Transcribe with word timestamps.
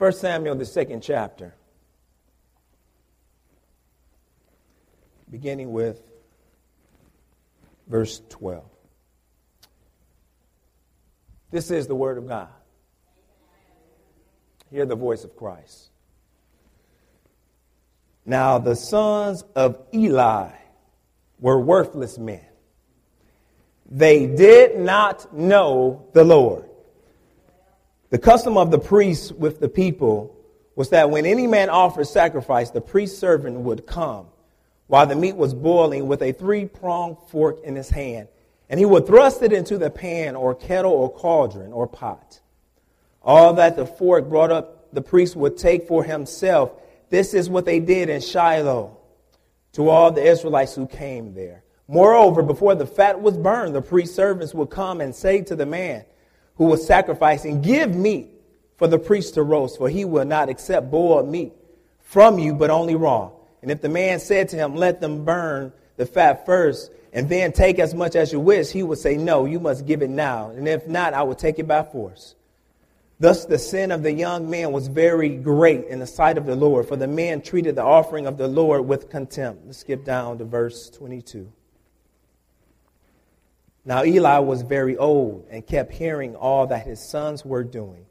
1 0.00 0.12
Samuel, 0.12 0.54
the 0.54 0.64
second 0.64 1.02
chapter, 1.02 1.54
beginning 5.30 5.70
with 5.72 6.00
verse 7.86 8.22
12. 8.30 8.64
This 11.50 11.70
is 11.70 11.86
the 11.86 11.94
Word 11.94 12.16
of 12.16 12.26
God. 12.26 12.48
Hear 14.70 14.86
the 14.86 14.96
voice 14.96 15.22
of 15.22 15.36
Christ. 15.36 15.90
Now, 18.24 18.56
the 18.56 18.76
sons 18.76 19.44
of 19.54 19.82
Eli 19.92 20.48
were 21.40 21.60
worthless 21.60 22.16
men. 22.16 22.46
They 23.90 24.28
did 24.28 24.78
not 24.78 25.36
know 25.36 26.08
the 26.14 26.24
Lord. 26.24 26.69
The 28.10 28.18
custom 28.18 28.58
of 28.58 28.72
the 28.72 28.78
priests 28.78 29.30
with 29.30 29.60
the 29.60 29.68
people 29.68 30.36
was 30.74 30.90
that 30.90 31.10
when 31.10 31.26
any 31.26 31.46
man 31.46 31.70
offered 31.70 32.08
sacrifice, 32.08 32.70
the 32.70 32.80
priest 32.80 33.18
servant 33.18 33.60
would 33.60 33.86
come 33.86 34.26
while 34.88 35.06
the 35.06 35.14
meat 35.14 35.36
was 35.36 35.54
boiling 35.54 36.08
with 36.08 36.20
a 36.20 36.32
three 36.32 36.66
pronged 36.66 37.16
fork 37.28 37.62
in 37.62 37.76
his 37.76 37.88
hand, 37.88 38.26
and 38.68 38.80
he 38.80 38.84
would 38.84 39.06
thrust 39.06 39.42
it 39.42 39.52
into 39.52 39.78
the 39.78 39.90
pan 39.90 40.34
or 40.34 40.56
kettle 40.56 40.90
or 40.90 41.12
cauldron 41.12 41.72
or 41.72 41.86
pot. 41.86 42.40
All 43.22 43.54
that 43.54 43.76
the 43.76 43.86
fork 43.86 44.28
brought 44.28 44.50
up, 44.50 44.92
the 44.92 45.02
priest 45.02 45.36
would 45.36 45.56
take 45.56 45.86
for 45.86 46.02
himself. 46.02 46.72
This 47.10 47.32
is 47.32 47.48
what 47.48 47.64
they 47.64 47.78
did 47.78 48.08
in 48.08 48.20
Shiloh 48.20 48.96
to 49.74 49.88
all 49.88 50.10
the 50.10 50.24
Israelites 50.24 50.74
who 50.74 50.88
came 50.88 51.34
there. 51.34 51.62
Moreover, 51.86 52.42
before 52.42 52.74
the 52.74 52.86
fat 52.86 53.20
was 53.20 53.36
burned, 53.36 53.72
the 53.72 53.82
priest 53.82 54.16
servants 54.16 54.52
would 54.52 54.70
come 54.70 55.00
and 55.00 55.14
say 55.14 55.42
to 55.42 55.54
the 55.54 55.66
man 55.66 56.04
who 56.60 56.66
was 56.66 56.86
sacrificing, 56.86 57.62
Give 57.62 57.96
meat 57.96 58.28
for 58.76 58.86
the 58.86 58.98
priest 58.98 59.32
to 59.32 59.42
roast, 59.42 59.78
for 59.78 59.88
he 59.88 60.04
will 60.04 60.26
not 60.26 60.50
accept 60.50 60.90
boiled 60.90 61.26
meat 61.26 61.54
from 62.00 62.38
you, 62.38 62.52
but 62.52 62.68
only 62.68 62.94
raw. 62.94 63.30
And 63.62 63.70
if 63.70 63.80
the 63.80 63.88
man 63.88 64.20
said 64.20 64.50
to 64.50 64.56
him, 64.56 64.74
Let 64.76 65.00
them 65.00 65.24
burn 65.24 65.72
the 65.96 66.04
fat 66.04 66.44
first, 66.44 66.92
and 67.14 67.30
then 67.30 67.52
take 67.52 67.78
as 67.78 67.94
much 67.94 68.14
as 68.14 68.30
you 68.30 68.40
wish, 68.40 68.72
he 68.72 68.82
would 68.82 68.98
say, 68.98 69.16
No, 69.16 69.46
you 69.46 69.58
must 69.58 69.86
give 69.86 70.02
it 70.02 70.10
now. 70.10 70.50
And 70.50 70.68
if 70.68 70.86
not, 70.86 71.14
I 71.14 71.22
will 71.22 71.34
take 71.34 71.58
it 71.58 71.66
by 71.66 71.82
force. 71.82 72.34
Thus 73.18 73.46
the 73.46 73.58
sin 73.58 73.90
of 73.90 74.02
the 74.02 74.12
young 74.12 74.50
man 74.50 74.70
was 74.70 74.88
very 74.88 75.30
great 75.30 75.86
in 75.86 75.98
the 75.98 76.06
sight 76.06 76.36
of 76.36 76.44
the 76.44 76.56
Lord, 76.56 76.86
for 76.86 76.96
the 76.96 77.06
man 77.08 77.40
treated 77.40 77.74
the 77.74 77.84
offering 77.84 78.26
of 78.26 78.36
the 78.36 78.48
Lord 78.48 78.86
with 78.86 79.08
contempt. 79.08 79.64
Let's 79.64 79.78
skip 79.78 80.04
down 80.04 80.36
to 80.36 80.44
verse 80.44 80.90
22. 80.90 81.50
Now 83.84 84.04
Eli 84.04 84.38
was 84.38 84.62
very 84.62 84.96
old 84.96 85.46
and 85.50 85.66
kept 85.66 85.92
hearing 85.92 86.36
all 86.36 86.66
that 86.66 86.86
his 86.86 87.00
sons 87.00 87.44
were 87.44 87.64
doing 87.64 88.06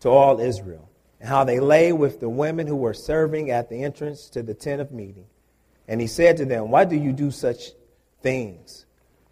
to 0.00 0.10
all 0.10 0.40
Israel, 0.40 0.90
and 1.20 1.28
how 1.28 1.44
they 1.44 1.58
lay 1.58 1.92
with 1.92 2.20
the 2.20 2.28
women 2.28 2.66
who 2.66 2.76
were 2.76 2.92
serving 2.92 3.50
at 3.50 3.70
the 3.70 3.82
entrance 3.82 4.28
to 4.30 4.42
the 4.42 4.54
tent 4.54 4.80
of 4.80 4.92
meeting. 4.92 5.26
And 5.88 6.00
he 6.00 6.06
said 6.06 6.36
to 6.36 6.44
them, 6.44 6.70
Why 6.70 6.84
do 6.84 6.96
you 6.96 7.12
do 7.12 7.30
such 7.30 7.70
things? 8.22 8.84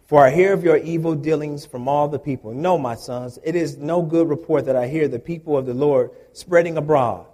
For 0.07 0.25
I 0.25 0.31
hear 0.31 0.53
of 0.53 0.63
your 0.63 0.77
evil 0.77 1.15
dealings 1.15 1.65
from 1.65 1.87
all 1.87 2.07
the 2.07 2.19
people. 2.19 2.53
No, 2.53 2.77
my 2.77 2.95
sons, 2.95 3.39
it 3.43 3.55
is 3.55 3.77
no 3.77 4.01
good 4.01 4.29
report 4.29 4.65
that 4.65 4.75
I 4.75 4.87
hear 4.87 5.07
the 5.07 5.19
people 5.19 5.57
of 5.57 5.65
the 5.65 5.73
Lord 5.73 6.11
spreading 6.33 6.77
abroad. 6.77 7.25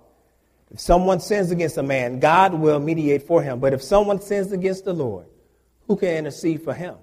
If 0.72 0.80
someone 0.80 1.20
sins 1.20 1.52
against 1.52 1.78
a 1.78 1.84
man, 1.84 2.20
God 2.20 2.54
will 2.54 2.80
mediate 2.80 3.24
for 3.24 3.42
him. 3.44 3.60
But 3.60 3.74
if 3.74 3.82
someone 3.82 4.22
sins 4.22 4.54
against 4.54 4.86
the 4.86 4.94
Lord, 4.94 5.26
who 5.88 5.98
can 5.98 6.16
intercede 6.16 6.64
for 6.64 6.74
him? 6.74 6.96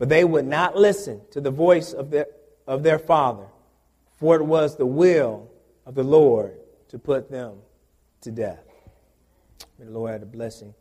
But 0.00 0.08
they 0.08 0.24
would 0.24 0.46
not 0.46 0.76
listen 0.76 1.20
to 1.32 1.42
the 1.42 1.50
voice 1.50 1.92
of 1.92 2.10
their, 2.10 2.26
of 2.66 2.82
their 2.82 2.98
father, 2.98 3.44
for 4.18 4.34
it 4.34 4.42
was 4.42 4.78
the 4.78 4.86
will 4.86 5.50
of 5.84 5.94
the 5.94 6.02
Lord 6.02 6.56
to 6.88 6.98
put 6.98 7.30
them 7.30 7.58
to 8.22 8.30
death. 8.30 8.64
May 9.78 9.84
the 9.84 9.90
Lord 9.90 10.12
add 10.12 10.22
a 10.22 10.26
blessing 10.26 10.72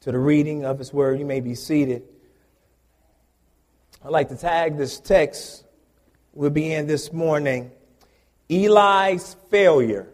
to 0.00 0.12
the 0.12 0.18
reading 0.18 0.64
of 0.64 0.78
his 0.78 0.94
word. 0.94 1.18
You 1.18 1.26
may 1.26 1.40
be 1.40 1.54
seated. 1.54 2.04
I'd 4.02 4.12
like 4.12 4.30
to 4.30 4.36
tag 4.36 4.78
this 4.78 4.98
text 4.98 5.66
we'll 6.32 6.48
be 6.48 6.72
in 6.72 6.86
this 6.86 7.12
morning 7.12 7.70
Eli's 8.48 9.36
failure, 9.50 10.08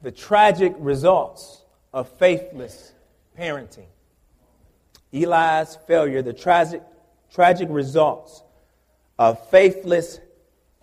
the 0.00 0.12
tragic 0.12 0.74
results 0.78 1.62
of 1.92 2.08
faithless 2.18 2.94
parenting. 3.38 3.88
Eli's 5.12 5.76
failure, 5.86 6.22
the 6.22 6.32
tragic, 6.32 6.82
tragic 7.32 7.68
results 7.70 8.42
of 9.18 9.48
faithless 9.48 10.20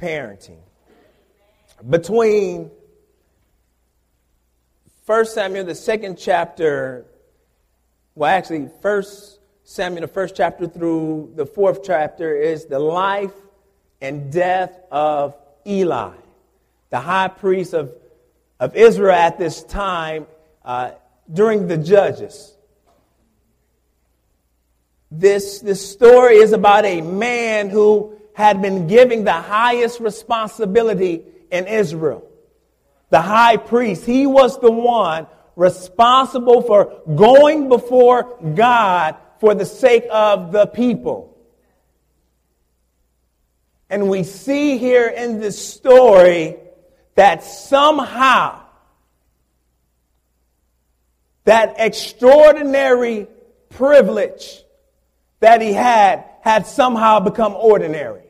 parenting. 0.01 0.59
Between 1.87 2.71
1 5.05 5.25
Samuel, 5.25 5.65
the 5.65 5.75
second 5.75 6.17
chapter, 6.17 7.05
well, 8.15 8.29
actually, 8.29 8.69
first 8.81 9.39
Samuel, 9.63 10.01
the 10.01 10.07
first 10.07 10.35
chapter 10.35 10.67
through 10.67 11.33
the 11.35 11.45
fourth 11.45 11.81
chapter, 11.83 12.35
is 12.35 12.65
the 12.65 12.79
life 12.79 13.33
and 14.01 14.31
death 14.31 14.77
of 14.91 15.35
Eli, 15.65 16.15
the 16.89 16.99
high 16.99 17.27
priest 17.27 17.73
of, 17.73 17.93
of 18.59 18.75
Israel 18.75 19.15
at 19.15 19.37
this 19.37 19.63
time 19.63 20.25
uh, 20.65 20.91
during 21.31 21.67
the 21.67 21.77
Judges. 21.77 22.53
This, 25.11 25.59
this 25.59 25.91
story 25.91 26.37
is 26.37 26.53
about 26.53 26.85
a 26.85 27.01
man 27.01 27.69
who 27.69 28.15
had 28.33 28.61
been 28.61 28.87
given 28.87 29.23
the 29.23 29.33
highest 29.33 29.99
responsibility 29.99 31.23
in 31.51 31.67
Israel. 31.67 32.23
The 33.09 33.21
high 33.21 33.57
priest, 33.57 34.05
he 34.05 34.27
was 34.27 34.59
the 34.59 34.71
one 34.71 35.27
responsible 35.55 36.61
for 36.61 37.01
going 37.15 37.69
before 37.69 38.37
God 38.55 39.15
for 39.39 39.55
the 39.55 39.65
sake 39.65 40.05
of 40.11 40.51
the 40.51 40.67
people. 40.67 41.37
And 43.89 44.09
we 44.09 44.23
see 44.23 44.77
here 44.77 45.07
in 45.07 45.39
this 45.39 45.73
story 45.73 46.57
that 47.15 47.43
somehow 47.43 48.61
that 51.45 51.75
extraordinary 51.79 53.27
privilege 53.69 54.63
that 55.39 55.61
he 55.61 55.73
had 55.73 56.25
had 56.41 56.67
somehow 56.67 57.19
become 57.19 57.53
ordinary. 57.53 58.23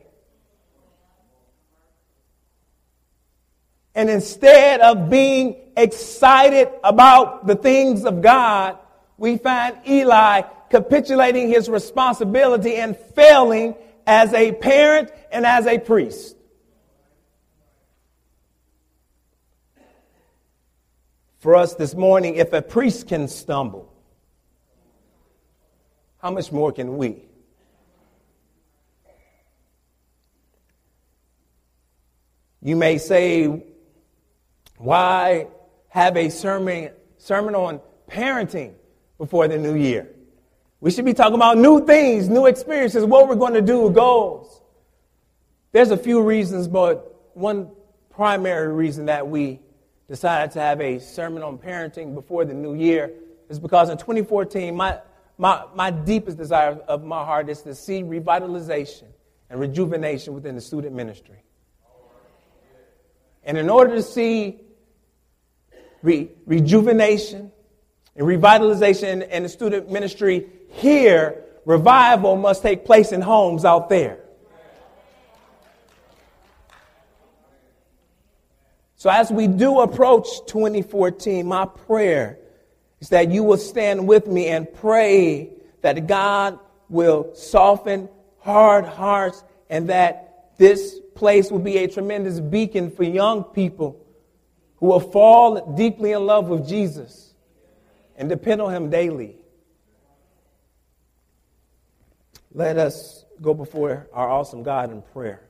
And 3.94 4.08
instead 4.08 4.80
of 4.80 5.10
being 5.10 5.56
excited 5.76 6.68
about 6.84 7.46
the 7.46 7.56
things 7.56 8.04
of 8.04 8.22
God, 8.22 8.78
we 9.18 9.36
find 9.36 9.76
Eli 9.86 10.42
capitulating 10.70 11.48
his 11.48 11.68
responsibility 11.68 12.76
and 12.76 12.96
failing 12.96 13.74
as 14.06 14.32
a 14.32 14.52
parent 14.52 15.10
and 15.32 15.44
as 15.44 15.66
a 15.66 15.78
priest. 15.78 16.36
For 21.40 21.56
us 21.56 21.74
this 21.74 21.94
morning, 21.94 22.36
if 22.36 22.52
a 22.52 22.62
priest 22.62 23.08
can 23.08 23.26
stumble, 23.26 23.89
how 26.20 26.30
much 26.30 26.52
more 26.52 26.72
can 26.72 26.96
we? 26.96 27.24
You 32.62 32.76
may 32.76 32.98
say, 32.98 33.64
why 34.76 35.46
have 35.88 36.16
a 36.16 36.28
sermon, 36.28 36.90
sermon 37.16 37.54
on 37.54 37.80
parenting 38.08 38.74
before 39.16 39.48
the 39.48 39.56
new 39.56 39.74
year? 39.74 40.08
We 40.80 40.90
should 40.90 41.06
be 41.06 41.14
talking 41.14 41.34
about 41.34 41.56
new 41.56 41.86
things, 41.86 42.28
new 42.28 42.46
experiences, 42.46 43.04
what 43.04 43.28
we're 43.28 43.34
going 43.34 43.54
to 43.54 43.62
do, 43.62 43.90
goals. 43.90 44.60
There's 45.72 45.90
a 45.90 45.96
few 45.96 46.22
reasons, 46.22 46.68
but 46.68 47.30
one 47.34 47.70
primary 48.10 48.72
reason 48.72 49.06
that 49.06 49.26
we 49.26 49.60
decided 50.08 50.52
to 50.52 50.60
have 50.60 50.80
a 50.80 50.98
sermon 50.98 51.42
on 51.42 51.56
parenting 51.56 52.14
before 52.14 52.44
the 52.44 52.52
new 52.52 52.74
year 52.74 53.12
is 53.48 53.58
because 53.58 53.88
in 53.88 53.96
2014, 53.96 54.74
my, 54.74 54.98
my, 55.40 55.64
my 55.74 55.90
deepest 55.90 56.36
desire 56.36 56.72
of 56.86 57.02
my 57.02 57.24
heart 57.24 57.48
is 57.48 57.62
to 57.62 57.74
see 57.74 58.02
revitalization 58.02 59.06
and 59.48 59.58
rejuvenation 59.58 60.34
within 60.34 60.54
the 60.54 60.60
student 60.60 60.94
ministry. 60.94 61.42
And 63.42 63.56
in 63.56 63.70
order 63.70 63.94
to 63.94 64.02
see 64.02 64.60
re- 66.02 66.28
rejuvenation 66.44 67.50
and 68.14 68.26
revitalization 68.26 69.26
in 69.30 69.44
the 69.44 69.48
student 69.48 69.90
ministry 69.90 70.46
here, 70.72 71.42
revival 71.64 72.36
must 72.36 72.60
take 72.60 72.84
place 72.84 73.10
in 73.10 73.22
homes 73.22 73.64
out 73.64 73.88
there. 73.88 74.18
So, 78.96 79.08
as 79.08 79.30
we 79.30 79.46
do 79.46 79.80
approach 79.80 80.26
2014, 80.48 81.46
my 81.46 81.64
prayer 81.64 82.39
is 83.00 83.08
that 83.08 83.30
you 83.30 83.42
will 83.42 83.56
stand 83.56 84.06
with 84.06 84.26
me 84.26 84.48
and 84.48 84.72
pray 84.72 85.50
that 85.82 86.06
God 86.06 86.58
will 86.88 87.34
soften 87.34 88.08
hard 88.38 88.84
hearts 88.84 89.42
and 89.68 89.88
that 89.88 90.56
this 90.58 91.00
place 91.14 91.50
will 91.50 91.58
be 91.58 91.78
a 91.78 91.88
tremendous 91.88 92.40
beacon 92.40 92.90
for 92.90 93.04
young 93.04 93.44
people 93.44 94.04
who 94.76 94.86
will 94.86 95.00
fall 95.00 95.74
deeply 95.74 96.12
in 96.12 96.26
love 96.26 96.48
with 96.48 96.68
Jesus 96.68 97.34
and 98.16 98.28
depend 98.28 98.60
on 98.60 98.74
him 98.74 98.90
daily. 98.90 99.36
Let 102.52 102.76
us 102.76 103.24
go 103.40 103.54
before 103.54 104.08
our 104.12 104.28
awesome 104.28 104.62
God 104.62 104.90
in 104.90 105.02
prayer 105.02 105.42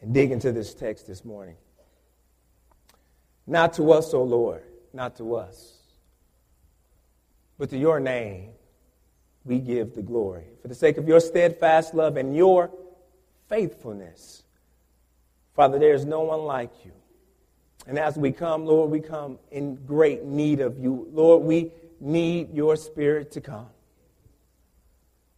and 0.00 0.14
dig 0.14 0.30
into 0.30 0.52
this 0.52 0.74
text 0.74 1.06
this 1.06 1.24
morning. 1.24 1.56
Not 3.46 3.74
to 3.74 3.92
us, 3.92 4.14
O 4.14 4.22
Lord, 4.22 4.62
not 4.92 5.16
to 5.16 5.34
us, 5.34 5.81
but 7.62 7.70
to 7.70 7.78
your 7.78 8.00
name 8.00 8.48
we 9.44 9.60
give 9.60 9.94
the 9.94 10.02
glory. 10.02 10.42
For 10.62 10.66
the 10.66 10.74
sake 10.74 10.98
of 10.98 11.06
your 11.06 11.20
steadfast 11.20 11.94
love 11.94 12.16
and 12.16 12.34
your 12.34 12.72
faithfulness, 13.48 14.42
Father, 15.54 15.78
there 15.78 15.94
is 15.94 16.04
no 16.04 16.22
one 16.22 16.40
like 16.40 16.72
you. 16.84 16.90
And 17.86 18.00
as 18.00 18.16
we 18.16 18.32
come, 18.32 18.66
Lord, 18.66 18.90
we 18.90 18.98
come 18.98 19.38
in 19.52 19.76
great 19.76 20.24
need 20.24 20.58
of 20.58 20.76
you. 20.76 21.06
Lord, 21.12 21.44
we 21.44 21.70
need 22.00 22.52
your 22.52 22.74
spirit 22.74 23.30
to 23.30 23.40
come. 23.40 23.68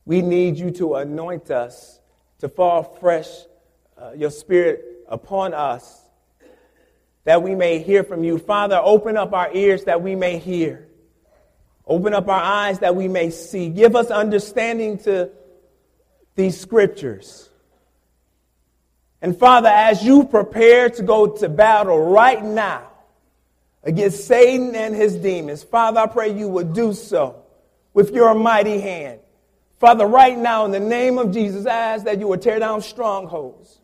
We 0.06 0.22
need 0.22 0.56
you 0.56 0.70
to 0.70 0.94
anoint 0.94 1.50
us, 1.50 2.00
to 2.38 2.48
fall 2.48 2.84
fresh, 2.84 3.28
uh, 3.98 4.12
your 4.16 4.30
spirit 4.30 4.82
upon 5.10 5.52
us, 5.52 6.00
that 7.24 7.42
we 7.42 7.54
may 7.54 7.80
hear 7.80 8.02
from 8.02 8.24
you. 8.24 8.38
Father, 8.38 8.80
open 8.82 9.18
up 9.18 9.34
our 9.34 9.54
ears 9.54 9.84
that 9.84 10.00
we 10.00 10.16
may 10.16 10.38
hear. 10.38 10.88
Open 11.86 12.14
up 12.14 12.28
our 12.28 12.42
eyes 12.42 12.78
that 12.78 12.96
we 12.96 13.08
may 13.08 13.30
see. 13.30 13.68
Give 13.68 13.94
us 13.94 14.10
understanding 14.10 14.98
to 14.98 15.30
these 16.34 16.58
scriptures. 16.58 17.50
And 19.20 19.38
Father, 19.38 19.68
as 19.68 20.02
you 20.02 20.24
prepare 20.24 20.90
to 20.90 21.02
go 21.02 21.26
to 21.26 21.48
battle 21.48 21.98
right 21.98 22.42
now 22.44 22.90
against 23.82 24.26
Satan 24.26 24.74
and 24.74 24.94
his 24.94 25.16
demons, 25.16 25.62
Father, 25.62 26.00
I 26.00 26.06
pray 26.06 26.36
you 26.36 26.48
would 26.48 26.72
do 26.72 26.92
so 26.92 27.42
with 27.92 28.10
your 28.10 28.34
mighty 28.34 28.80
hand. 28.80 29.20
Father, 29.78 30.06
right 30.06 30.36
now, 30.36 30.64
in 30.64 30.70
the 30.70 30.80
name 30.80 31.18
of 31.18 31.32
Jesus, 31.32 31.66
I 31.66 31.74
ask 31.74 32.04
that 32.04 32.18
you 32.18 32.28
would 32.28 32.42
tear 32.42 32.58
down 32.58 32.80
strongholds, 32.80 33.80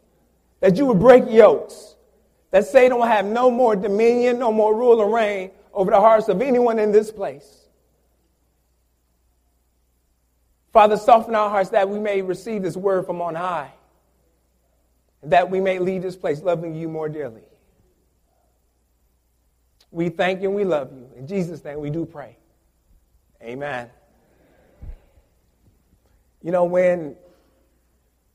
that 0.61 0.77
you 0.77 0.87
would 0.87 0.99
break 0.99 1.25
yokes, 1.29 1.97
that 2.51 2.67
Satan 2.67 2.97
will 2.97 3.05
have 3.05 3.27
no 3.27 3.51
more 3.51 3.77
dominion, 3.77 4.39
no 4.39 4.53
more 4.53 4.75
rule 4.75 5.01
or 5.01 5.15
reign 5.15 5.51
over 5.73 5.91
the 5.91 6.01
hearts 6.01 6.29
of 6.29 6.41
anyone 6.43 6.79
in 6.79 6.93
this 6.93 7.11
place. 7.11 7.60
Father, 10.73 10.97
soften 10.97 11.35
our 11.35 11.51
hearts 11.51 11.71
that 11.71 11.89
we 11.89 11.99
may 11.99 12.23
receive 12.23 12.63
this 12.63 12.77
word 12.77 13.07
from 13.07 13.21
on 13.21 13.35
high, 13.35 13.73
that 15.23 15.51
we 15.51 15.61
may 15.61 15.79
leave 15.79 16.03
this 16.03 16.17
place 16.17 16.43
loving 16.43 16.75
you 16.75 16.89
more 16.89 17.09
dearly. 17.09 17.43
We 19.91 20.09
thank 20.09 20.41
you 20.43 20.49
and 20.49 20.57
we 20.57 20.65
love 20.65 20.93
you. 20.93 21.09
In 21.17 21.27
Jesus' 21.27 21.65
name 21.65 21.81
we 21.81 21.91
do 21.91 22.07
pray. 22.07 22.37
Amen. 23.43 23.91
You 26.43 26.53
know, 26.53 26.65
when 26.65 27.17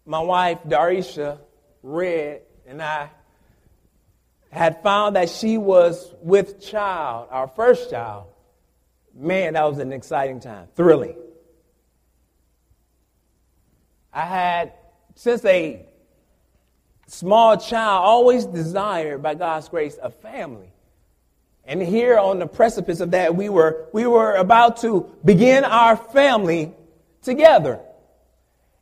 my 0.05 0.19
wife, 0.19 0.59
Darisha, 0.67 1.39
read 1.81 2.41
and 2.67 2.81
I 2.81 3.09
had 4.51 4.83
found 4.83 5.15
that 5.15 5.29
she 5.29 5.57
was 5.57 6.13
with 6.21 6.61
child, 6.61 7.29
our 7.31 7.47
first 7.47 7.89
child, 7.89 8.27
man, 9.13 9.53
that 9.53 9.63
was 9.63 9.79
an 9.79 9.93
exciting 9.93 10.39
time, 10.39 10.67
thrilling. 10.75 11.15
I 14.15 14.21
had, 14.21 14.71
since 15.15 15.43
a 15.43 15.85
small 17.07 17.57
child, 17.57 18.05
always 18.05 18.45
desired, 18.45 19.21
by 19.21 19.35
God's 19.35 19.67
grace, 19.67 19.99
a 20.01 20.09
family. 20.09 20.71
And 21.65 21.81
here 21.81 22.17
on 22.17 22.39
the 22.39 22.47
precipice 22.47 23.01
of 23.01 23.11
that, 23.11 23.35
we 23.35 23.49
were, 23.49 23.89
we 23.91 24.07
were 24.07 24.35
about 24.35 24.77
to 24.77 25.11
begin 25.25 25.65
our 25.65 25.97
family 25.97 26.73
together. 27.23 27.81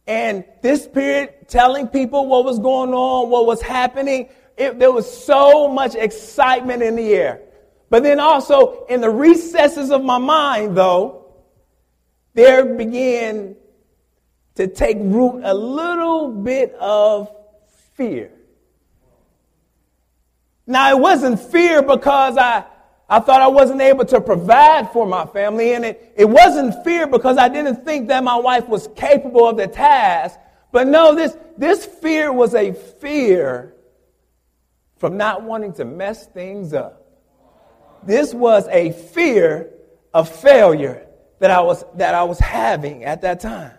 And 0.06 0.46
this 0.62 0.86
period, 0.86 1.48
telling 1.48 1.88
people 1.88 2.28
what 2.28 2.46
was 2.46 2.60
going 2.60 2.94
on, 2.94 3.32
what 3.32 3.48
was 3.48 3.62
happening, 3.62 4.30
it, 4.56 4.78
there 4.78 4.92
was 4.92 5.10
so 5.26 5.68
much 5.68 5.96
excitement 5.96 6.84
in 6.84 6.96
the 6.96 7.12
air. 7.12 7.42
But 7.90 8.04
then 8.04 8.20
also 8.20 8.86
in 8.86 9.02
the 9.02 9.10
recesses 9.10 9.90
of 9.90 10.04
my 10.04 10.20
mind, 10.20 10.78
though, 10.78 11.26
there 12.36 12.66
began 12.76 13.56
to 14.56 14.68
take 14.68 14.98
root 15.00 15.42
a 15.44 15.54
little 15.54 16.30
bit 16.30 16.76
of 16.80 17.34
fear. 17.96 18.32
Now, 20.66 20.92
it 20.92 21.00
wasn't 21.00 21.40
fear 21.40 21.82
because 21.82 22.38
I 22.38 22.66
I 23.10 23.20
thought 23.20 23.42
I 23.42 23.48
wasn't 23.48 23.82
able 23.82 24.06
to 24.06 24.22
provide 24.22 24.92
for 24.92 25.06
my 25.06 25.26
family, 25.26 25.74
and 25.74 25.86
it, 25.86 26.14
it 26.16 26.26
wasn't 26.26 26.84
fear 26.84 27.06
because 27.06 27.38
I 27.38 27.48
didn't 27.48 27.86
think 27.86 28.08
that 28.08 28.24
my 28.24 28.36
wife 28.36 28.68
was 28.68 28.90
capable 28.96 29.48
of 29.48 29.58
the 29.58 29.68
task. 29.68 30.40
But 30.72 30.88
no, 30.88 31.14
this, 31.14 31.38
this 31.56 31.86
fear 31.86 32.34
was 32.34 32.56
a 32.56 32.74
fear 32.74 33.76
from 34.98 35.18
not 35.18 35.44
wanting 35.44 35.74
to 35.74 35.86
mess 35.86 36.26
things 36.26 36.74
up. 36.74 37.06
This 38.02 38.34
was 38.34 38.68
a 38.70 38.94
fear 38.94 39.70
of 40.14 40.28
failure 40.28 41.06
that 41.40 41.52
I 41.52 41.62
was, 41.62 41.86
that 41.96 42.16
I 42.16 42.24
was 42.24 42.40
having 42.40 43.04
at 43.04 43.22
that 43.22 43.42
time. 43.42 43.74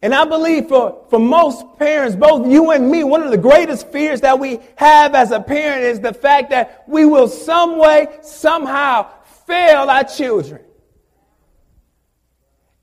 And 0.00 0.14
I 0.14 0.24
believe 0.24 0.68
for, 0.68 1.04
for 1.10 1.18
most 1.18 1.64
parents, 1.76 2.14
both 2.14 2.46
you 2.46 2.70
and 2.70 2.88
me, 2.88 3.02
one 3.02 3.22
of 3.22 3.30
the 3.30 3.38
greatest 3.38 3.88
fears 3.88 4.20
that 4.20 4.38
we 4.38 4.60
have 4.76 5.14
as 5.14 5.32
a 5.32 5.40
parent 5.40 5.82
is 5.82 6.00
the 6.00 6.14
fact 6.14 6.50
that 6.50 6.84
we 6.86 7.04
will 7.04 7.26
some 7.26 7.78
way, 7.78 8.06
somehow 8.22 9.10
fail 9.46 9.90
our 9.90 10.04
children 10.04 10.60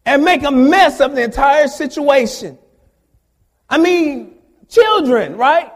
and 0.05 0.23
make 0.23 0.43
a 0.43 0.51
mess 0.51 0.99
of 0.99 1.15
the 1.15 1.23
entire 1.23 1.67
situation. 1.67 2.57
I 3.69 3.77
mean, 3.77 4.35
children, 4.67 5.37
right? 5.37 5.71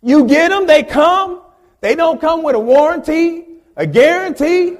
You 0.00 0.26
get 0.26 0.50
them, 0.50 0.66
they 0.66 0.84
come. 0.84 1.42
They 1.80 1.94
don't 1.94 2.20
come 2.20 2.42
with 2.42 2.54
a 2.54 2.60
warranty, 2.60 3.44
a 3.76 3.86
guarantee, 3.86 4.76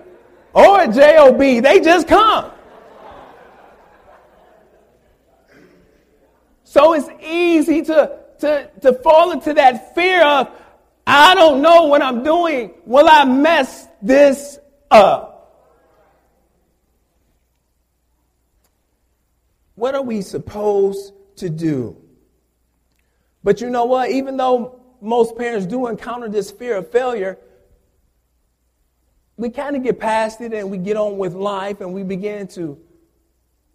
or 0.55 0.81
a 0.81 0.87
JOB. 0.87 1.39
They 1.39 1.81
just 1.81 2.09
come. 2.09 2.53
So 6.69 6.95
it's 6.95 7.09
easy 7.23 7.81
to, 7.83 8.19
to, 8.41 8.69
to 8.83 8.93
fall 8.95 9.31
into 9.31 9.55
that 9.55 9.95
fear 9.95 10.21
of, 10.21 10.51
I 11.07 11.37
don't 11.37 11.63
know 11.63 11.85
what 11.85 12.03
I'm 12.03 12.25
doing. 12.25 12.75
Will 12.85 13.09
I 13.09 13.25
mess 13.25 13.87
this 14.03 14.59
up? 14.91 15.63
What 19.77 19.95
are 19.95 20.03
we 20.03 20.23
supposed 20.23 21.13
to 21.37 21.49
do? 21.49 21.97
But 23.45 23.61
you 23.61 23.71
know 23.71 23.85
what? 23.85 24.11
Even 24.11 24.37
though 24.37 24.81
most 25.01 25.37
parents 25.37 25.67
do 25.67 25.87
encounter 25.87 26.29
this 26.29 26.51
fear 26.51 26.79
of 26.79 26.91
failure, 26.91 27.39
we 29.37 29.51
kind 29.51 29.77
of 29.77 29.85
get 29.85 30.01
past 30.01 30.41
it 30.41 30.53
and 30.53 30.69
we 30.69 30.79
get 30.79 30.97
on 30.97 31.17
with 31.17 31.35
life 31.35 31.81
and 31.81 31.95
we 31.95 32.03
begin 32.03 32.49
to 32.49 32.77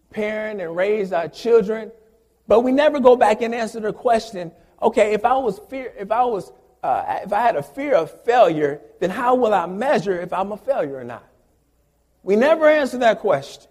parent 0.09 0.59
and 0.59 0.75
raise 0.75 1.13
our 1.13 1.29
children 1.29 1.89
but 2.47 2.61
we 2.61 2.71
never 2.71 2.99
go 2.99 3.15
back 3.15 3.41
and 3.41 3.53
answer 3.53 3.79
the 3.79 3.93
question, 3.93 4.51
okay, 4.81 5.13
if 5.13 5.25
I 5.25 5.37
was 5.37 5.59
fear, 5.69 5.93
if 5.97 6.11
I 6.11 6.25
was, 6.25 6.51
uh, 6.83 7.19
if 7.23 7.31
I 7.31 7.41
had 7.41 7.55
a 7.55 7.63
fear 7.63 7.95
of 7.95 8.23
failure, 8.23 8.81
then 8.99 9.09
how 9.09 9.35
will 9.35 9.53
I 9.53 9.65
measure 9.67 10.19
if 10.19 10.33
I'm 10.33 10.51
a 10.51 10.57
failure 10.57 10.97
or 10.97 11.03
not? 11.03 11.27
We 12.23 12.35
never 12.35 12.67
answer 12.67 12.99
that 12.99 13.19
question. 13.19 13.69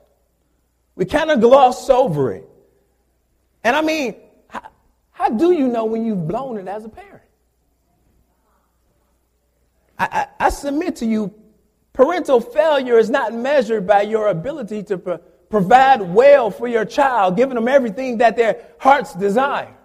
We 0.95 1.05
kind 1.05 1.31
of 1.31 1.41
gloss 1.41 1.89
over 1.89 2.33
it. 2.33 2.49
And 3.63 3.77
I 3.77 3.83
mean, 3.83 4.17
how, 4.49 4.63
how, 5.11 5.29
do 5.31 5.53
you 5.53 5.69
know 5.69 5.85
when 5.85 6.05
you've 6.05 6.27
blown 6.27 6.59
it 6.59 6.67
as 6.67 6.85
a 6.85 6.89
parent? 6.89 7.23
I, 9.99 10.27
I, 10.41 10.47
I 10.47 10.49
submit 10.49 10.97
to 10.97 11.07
you, 11.07 11.35
parental 11.93 12.41
failure 12.41 12.99
is 12.99 13.11
not 13.11 13.35
measured 13.35 13.87
by 13.87 14.03
your 14.03 14.29
ability 14.29 14.83
to 14.85 15.21
provide 15.51 16.01
well 16.01 16.51
for 16.51 16.69
your 16.69 16.85
child, 16.85 17.37
giving 17.37 17.57
them 17.57 17.69
everything 17.69 18.19
that 18.19 18.37
their 18.37 18.65
hearts 18.79 19.15
desire. 19.15 19.77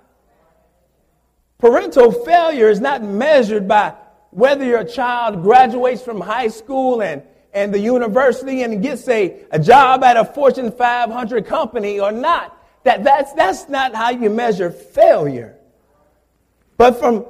Parental 1.58 2.12
failure 2.12 2.70
is 2.70 2.80
not 2.80 3.04
measured 3.04 3.68
by 3.68 3.96
whether 4.30 4.64
your 4.64 4.84
child 4.84 5.42
graduates 5.42 6.02
from 6.04 6.22
high 6.22 6.50
school 6.50 7.02
and, 7.02 7.24
and 7.54 7.74
the 7.74 7.80
university 7.80 8.62
and 8.62 8.84
gets 8.84 9.08
a, 9.08 9.44
a 9.52 9.60
job 9.60 10.04
at 10.04 10.18
a 10.18 10.26
Fortune 10.26 10.72
500 10.72 11.46
company 11.46 12.00
or 12.00 12.12
not. 12.12 12.52
That, 12.84 13.04
that's, 13.04 13.34
that's 13.34 13.68
not 13.68 13.96
how 13.96 14.12
you 14.12 14.30
measure 14.30 14.70
failure. 14.70 15.58
But 16.78 17.00
from 17.00 17.26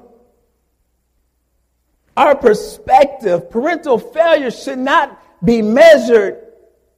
our 2.17 2.35
perspective, 2.35 3.49
parental 3.49 3.97
failure 3.97 4.51
should 4.51 4.79
not 4.79 5.21
be 5.45 5.61
measured 5.61 6.41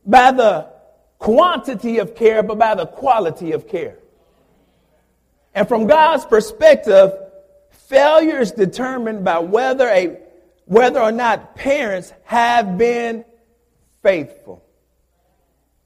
by 0.05 0.31
the 0.31 0.76
quantity 1.19 1.99
of 1.99 2.15
care, 2.15 2.43
but 2.43 2.57
by 2.57 2.75
the 2.75 2.85
quality 2.85 3.51
of 3.51 3.67
care. 3.67 3.97
And 5.53 5.67
from 5.67 5.87
God's 5.87 6.25
perspective, 6.25 7.11
failure 7.71 8.39
is 8.39 8.51
determined 8.51 9.23
by 9.23 9.39
whether 9.39 9.87
a 9.87 10.19
whether 10.65 10.99
or 10.99 11.13
not 11.13 11.55
parents 11.55 12.13
have 12.25 12.77
been 12.77 13.23
faithful. 14.03 14.63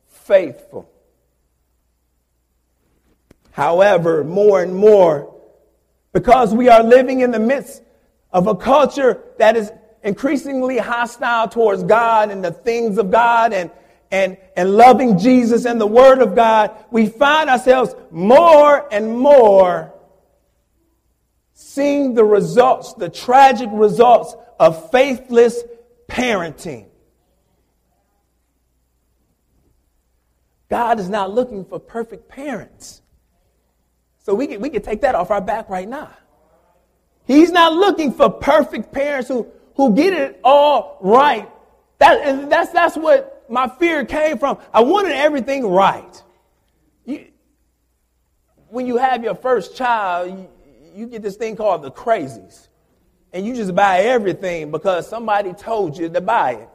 Faithful. 0.08 0.90
However, 3.52 4.24
more 4.24 4.64
and 4.64 4.76
more, 4.76 5.36
because 6.14 6.54
we 6.54 6.68
are 6.68 6.84
living 6.84 7.22
in 7.22 7.32
the 7.32 7.40
midst 7.40 7.84
of 8.34 8.48
a 8.48 8.56
culture 8.56 9.22
that 9.38 9.56
is 9.56 9.72
increasingly 10.04 10.78
hostile 10.78 11.48
towards 11.48 11.84
God 11.84 12.32
and 12.32 12.44
the 12.44 12.52
things 12.52 12.98
of 12.98 13.12
God 13.12 13.54
and, 13.54 13.70
and, 14.12 14.38
and 14.58 14.75
loving 14.75 15.18
Jesus 15.18 15.65
and 15.65 15.80
the 15.80 15.88
Word 15.88 16.22
of 16.22 16.36
God, 16.36 16.75
we 16.91 17.08
find 17.08 17.50
ourselves 17.50 17.96
more 18.12 18.94
and 18.94 19.18
more 19.18 19.94
seeing 21.53 22.13
the 22.13 22.24
results, 22.24 22.94
the 22.96 23.10
tragic 23.10 23.70
results 23.72 24.36
of 24.60 24.91
faithless 24.91 25.63
parenting. 26.08 26.88
God 30.70 31.00
is 31.00 31.10
not 31.10 31.32
looking 31.32 31.65
for 31.65 31.80
perfect 31.80 32.27
parents. 32.27 33.01
So 34.24 34.34
we 34.36 34.48
can, 34.48 34.62
we 34.62 34.70
can 34.70 34.82
take 34.82 35.01
that 35.01 35.15
off 35.15 35.32
our 35.32 35.41
back 35.41 35.70
right 35.70 35.88
now. 35.88 36.12
He's 37.25 37.51
not 37.51 37.74
looking 37.74 38.13
for 38.13 38.30
perfect 38.30 38.91
parents 38.91 39.30
who, 39.30 39.48
who 39.75 39.96
get 39.96 40.13
it 40.13 40.39
all 40.44 40.98
right. 41.01 41.50
That, 42.00 42.20
and 42.25 42.51
that's, 42.51 42.72
that's 42.72 42.98
what 42.98 43.31
my 43.51 43.67
fear 43.67 44.05
came 44.05 44.38
from. 44.38 44.58
I 44.74 44.81
wanted 44.81 45.12
everything 45.12 45.67
right. 45.67 46.24
You, 47.05 47.27
when 48.70 48.88
you 48.88 48.98
have 48.98 49.24
your 49.24 49.36
first 49.36 49.75
child, 49.75 50.31
you, 50.31 50.50
you 50.96 51.08
get 51.08 51.22
this 51.22 51.36
thing 51.36 51.55
called 51.55 51.84
the 51.84 51.91
crazies. 51.91 52.67
And 53.34 53.46
you 53.46 53.55
just 53.55 53.75
buy 53.75 54.00
everything 54.00 54.72
because 54.72 55.08
somebody 55.08 55.53
told 55.53 55.98
you 55.98 56.10
to 56.10 56.22
buy 56.22 56.53
it. 56.53 56.70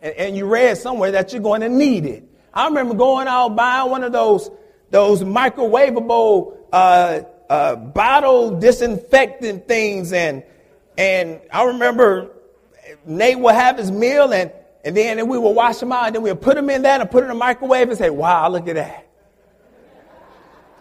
And, 0.00 0.14
and 0.14 0.36
you 0.36 0.46
read 0.46 0.78
somewhere 0.78 1.12
that 1.12 1.32
you're 1.32 1.42
going 1.42 1.60
to 1.60 1.68
need 1.68 2.06
it. 2.06 2.24
I 2.54 2.66
remember 2.66 2.94
going 2.94 3.28
out 3.28 3.54
buying 3.56 3.90
one 3.90 4.02
of 4.02 4.12
those, 4.12 4.50
those 4.90 5.22
microwavable 5.22 6.56
uh, 6.72 7.20
uh, 7.48 7.76
bottle 7.76 8.58
disinfectant 8.58 9.68
things. 9.68 10.12
And, 10.12 10.44
and 10.96 11.40
I 11.52 11.64
remember 11.64 12.30
Nate 13.04 13.38
would 13.38 13.54
have 13.54 13.78
his 13.78 13.90
meal 13.90 14.32
and, 14.32 14.52
and 14.84 14.96
then 14.96 15.28
we 15.28 15.38
would 15.38 15.50
wash 15.50 15.78
them 15.78 15.92
out 15.92 16.06
and 16.06 16.14
then 16.14 16.22
we 16.22 16.30
would 16.30 16.40
put 16.40 16.56
them 16.56 16.70
in 16.70 16.82
that 16.82 17.00
and 17.00 17.10
put 17.10 17.22
it 17.22 17.26
in 17.26 17.28
the 17.28 17.34
microwave 17.34 17.88
and 17.88 17.98
say, 17.98 18.10
wow, 18.10 18.48
look 18.48 18.66
at 18.68 18.76
that. 18.76 19.06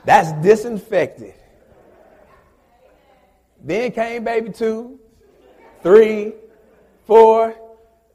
That's 0.05 0.31
disinfected. 0.41 1.33
Then 3.61 3.91
came 3.91 4.23
baby 4.23 4.51
two, 4.51 4.99
three, 5.83 6.33
four. 7.05 7.55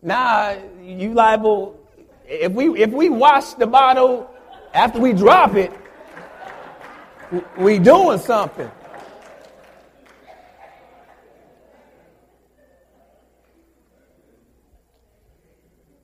Now 0.03 0.59
you 0.83 1.13
liable 1.13 1.79
if 2.27 2.53
we 2.53 2.83
if 2.83 2.91
we 2.91 3.11
wash 3.11 3.53
the 3.55 3.67
bottle 3.67 4.31
after 4.73 4.99
we 4.99 5.13
drop 5.13 5.55
it, 5.55 5.73
we 7.59 7.79
doing 7.79 8.19
something. 8.19 8.71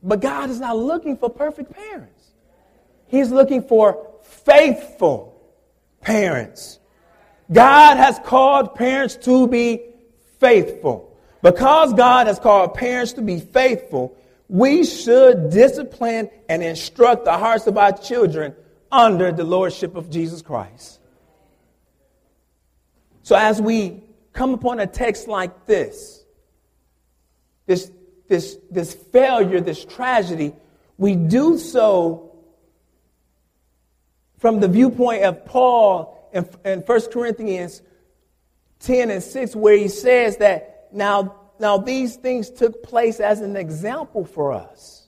But 0.03 0.21
God 0.21 0.51
is 0.51 0.61
not 0.61 0.77
looking 0.77 1.17
for 1.17 1.29
perfect 1.29 1.73
parents. 1.73 2.33
He's 3.07 3.31
looking 3.31 3.63
for 3.63 4.07
faithful 4.23 5.41
parents. 6.01 6.79
God 7.53 7.97
has 7.97 8.19
called 8.25 8.75
parents 8.75 9.17
to 9.17 9.49
be 9.49 9.83
faithful. 10.39 11.17
Because 11.43 11.93
God 11.95 12.27
has 12.27 12.39
called 12.39 12.75
parents 12.75 13.15
to 13.15 13.23
be 13.23 13.41
faithful, 13.41 14.17
we 14.49 14.85
should 14.85 15.51
discipline 15.51 16.31
and 16.49 16.63
instruct 16.63 17.25
the 17.25 17.37
hearts 17.37 17.67
of 17.67 17.79
our 17.79 17.93
children 17.93 18.55
under 18.93 19.33
the 19.33 19.45
lordship 19.45 19.95
of 19.97 20.11
Jesus 20.11 20.43
Christ. 20.43 21.01
So 23.23 23.37
as 23.37 23.61
we 23.61 24.03
come 24.33 24.55
upon 24.55 24.81
a 24.81 24.87
text 24.87 25.29
like 25.29 25.67
this, 25.67 26.25
this, 27.67 27.91
this, 28.31 28.57
this 28.71 28.95
failure, 28.95 29.61
this 29.61 29.85
tragedy, 29.85 30.55
we 30.97 31.17
do 31.17 31.59
so 31.59 32.31
from 34.39 34.61
the 34.61 34.69
viewpoint 34.69 35.25
of 35.25 35.45
Paul 35.45 36.31
in, 36.33 36.49
in 36.65 36.79
1 36.81 37.01
Corinthians 37.13 37.83
10 38.79 39.11
and 39.11 39.23
6, 39.23 39.57
where 39.57 39.77
he 39.77 39.89
says 39.89 40.37
that 40.37 40.89
now, 40.93 41.35
now 41.59 41.77
these 41.77 42.15
things 42.15 42.49
took 42.51 42.85
place 42.85 43.19
as 43.19 43.41
an 43.41 43.57
example 43.57 44.25
for 44.25 44.53
us 44.53 45.00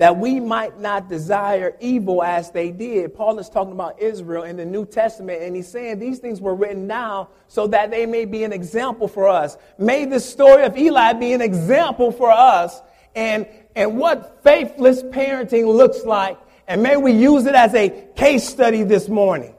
that 0.00 0.16
we 0.16 0.40
might 0.40 0.80
not 0.80 1.10
desire 1.10 1.76
evil 1.78 2.22
as 2.22 2.50
they 2.52 2.70
did. 2.70 3.14
Paul 3.14 3.38
is 3.38 3.50
talking 3.50 3.74
about 3.74 4.00
Israel 4.00 4.44
in 4.44 4.56
the 4.56 4.64
New 4.64 4.86
Testament, 4.86 5.42
and 5.42 5.54
he's 5.54 5.68
saying 5.68 5.98
these 5.98 6.18
things 6.18 6.40
were 6.40 6.54
written 6.54 6.86
now 6.86 7.28
so 7.48 7.66
that 7.66 7.90
they 7.90 8.06
may 8.06 8.24
be 8.24 8.42
an 8.42 8.50
example 8.50 9.08
for 9.08 9.28
us. 9.28 9.58
May 9.76 10.06
the 10.06 10.18
story 10.18 10.64
of 10.64 10.74
Eli 10.74 11.12
be 11.12 11.34
an 11.34 11.42
example 11.42 12.12
for 12.12 12.30
us 12.30 12.80
and, 13.14 13.46
and 13.76 13.98
what 13.98 14.42
faithless 14.42 15.02
parenting 15.02 15.66
looks 15.66 16.02
like. 16.06 16.38
And 16.66 16.82
may 16.82 16.96
we 16.96 17.12
use 17.12 17.44
it 17.44 17.54
as 17.54 17.74
a 17.74 17.90
case 18.16 18.48
study 18.48 18.84
this 18.84 19.06
morning 19.06 19.54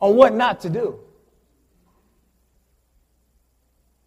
on 0.00 0.16
what 0.16 0.34
not 0.34 0.60
to 0.60 0.70
do. 0.70 0.98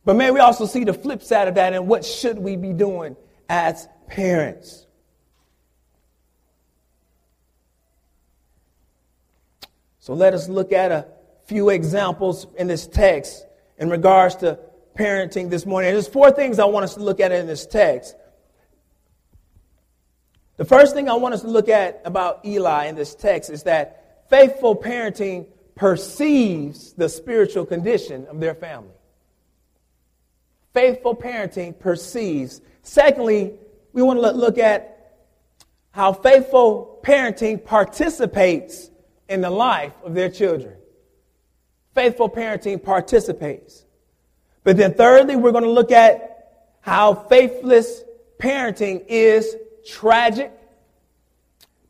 But 0.06 0.16
may 0.16 0.32
we 0.32 0.40
also 0.40 0.66
see 0.66 0.86
the 0.86 0.94
flip 0.96 1.22
side 1.22 1.48
of 1.48 1.54
that 1.54 1.74
and 1.74 1.88
what 1.88 2.04
should 2.04 2.40
we 2.40 2.56
be 2.56 2.74
doing 2.74 3.16
as 3.48 3.88
parents. 4.08 4.88
So 10.10 10.16
let 10.16 10.34
us 10.34 10.50
look 10.50 10.72
at 10.72 10.92
a 10.92 11.06
few 11.46 11.70
examples 11.70 12.48
in 12.58 12.66
this 12.66 12.88
text 12.88 13.46
in 13.78 13.92
regards 13.92 14.38
to 14.38 14.58
parenting 14.98 15.52
this 15.52 15.68
morning. 15.68 15.94
there's 15.94 16.08
four 16.08 16.32
things 16.32 16.58
I 16.58 16.66
want 16.66 16.84
us 16.84 16.96
to 16.96 17.00
look 17.00 17.20
at 17.20 17.32
in 17.32 17.46
this 17.46 17.68
text. 17.68 18.16
The 20.58 20.66
first 20.66 20.96
thing 20.96 21.10
I 21.10 21.14
want 21.14 21.36
us 21.36 21.42
to 21.42 21.48
look 21.48 21.70
at 21.70 22.02
about 22.06 22.44
Eli 22.44 22.88
in 22.88 22.96
this 22.96 23.14
text 23.14 23.52
is 23.52 23.62
that 23.64 24.26
faithful 24.32 24.76
parenting 24.76 25.46
perceives 25.76 26.94
the 26.94 27.08
spiritual 27.08 27.68
condition 27.68 28.26
of 28.32 28.40
their 28.40 28.56
family. 28.56 28.96
Faithful 30.74 31.16
parenting 31.16 31.80
perceives. 31.80 32.62
Secondly, 32.82 33.54
we 33.94 34.02
want 34.02 34.20
to 34.20 34.32
look 34.32 34.58
at 34.58 35.20
how 35.92 36.14
faithful 36.14 37.00
parenting 37.04 37.64
participates 37.64 38.89
in 39.30 39.42
the 39.42 39.50
life 39.50 39.94
of 40.04 40.14
their 40.14 40.30
children. 40.30 40.76
Faithful 41.96 42.30
parenting 42.30 42.84
participates. 42.84 43.86
But 44.64 44.76
then, 44.76 44.94
thirdly, 44.94 45.36
we're 45.36 45.52
going 45.52 45.64
to 45.64 45.70
look 45.70 45.92
at 45.92 46.76
how 46.82 47.14
faithless 47.14 48.04
parenting 48.40 49.06
is 49.08 49.56
tragic. 49.88 50.52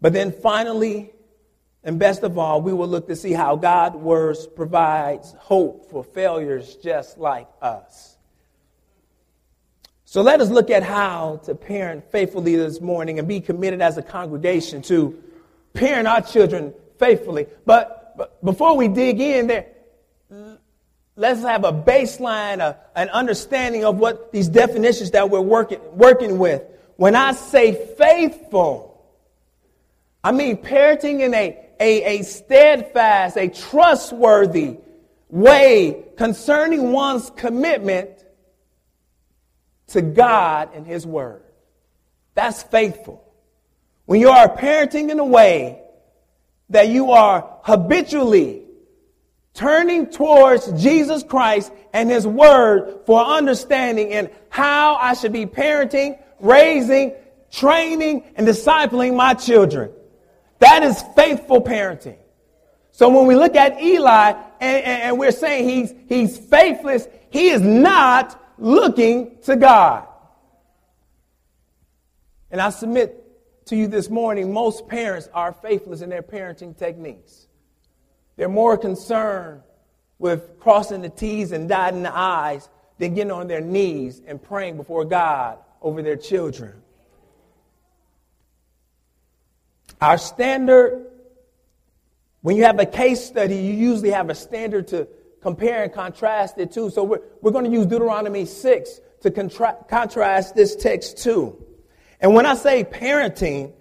But 0.02 0.14
then, 0.14 0.32
finally, 0.32 1.12
and 1.84 1.98
best 1.98 2.24
of 2.24 2.38
all, 2.38 2.62
we 2.62 2.74
will 2.74 2.88
look 2.88 3.08
to 3.08 3.16
see 3.16 3.32
how 3.32 3.56
God's 3.56 3.96
words 3.96 4.46
provides 4.46 5.34
hope 5.40 5.90
for 5.90 6.04
failures 6.04 6.76
just 6.76 7.18
like 7.18 7.48
us. 7.62 8.18
So 10.04 10.22
let 10.22 10.42
us 10.42 10.50
look 10.50 10.70
at 10.72 10.84
how 10.84 11.40
to 11.44 11.54
parent 11.54 12.12
faithfully 12.12 12.56
this 12.56 12.82
morning 12.82 13.20
and 13.20 13.28
be 13.28 13.40
committed 13.40 13.82
as 13.82 13.98
a 13.98 14.02
congregation 14.02 14.82
to 14.84 15.22
parent 15.74 16.08
our 16.08 16.22
children 16.22 16.74
faithfully. 17.00 17.48
But, 17.66 18.14
but 18.18 18.44
before 18.44 18.76
we 18.76 18.88
dig 18.88 19.20
in 19.20 19.48
there, 19.48 19.68
let's 21.16 21.42
have 21.42 21.64
a 21.64 21.72
baseline, 21.72 22.60
a, 22.60 22.78
an 22.96 23.10
understanding 23.10 23.86
of 23.86 23.98
what 23.98 24.32
these 24.32 24.48
definitions 24.48 25.12
that 25.12 25.30
we're 25.30 25.42
working, 25.42 25.80
working 25.94 26.38
with. 26.38 26.64
When 26.98 27.16
I 27.16 27.32
say 27.32 27.94
faithful, 27.96 29.04
I 30.24 30.32
mean 30.32 30.58
parenting 30.58 31.22
in 31.22 31.34
a, 31.34 31.58
a, 31.80 32.20
a 32.20 32.24
steadfast, 32.24 33.38
a 33.38 33.48
trustworthy 33.48 34.78
way 35.30 36.04
concerning 36.18 36.92
one's 36.92 37.30
commitment 37.32 38.26
to 39.88 40.02
God 40.02 40.70
and 40.74 40.86
His 40.86 41.06
Word. 41.06 41.44
That's 42.34 42.64
faithful. 42.64 43.24
When 44.06 44.20
you 44.20 44.30
are 44.30 44.50
parenting 44.50 45.10
in 45.10 45.20
a 45.20 45.26
way 45.26 45.82
that 46.70 46.90
you 46.90 47.12
are 47.12 47.60
habitually 47.64 48.64
turning 49.54 50.08
towards 50.08 50.72
Jesus 50.82 51.24
Christ 51.24 51.72
and 51.94 52.10
His 52.10 52.26
Word 52.26 53.02
for 53.06 53.24
understanding 53.24 54.12
in 54.12 54.30
how 54.50 54.96
I 54.96 55.14
should 55.14 55.34
be 55.34 55.46
parenting, 55.46 56.20
raising, 56.40 57.14
training, 57.52 58.24
and 58.36 58.48
discipling 58.48 59.16
my 59.16 59.34
children. 59.34 59.92
That 60.60 60.84
is 60.84 61.04
faithful 61.16 61.62
parenting. 61.62 62.18
So 62.92 63.10
when 63.10 63.28
we 63.28 63.36
look 63.36 63.56
at 63.56 63.82
Eli 63.82 64.34
and, 64.60 64.84
and, 64.86 65.20
we're 65.20 65.32
saying 65.32 65.70
he's, 65.70 65.94
he's 66.10 66.38
faithless, 66.38 67.08
he 67.30 67.50
is 67.50 67.62
not 67.62 68.42
looking 68.58 69.38
to 69.44 69.56
God. 69.56 70.06
And 72.52 72.60
I 72.60 72.72
submit 72.72 73.19
to 73.70 73.76
you 73.76 73.88
this 73.88 74.10
morning, 74.10 74.52
most 74.52 74.88
parents 74.88 75.30
are 75.32 75.54
faithless 75.54 76.02
in 76.02 76.10
their 76.10 76.24
parenting 76.24 76.76
techniques. 76.76 77.48
They're 78.36 78.50
more 78.50 78.78
concerned 78.78 79.62
with 80.18 80.60
crossing 80.60 81.02
the 81.02 81.10
T's 81.10 81.52
and 81.52 81.70
dotting 81.70 82.02
the 82.02 82.16
I's 82.16 82.68
than 82.98 83.14
getting 83.14 83.32
on 83.32 83.48
their 83.48 83.62
knees 83.62 84.22
and 84.26 84.42
praying 84.42 84.78
before 84.78 85.06
God 85.06 85.60
over 85.84 86.02
their 86.02 86.16
children. 86.16 86.82
Our 90.02 90.18
standard, 90.18 91.06
when 92.42 92.56
you 92.56 92.64
have 92.64 92.80
a 92.80 92.88
case 92.88 93.24
study, 93.24 93.56
you 93.56 93.74
usually 93.74 94.12
have 94.12 94.32
a 94.32 94.36
standard 94.36 94.88
to 94.90 95.08
compare 95.42 95.84
and 95.84 95.94
contrast 95.94 96.58
it 96.58 96.72
to. 96.72 96.90
So 96.90 97.04
we're, 97.04 97.22
we're 97.42 97.52
going 97.52 97.66
to 97.66 97.72
use 97.72 97.86
Deuteronomy 97.86 98.46
6 98.46 99.00
to 99.22 99.32
contra- 99.32 99.78
contrast 99.88 100.56
this 100.56 100.76
text 100.76 101.20
too. 101.20 101.64
And 102.20 102.34
when 102.34 102.46
I 102.46 102.56
say 102.56 102.84
parenting, 102.84 103.74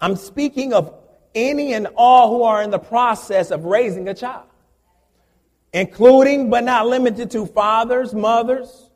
I'm 0.00 0.16
speaking 0.16 0.72
of 0.72 0.94
any 1.34 1.74
and 1.74 1.88
all 1.96 2.30
who 2.30 2.42
are 2.42 2.62
in 2.62 2.70
the 2.70 2.78
process 2.78 3.50
of 3.50 3.64
raising 3.64 4.08
a 4.08 4.14
child, 4.14 4.46
including 5.72 6.50
but 6.50 6.64
not 6.64 6.86
limited 6.86 7.30
to 7.32 7.46
fathers, 7.46 8.14
mothers, 8.14 8.90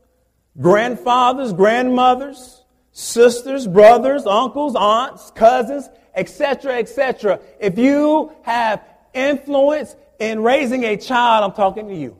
grandfathers, 0.61 1.53
grandmothers, 1.53 2.65
sisters, 2.93 3.67
brothers, 3.67 4.27
uncles, 4.27 4.75
aunts, 4.75 5.31
cousins, 5.33 5.89
etc., 6.15 6.79
etc. 6.79 7.41
If 7.61 7.79
you 7.79 8.33
have 8.43 8.83
influence 9.13 9.95
in 10.19 10.43
raising 10.43 10.85
a 10.85 10.97
child, 10.97 11.45
I'm 11.45 11.57
talking 11.57 11.89
to 11.89 11.95
you. 11.95 12.17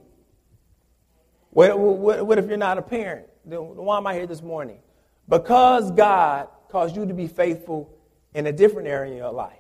What, 1.51 1.79
what, 1.79 2.27
what 2.27 2.39
if 2.39 2.49
you're 2.49 2.57
not 2.57 2.79
a 2.79 2.83
parent? 2.83 3.29
Then 3.45 3.61
why 3.61 3.97
am 3.97 4.07
I 4.07 4.15
here 4.15 4.27
this 4.27 4.43
morning? 4.43 4.79
Because 5.29 5.91
God 5.91 6.49
caused 6.69 6.97
you 6.97 7.07
to 7.07 7.15
be 7.15 7.27
faithful 7.27 7.91
in 8.35 8.47
a 8.47 8.53
different 8.53 8.89
area 8.89 9.13
in 9.13 9.19
your 9.19 9.33
life. 9.33 9.59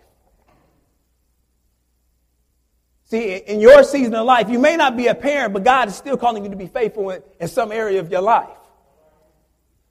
See, 3.07 3.37
in 3.37 3.61
your 3.61 3.85
season 3.85 4.15
of 4.15 4.27
life, 4.27 4.49
you 4.49 4.59
may 4.59 4.77
not 4.77 4.97
be 4.97 5.07
a 5.07 5.15
parent, 5.15 5.53
but 5.53 5.63
God 5.63 5.89
is 5.89 5.95
still 5.95 6.17
calling 6.17 6.45
you 6.45 6.51
to 6.51 6.57
be 6.57 6.67
faithful 6.67 7.11
in, 7.11 7.23
in 7.39 7.49
some 7.49 7.71
area 7.71 8.01
of 8.01 8.11
your 8.11 8.23
life. 8.23 8.49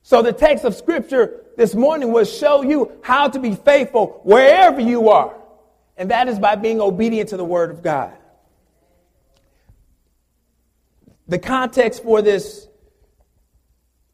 So 0.02 0.22
the 0.22 0.34
text 0.34 0.66
of 0.66 0.76
scripture 0.76 1.42
this 1.56 1.76
morning 1.76 2.12
will 2.12 2.26
show 2.26 2.62
you 2.62 2.92
how 3.02 3.30
to 3.30 3.40
be 3.40 3.56
faithful 3.56 4.20
wherever 4.24 4.82
you 4.82 5.10
are. 5.10 5.36
And 5.96 6.12
that 6.12 6.28
is 6.28 6.40
by 6.40 6.56
being 6.56 6.82
obedient 6.82 7.30
to 7.30 7.38
the 7.38 7.46
word 7.46 7.72
of 7.72 7.82
God. 7.82 8.14
The 11.28 11.40
context 11.40 12.04
for 12.04 12.22
this 12.22 12.68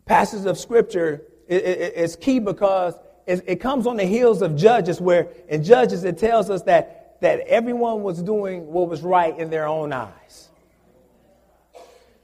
passage 0.06 0.46
of 0.46 0.60
scripture 0.60 1.24
is 1.50 2.16
key 2.16 2.40
because 2.40 2.96
it 3.26 3.60
comes 3.60 3.86
on 3.86 3.98
the 3.98 4.06
heels 4.06 4.42
of 4.42 4.56
Judges, 4.56 5.00
where 5.00 5.28
in 5.48 5.64
Judges 5.64 6.04
it 6.04 6.18
tells 6.18 6.50
us 6.50 6.64
that, 6.64 7.20
that 7.22 7.42
everyone 7.42 8.02
was 8.02 8.22
doing 8.22 8.68
what 8.68 8.90
was 8.90 9.02
right 9.02 9.38
in 9.38 9.50
their 9.50 9.68
own 9.68 9.94
eyes. 9.94 10.50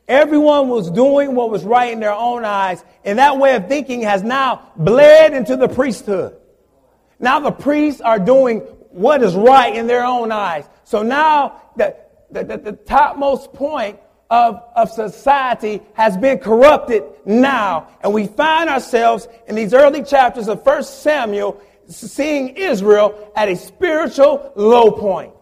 Everyone 0.07 0.69
was 0.69 0.91
doing 0.91 1.33
what 1.33 1.49
was 1.49 1.63
right 1.63 1.91
in 1.91 1.99
their 1.99 2.13
own 2.13 2.45
eyes, 2.45 2.83
and 3.03 3.17
that 3.19 3.37
way 3.37 3.55
of 3.55 3.67
thinking 3.67 4.01
has 4.01 4.23
now 4.23 4.71
bled 4.75 5.33
into 5.33 5.55
the 5.55 5.67
priesthood. 5.67 6.37
Now 7.19 7.39
the 7.39 7.51
priests 7.51 8.01
are 8.01 8.19
doing 8.19 8.59
what 8.91 9.23
is 9.23 9.35
right 9.35 9.75
in 9.75 9.87
their 9.87 10.05
own 10.05 10.31
eyes. 10.31 10.69
So 10.83 11.01
now 11.01 11.61
the, 11.75 11.95
the, 12.29 12.43
the, 12.43 12.57
the 12.57 12.71
topmost 12.73 13.53
point 13.53 13.99
of, 14.29 14.63
of 14.75 14.89
society 14.89 15.81
has 15.93 16.17
been 16.17 16.39
corrupted 16.39 17.03
now. 17.25 17.87
And 18.01 18.13
we 18.13 18.27
find 18.27 18.69
ourselves 18.69 19.27
in 19.47 19.55
these 19.55 19.73
early 19.73 20.03
chapters 20.03 20.47
of 20.47 20.65
1 20.65 20.83
Samuel 20.83 21.61
seeing 21.87 22.49
Israel 22.57 23.31
at 23.35 23.49
a 23.49 23.55
spiritual 23.55 24.51
low 24.55 24.91
point. 24.91 25.33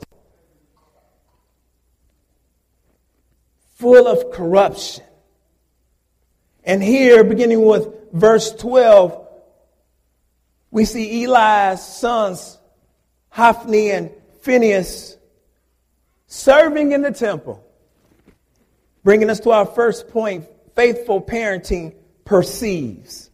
Full 3.76 4.08
of 4.08 4.32
corruption. 4.32 5.04
And 6.64 6.82
here, 6.82 7.24
beginning 7.24 7.66
with 7.66 7.88
verse 8.14 8.52
12, 8.54 9.28
we 10.72 10.86
see 10.86 11.24
Eli's 11.24 11.84
sons, 11.84 12.58
Hophni 13.30 13.92
and 13.92 14.12
Phinehas, 14.42 15.18
serving 16.28 16.94
in 16.94 17.02
the 17.02 17.12
temple. 17.12 17.64
Bringing 19.04 19.30
us 19.30 19.40
to 19.42 19.52
our 19.52 19.66
first 19.66 20.10
point 20.10 20.46
faithful 20.76 21.22
parenting 21.22 21.96
perceives. 22.26 23.30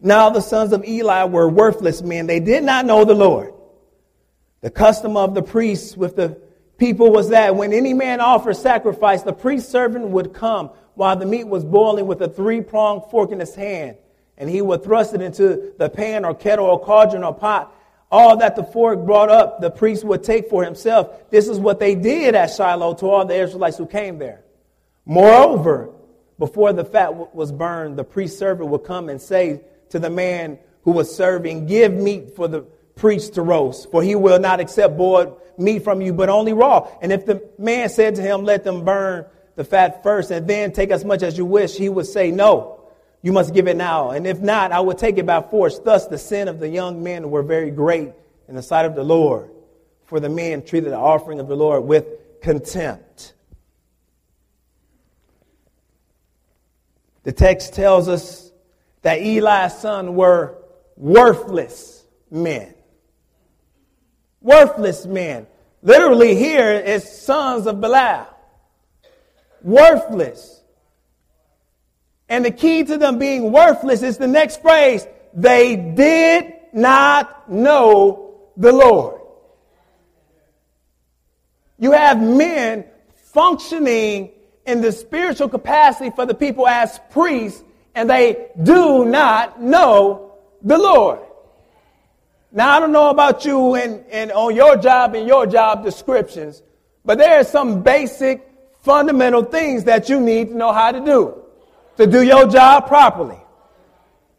Now 0.00 0.30
the 0.30 0.40
sons 0.40 0.72
of 0.72 0.84
Eli 0.84 1.24
were 1.24 1.48
worthless 1.48 2.02
men. 2.02 2.26
They 2.26 2.40
did 2.40 2.64
not 2.64 2.86
know 2.86 3.04
the 3.04 3.14
Lord. 3.14 3.54
The 4.60 4.70
custom 4.70 5.16
of 5.16 5.34
the 5.34 5.42
priests 5.42 5.96
with 5.96 6.16
the 6.16 6.40
people 6.76 7.12
was 7.12 7.28
that 7.28 7.54
when 7.54 7.72
any 7.72 7.94
man 7.94 8.20
offered 8.20 8.56
sacrifice, 8.56 9.22
the 9.22 9.32
priest 9.32 9.70
servant 9.70 10.08
would 10.08 10.32
come 10.32 10.70
while 10.94 11.16
the 11.16 11.26
meat 11.26 11.46
was 11.46 11.64
boiling 11.64 12.06
with 12.06 12.20
a 12.20 12.28
three 12.28 12.60
pronged 12.60 13.02
fork 13.10 13.30
in 13.30 13.40
his 13.40 13.54
hand, 13.54 13.96
and 14.36 14.50
he 14.50 14.60
would 14.60 14.82
thrust 14.82 15.14
it 15.14 15.22
into 15.22 15.72
the 15.78 15.88
pan 15.88 16.24
or 16.24 16.34
kettle 16.34 16.66
or 16.66 16.80
cauldron 16.80 17.24
or 17.24 17.34
pot 17.34 17.74
all 18.12 18.36
that 18.36 18.54
the 18.56 18.62
fork 18.62 19.06
brought 19.06 19.30
up, 19.30 19.60
the 19.62 19.70
priest 19.70 20.04
would 20.04 20.22
take 20.22 20.50
for 20.50 20.62
himself. 20.62 21.30
This 21.30 21.48
is 21.48 21.58
what 21.58 21.80
they 21.80 21.94
did 21.94 22.34
at 22.34 22.50
Shiloh 22.50 22.94
to 22.96 23.06
all 23.06 23.24
the 23.24 23.34
Israelites 23.34 23.78
who 23.78 23.86
came 23.86 24.18
there. 24.18 24.44
Moreover, 25.06 25.90
before 26.38 26.74
the 26.74 26.84
fat 26.84 27.34
was 27.34 27.50
burned, 27.50 27.96
the 27.96 28.04
priest 28.04 28.38
servant 28.38 28.68
would 28.68 28.84
come 28.84 29.08
and 29.08 29.20
say 29.20 29.62
to 29.88 29.98
the 29.98 30.10
man 30.10 30.58
who 30.82 30.92
was 30.92 31.14
serving, 31.14 31.66
Give 31.66 31.90
meat 31.90 32.36
for 32.36 32.48
the 32.48 32.62
priest 32.96 33.34
to 33.34 33.42
roast, 33.42 33.90
for 33.90 34.02
he 34.02 34.14
will 34.14 34.38
not 34.38 34.60
accept 34.60 34.98
boiled 34.98 35.40
meat 35.56 35.82
from 35.82 36.02
you, 36.02 36.12
but 36.12 36.28
only 36.28 36.52
raw. 36.52 36.88
And 37.00 37.12
if 37.12 37.24
the 37.24 37.48
man 37.58 37.88
said 37.88 38.16
to 38.16 38.22
him, 38.22 38.44
Let 38.44 38.62
them 38.62 38.84
burn 38.84 39.24
the 39.56 39.64
fat 39.64 40.02
first, 40.02 40.30
and 40.30 40.46
then 40.46 40.72
take 40.72 40.90
as 40.90 41.02
much 41.02 41.22
as 41.22 41.38
you 41.38 41.46
wish, 41.46 41.76
he 41.76 41.88
would 41.88 42.06
say, 42.06 42.30
No. 42.30 42.81
You 43.22 43.32
must 43.32 43.54
give 43.54 43.68
it 43.68 43.76
now. 43.76 44.10
And 44.10 44.26
if 44.26 44.40
not, 44.40 44.72
I 44.72 44.80
will 44.80 44.94
take 44.94 45.16
it 45.16 45.26
by 45.26 45.40
force. 45.40 45.78
Thus, 45.78 46.08
the 46.08 46.18
sin 46.18 46.48
of 46.48 46.58
the 46.58 46.68
young 46.68 47.02
men 47.02 47.30
were 47.30 47.42
very 47.42 47.70
great 47.70 48.12
in 48.48 48.56
the 48.56 48.62
sight 48.62 48.84
of 48.84 48.94
the 48.96 49.04
Lord, 49.04 49.50
for 50.04 50.18
the 50.20 50.28
men 50.28 50.64
treated 50.64 50.90
the 50.90 50.98
offering 50.98 51.38
of 51.38 51.46
the 51.46 51.56
Lord 51.56 51.84
with 51.84 52.06
contempt. 52.40 53.34
The 57.22 57.32
text 57.32 57.74
tells 57.74 58.08
us 58.08 58.50
that 59.02 59.18
Eli's 59.18 59.74
sons 59.74 60.10
were 60.10 60.58
worthless 60.96 62.04
men. 62.30 62.74
Worthless 64.40 65.06
men. 65.06 65.46
Literally, 65.82 66.34
here 66.34 66.72
is 66.72 67.08
sons 67.08 67.66
of 67.66 67.80
Belial. 67.80 68.26
Worthless. 69.62 70.61
And 72.32 72.46
the 72.46 72.50
key 72.50 72.82
to 72.82 72.96
them 72.96 73.18
being 73.18 73.52
worthless 73.52 74.02
is 74.02 74.16
the 74.16 74.26
next 74.26 74.62
phrase 74.62 75.06
they 75.34 75.76
did 75.76 76.54
not 76.72 77.50
know 77.50 78.40
the 78.56 78.72
Lord. 78.72 79.20
You 81.78 81.92
have 81.92 82.22
men 82.22 82.86
functioning 83.34 84.30
in 84.64 84.80
the 84.80 84.92
spiritual 84.92 85.50
capacity 85.50 86.08
for 86.08 86.24
the 86.24 86.32
people 86.32 86.66
as 86.66 86.98
priests, 87.10 87.62
and 87.94 88.08
they 88.08 88.48
do 88.62 89.04
not 89.04 89.60
know 89.60 90.32
the 90.62 90.78
Lord. 90.78 91.18
Now, 92.50 92.70
I 92.70 92.80
don't 92.80 92.92
know 92.92 93.10
about 93.10 93.44
you 93.44 93.74
and, 93.74 94.06
and 94.10 94.32
on 94.32 94.56
your 94.56 94.78
job 94.78 95.14
and 95.14 95.28
your 95.28 95.44
job 95.44 95.84
descriptions, 95.84 96.62
but 97.04 97.18
there 97.18 97.40
are 97.40 97.44
some 97.44 97.82
basic 97.82 98.48
fundamental 98.80 99.44
things 99.44 99.84
that 99.84 100.08
you 100.08 100.18
need 100.18 100.48
to 100.48 100.56
know 100.56 100.72
how 100.72 100.92
to 100.92 101.00
do 101.00 101.41
to 101.96 102.06
do 102.06 102.22
your 102.22 102.46
job 102.46 102.86
properly. 102.86 103.38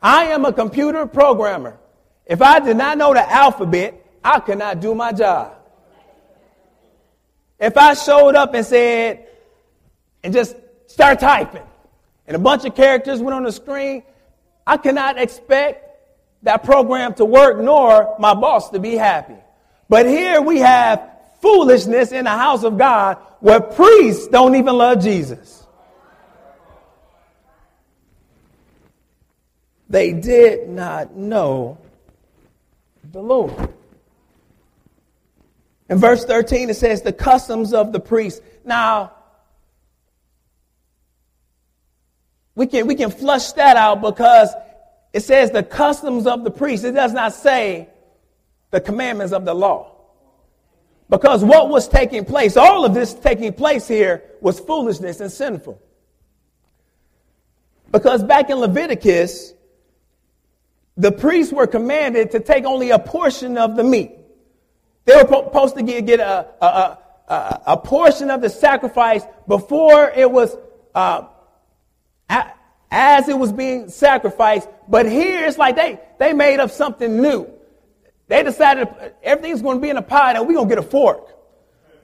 I 0.02 0.26
am 0.26 0.46
a 0.46 0.54
computer 0.54 1.06
programmer. 1.06 1.80
If 2.26 2.42
I 2.42 2.60
did 2.60 2.78
not 2.78 2.98
know 2.98 3.14
the 3.14 3.30
alphabet, 3.30 4.06
I 4.24 4.40
could 4.40 4.58
not 4.58 4.80
do 4.80 4.96
my 4.96 5.12
job. 5.12 5.56
If 7.60 7.78
I 7.78 7.94
showed 7.94 8.36
up 8.36 8.54
and 8.54 8.66
said, 8.66 9.28
and 10.24 10.34
just 10.34 10.56
start 10.88 11.20
typing, 11.20 11.64
and 12.28 12.36
a 12.36 12.40
bunch 12.40 12.66
of 12.66 12.76
characters 12.76 13.22
went 13.22 13.36
on 13.36 13.44
the 13.44 13.52
screen, 13.52 14.04
I 14.66 14.78
cannot 14.78 15.18
expect 15.18 15.90
that 16.44 16.64
program 16.64 17.14
to 17.16 17.26
work 17.26 17.60
nor 17.60 18.16
my 18.20 18.34
boss 18.34 18.70
to 18.72 18.80
be 18.80 18.96
happy. 18.96 19.36
But 19.90 20.06
here 20.06 20.42
we 20.42 20.60
have 20.60 21.10
foolishness 21.42 22.12
in 22.12 22.26
the 22.26 22.32
house 22.32 22.64
of 22.64 22.78
God 22.78 23.18
where 23.40 23.60
priests 23.60 24.28
don't 24.28 24.56
even 24.56 24.76
love 24.76 25.02
Jesus. 25.02 25.63
They 29.94 30.12
did 30.12 30.70
not 30.70 31.16
know 31.16 31.78
the 33.12 33.22
Lord. 33.22 33.72
In 35.88 36.00
verse 36.00 36.26
13, 36.26 36.72
it 36.72 36.74
says, 36.74 37.04
the 37.04 37.14
customs 37.14 37.76
of 37.76 37.94
the 37.94 38.00
priest. 38.00 38.42
Now, 38.66 39.12
we 42.56 42.66
can, 42.66 42.88
we 42.88 42.96
can 42.96 43.12
flush 43.12 43.52
that 43.52 43.78
out 43.78 44.02
because 44.02 44.50
it 45.14 45.20
says 45.20 45.52
the 45.52 45.62
customs 45.62 46.26
of 46.26 46.44
the 46.44 46.50
priest. 46.50 46.84
It 46.86 46.94
does 46.94 47.14
not 47.14 47.36
say 47.36 47.88
the 48.72 48.82
commandments 48.82 49.32
of 49.32 49.46
the 49.46 49.54
law. 49.54 49.92
Because 51.08 51.44
what 51.44 51.70
was 51.70 51.88
taking 51.88 52.26
place, 52.26 52.58
all 52.58 52.84
of 52.84 52.96
this 52.96 53.14
taking 53.14 53.54
place 53.54 53.88
here 53.88 54.24
was 54.42 54.60
foolishness 54.60 55.20
and 55.20 55.32
sinful. 55.32 55.80
Because 57.92 58.24
back 58.24 58.50
in 58.50 58.58
Leviticus, 58.58 59.54
the 60.96 61.12
priests 61.12 61.52
were 61.52 61.68
commanded 61.68 62.32
to 62.32 62.40
take 62.40 62.66
only 62.66 62.92
a 62.92 63.00
portion 63.00 63.58
of 63.58 63.76
the 63.76 63.84
meat. 63.84 64.12
They 65.06 65.16
were 65.16 65.28
supposed 65.28 65.76
to 65.76 65.84
get, 65.84 66.06
get 66.06 66.20
a, 66.20 66.48
a, 66.62 66.98
a, 67.28 67.62
a, 67.68 67.78
portion 67.78 68.30
of 68.30 68.42
the 68.42 68.50
sacrifice 68.50 69.24
before 69.48 70.10
it 70.10 70.30
was, 70.32 70.56
uh, 70.96 71.28
as 72.90 73.28
it 73.28 73.38
was 73.38 73.52
being 73.52 73.90
sacrificed. 73.90 74.70
But 74.88 75.10
here 75.10 75.46
it's 75.46 75.58
like 75.58 75.76
they, 75.76 76.00
they 76.20 76.32
made 76.34 76.60
up 76.60 76.72
something 76.72 77.22
new. 77.22 77.50
They 78.28 78.44
decided 78.44 78.88
everything's 79.22 79.62
going 79.62 79.78
to 79.78 79.82
be 79.82 79.90
in 79.90 79.98
a 79.98 80.02
pot 80.02 80.38
and 80.38 80.48
we're 80.48 80.54
going 80.54 80.70
to 80.70 80.76
get 80.76 80.84
a 80.84 80.88
fork, 80.88 81.36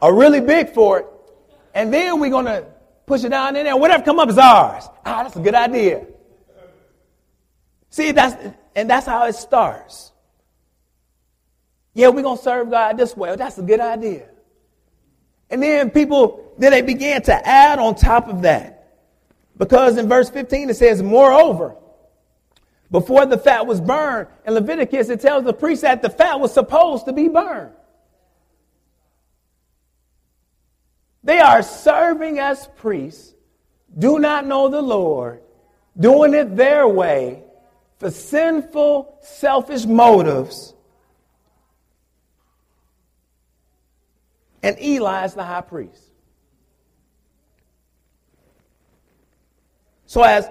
a 0.02 0.12
really 0.12 0.42
big 0.42 0.74
fork, 0.74 1.08
and 1.74 1.94
then 1.94 2.20
we're 2.20 2.32
going 2.32 2.46
to 2.46 2.66
push 3.06 3.24
it 3.24 3.30
down 3.30 3.56
in 3.56 3.66
there. 3.66 3.78
Whatever 3.78 4.04
come 4.04 4.20
up 4.20 4.30
is 4.30 4.38
ours. 4.38 4.86
Ah, 5.06 5.24
that's 5.24 5.36
a 5.36 5.40
good 5.40 5.56
idea. 5.56 6.06
See, 7.90 8.12
that's, 8.12 8.36
and 8.76 8.90
that's 8.90 9.06
how 9.06 9.26
it 9.26 9.36
starts. 9.36 10.12
Yeah, 11.94 12.10
we're 12.10 12.22
going 12.22 12.38
to 12.38 12.44
serve 12.44 12.70
God 12.70 12.98
this 12.98 13.16
way. 13.18 13.36
that's 13.36 13.58
a 13.58 13.62
good 13.62 13.80
idea. 13.80 14.30
And 15.50 15.62
then 15.62 15.90
people, 15.90 16.54
then 16.58 16.72
they 16.72 16.82
began 16.82 17.22
to 17.24 17.48
add 17.48 17.80
on 17.80 17.96
top 17.96 18.28
of 18.28 18.44
that. 18.44 18.76
Because 19.58 19.98
in 19.98 20.08
verse 20.08 20.30
15 20.30 20.70
it 20.70 20.76
says, 20.76 21.04
moreover, 21.04 21.76
before 22.92 23.26
the 23.26 23.38
fat 23.38 23.68
was 23.68 23.82
burned, 23.82 24.28
in 24.46 24.54
Leviticus 24.54 25.10
it 25.10 25.20
tells 25.20 25.44
the 25.44 25.54
priest 25.54 25.82
that 25.82 26.02
the 26.02 26.10
fat 26.10 26.40
was 26.40 26.54
supposed 26.54 27.06
to 27.06 27.14
be 27.14 27.28
burned. 27.28 27.74
They 31.24 31.40
are 31.40 31.62
serving 31.62 32.40
as 32.40 32.70
priests, 32.78 33.34
do 33.98 34.20
not 34.20 34.46
know 34.46 34.70
the 34.70 34.82
Lord, 34.82 35.42
doing 36.00 36.34
it 36.34 36.56
their 36.56 36.88
way 36.88 37.44
for 38.00 38.10
sinful, 38.10 39.20
selfish 39.22 39.86
motives. 39.86 40.74
And 44.64 44.82
Eli 44.82 45.26
is 45.26 45.34
the 45.34 45.44
high 45.44 45.62
priest. 45.62 46.02
So, 50.06 50.24
as 50.24 50.50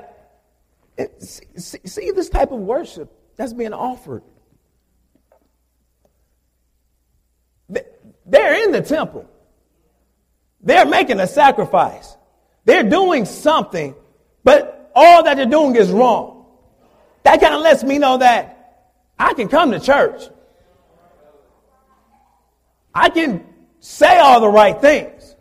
see, 1.56 2.10
this 2.12 2.28
type 2.28 2.52
of 2.52 2.60
worship 2.60 3.12
that's 3.36 3.52
being 3.52 3.72
offered, 3.72 4.22
they're 8.26 8.64
in 8.64 8.72
the 8.72 8.82
temple. 8.82 9.28
They're 10.60 10.86
making 10.86 11.18
a 11.20 11.26
sacrifice. 11.26 12.16
They're 12.64 12.82
doing 12.82 13.24
something, 13.24 13.94
but 14.44 14.90
all 14.94 15.22
that 15.22 15.36
they're 15.36 15.46
doing 15.46 15.76
is 15.76 15.90
wrong. 15.90 16.37
That 17.28 17.42
kind 17.42 17.54
of 17.54 17.60
lets 17.60 17.84
me 17.84 17.98
know 17.98 18.16
that 18.16 18.86
I 19.18 19.34
can 19.34 19.48
come 19.48 19.72
to 19.72 19.80
church. 19.80 20.22
I 22.94 23.10
can 23.10 23.44
say 23.80 24.18
all 24.18 24.40
the 24.40 24.48
right 24.48 24.80
things. 24.80 25.36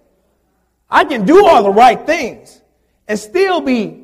I 0.90 1.06
can 1.06 1.26
do 1.26 1.46
all 1.46 1.64
the 1.64 1.72
right 1.72 2.06
things 2.06 2.62
and 3.08 3.18
still 3.18 3.62
be 3.62 4.04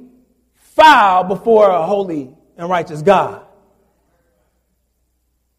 foul 0.53 1.25
before 1.25 1.69
a 1.71 1.85
holy 1.85 2.33
and 2.55 2.69
righteous 2.69 3.01
God. 3.01 3.45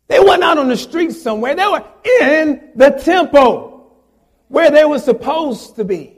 They 0.08 0.18
weren't 0.18 0.42
out 0.42 0.56
on 0.56 0.68
the 0.68 0.78
streets 0.78 1.20
somewhere. 1.20 1.54
They 1.54 1.66
were 1.66 1.84
in 2.22 2.70
the 2.74 2.88
temple 2.88 4.02
where 4.48 4.70
they 4.70 4.86
were 4.86 4.98
supposed 4.98 5.76
to 5.76 5.84
be. 5.84 6.13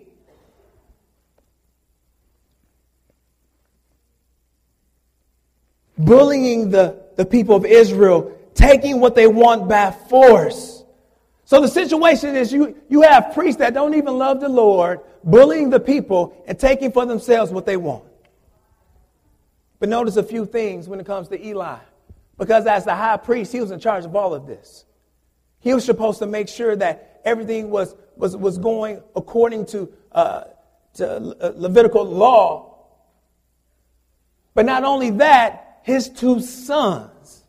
Bullying 5.99 6.71
the, 6.71 7.03
the 7.17 7.25
people 7.25 7.57
of 7.57 7.65
Israel, 7.65 8.33
taking 8.55 9.01
what 9.01 9.15
they 9.15 9.27
want 9.27 9.69
by 9.69 9.91
force. 9.91 10.85
So 11.45 11.61
the 11.61 11.69
situation 11.69 12.35
is 12.35 12.53
you, 12.53 12.77
you 12.89 13.03
have 13.03 13.33
priests 13.33 13.59
that 13.61 13.75
don't 13.75 13.95
even 13.95 14.19
love 14.19 14.41
the 14.41 14.49
Lord, 14.49 15.01
bullying 15.23 15.71
the 15.71 15.81
people 15.81 16.43
and 16.47 16.59
taking 16.59 16.93
for 16.93 17.07
themselves 17.07 17.53
what 17.53 17.67
they 17.67 17.77
want. 17.77 18.05
But 19.79 19.89
notice 19.89 20.17
a 20.17 20.23
few 20.23 20.47
things 20.47 20.89
when 20.89 21.01
it 21.01 21.07
comes 21.07 21.29
to 21.29 21.47
Eli. 21.47 21.79
Because 22.39 22.67
as 22.67 22.85
the 22.85 22.95
high 22.95 23.17
priest, 23.17 23.53
he 23.53 23.61
was 23.61 23.71
in 23.71 23.81
charge 23.81 24.05
of 24.05 24.15
all 24.17 24.35
of 24.35 24.47
this. 24.47 24.85
He 25.61 25.73
was 25.73 25.85
supposed 25.85 26.19
to 26.19 26.27
make 26.27 26.49
sure 26.49 26.77
that 26.77 27.21
everything 27.25 27.71
was 27.71 27.95
was, 28.17 28.37
was 28.37 28.59
going 28.59 29.03
according 29.15 29.67
to, 29.67 29.93
uh, 30.13 30.45
to 30.95 31.19
Levitical 31.55 32.05
law. 32.05 32.87
But 34.55 34.67
not 34.67 34.85
only 34.85 35.11
that, 35.11 35.66
his 35.87 36.09
two 36.09 36.41
sons 36.41 37.45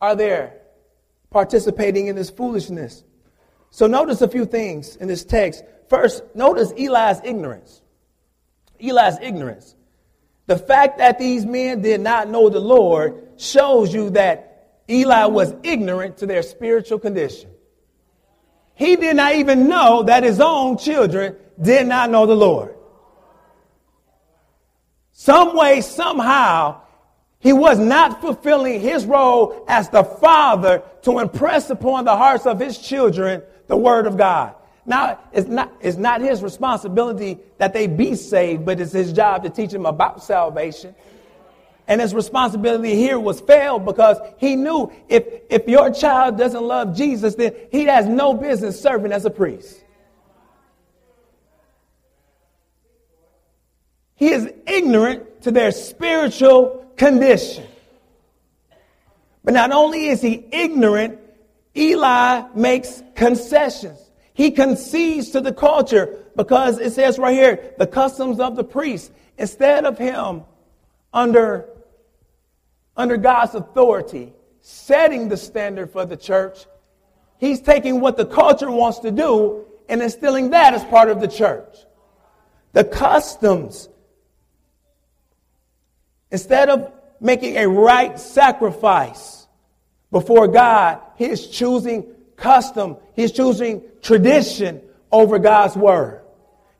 are 0.00 0.16
there 0.16 0.54
participating 1.30 2.08
in 2.08 2.16
this 2.16 2.30
foolishness. 2.30 3.04
So 3.70 3.86
notice 3.86 4.22
a 4.22 4.28
few 4.28 4.44
things 4.44 4.96
in 4.96 5.06
this 5.06 5.24
text. 5.24 5.62
First, 5.88 6.24
notice 6.34 6.72
Eli's 6.72 7.20
ignorance. 7.22 7.80
Eli's 8.80 9.20
ignorance. 9.22 9.76
The 10.46 10.58
fact 10.58 10.98
that 10.98 11.20
these 11.20 11.46
men 11.46 11.80
did 11.80 12.00
not 12.00 12.28
know 12.28 12.48
the 12.48 12.58
Lord 12.58 13.34
shows 13.36 13.94
you 13.94 14.10
that 14.10 14.80
Eli 14.90 15.26
was 15.26 15.54
ignorant 15.62 16.16
to 16.18 16.26
their 16.26 16.42
spiritual 16.42 16.98
condition. 16.98 17.50
He 18.74 18.96
did 18.96 19.14
not 19.14 19.36
even 19.36 19.68
know 19.68 20.02
that 20.02 20.24
his 20.24 20.40
own 20.40 20.76
children 20.76 21.36
did 21.62 21.86
not 21.86 22.10
know 22.10 22.26
the 22.26 22.34
Lord. 22.34 22.74
Some 25.12 25.56
way, 25.56 25.82
somehow, 25.82 26.82
he 27.46 27.52
was 27.52 27.78
not 27.78 28.20
fulfilling 28.20 28.80
his 28.80 29.06
role 29.06 29.64
as 29.68 29.88
the 29.90 30.02
father 30.02 30.82
to 31.02 31.20
impress 31.20 31.70
upon 31.70 32.04
the 32.04 32.16
hearts 32.16 32.44
of 32.44 32.58
his 32.58 32.76
children 32.76 33.40
the 33.68 33.76
word 33.76 34.08
of 34.08 34.16
God. 34.16 34.56
Now, 34.84 35.20
it's 35.32 35.46
not, 35.46 35.72
it's 35.80 35.96
not 35.96 36.22
his 36.22 36.42
responsibility 36.42 37.38
that 37.58 37.72
they 37.72 37.86
be 37.86 38.16
saved, 38.16 38.66
but 38.66 38.80
it's 38.80 38.90
his 38.90 39.12
job 39.12 39.44
to 39.44 39.50
teach 39.50 39.70
them 39.70 39.86
about 39.86 40.24
salvation. 40.24 40.92
And 41.86 42.00
his 42.00 42.12
responsibility 42.12 42.96
here 42.96 43.20
was 43.20 43.40
failed 43.40 43.84
because 43.84 44.18
he 44.38 44.56
knew 44.56 44.90
if, 45.08 45.22
if 45.48 45.68
your 45.68 45.92
child 45.92 46.36
doesn't 46.36 46.64
love 46.64 46.96
Jesus, 46.96 47.36
then 47.36 47.54
he 47.70 47.84
has 47.84 48.06
no 48.06 48.34
business 48.34 48.80
serving 48.80 49.12
as 49.12 49.24
a 49.24 49.30
priest. 49.30 49.84
He 54.16 54.30
is 54.30 54.52
ignorant 54.66 55.42
to 55.42 55.52
their 55.52 55.70
spiritual 55.70 56.82
condition. 56.96 57.66
But 59.44 59.54
not 59.54 59.72
only 59.72 60.06
is 60.08 60.20
he 60.20 60.44
ignorant, 60.50 61.18
Eli 61.76 62.48
makes 62.54 63.02
concessions. 63.14 63.98
He 64.34 64.50
concedes 64.50 65.30
to 65.30 65.40
the 65.40 65.52
culture 65.52 66.24
because 66.36 66.78
it 66.78 66.92
says 66.92 67.18
right 67.18 67.34
here, 67.34 67.74
the 67.78 67.86
customs 67.86 68.40
of 68.40 68.56
the 68.56 68.64
priest. 68.64 69.12
Instead 69.38 69.84
of 69.84 69.98
him 69.98 70.42
under 71.12 71.68
under 72.96 73.16
God's 73.16 73.54
authority, 73.54 74.32
setting 74.60 75.28
the 75.28 75.36
standard 75.36 75.90
for 75.90 76.04
the 76.04 76.16
church. 76.16 76.66
He's 77.38 77.60
taking 77.60 78.00
what 78.00 78.16
the 78.16 78.26
culture 78.26 78.70
wants 78.70 79.00
to 79.00 79.10
do 79.10 79.66
and 79.88 80.02
instilling 80.02 80.50
that 80.50 80.74
as 80.74 80.82
part 80.84 81.10
of 81.10 81.20
the 81.20 81.28
church. 81.28 81.76
The 82.72 82.84
customs, 82.84 83.88
instead 86.30 86.68
of 86.68 86.92
making 87.20 87.56
a 87.56 87.68
right 87.68 88.18
sacrifice 88.18 89.46
before 90.10 90.48
God, 90.48 91.00
he 91.16 91.26
is 91.26 91.46
choosing 91.48 92.06
custom, 92.36 92.96
he's 93.14 93.32
choosing 93.32 93.82
tradition 94.02 94.82
over 95.10 95.38
God's 95.38 95.76
word. 95.76 96.22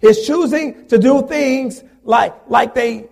He's 0.00 0.26
choosing 0.26 0.86
to 0.88 0.98
do 0.98 1.26
things 1.26 1.82
like, 2.04 2.34
like 2.48 2.74
they 2.74 3.08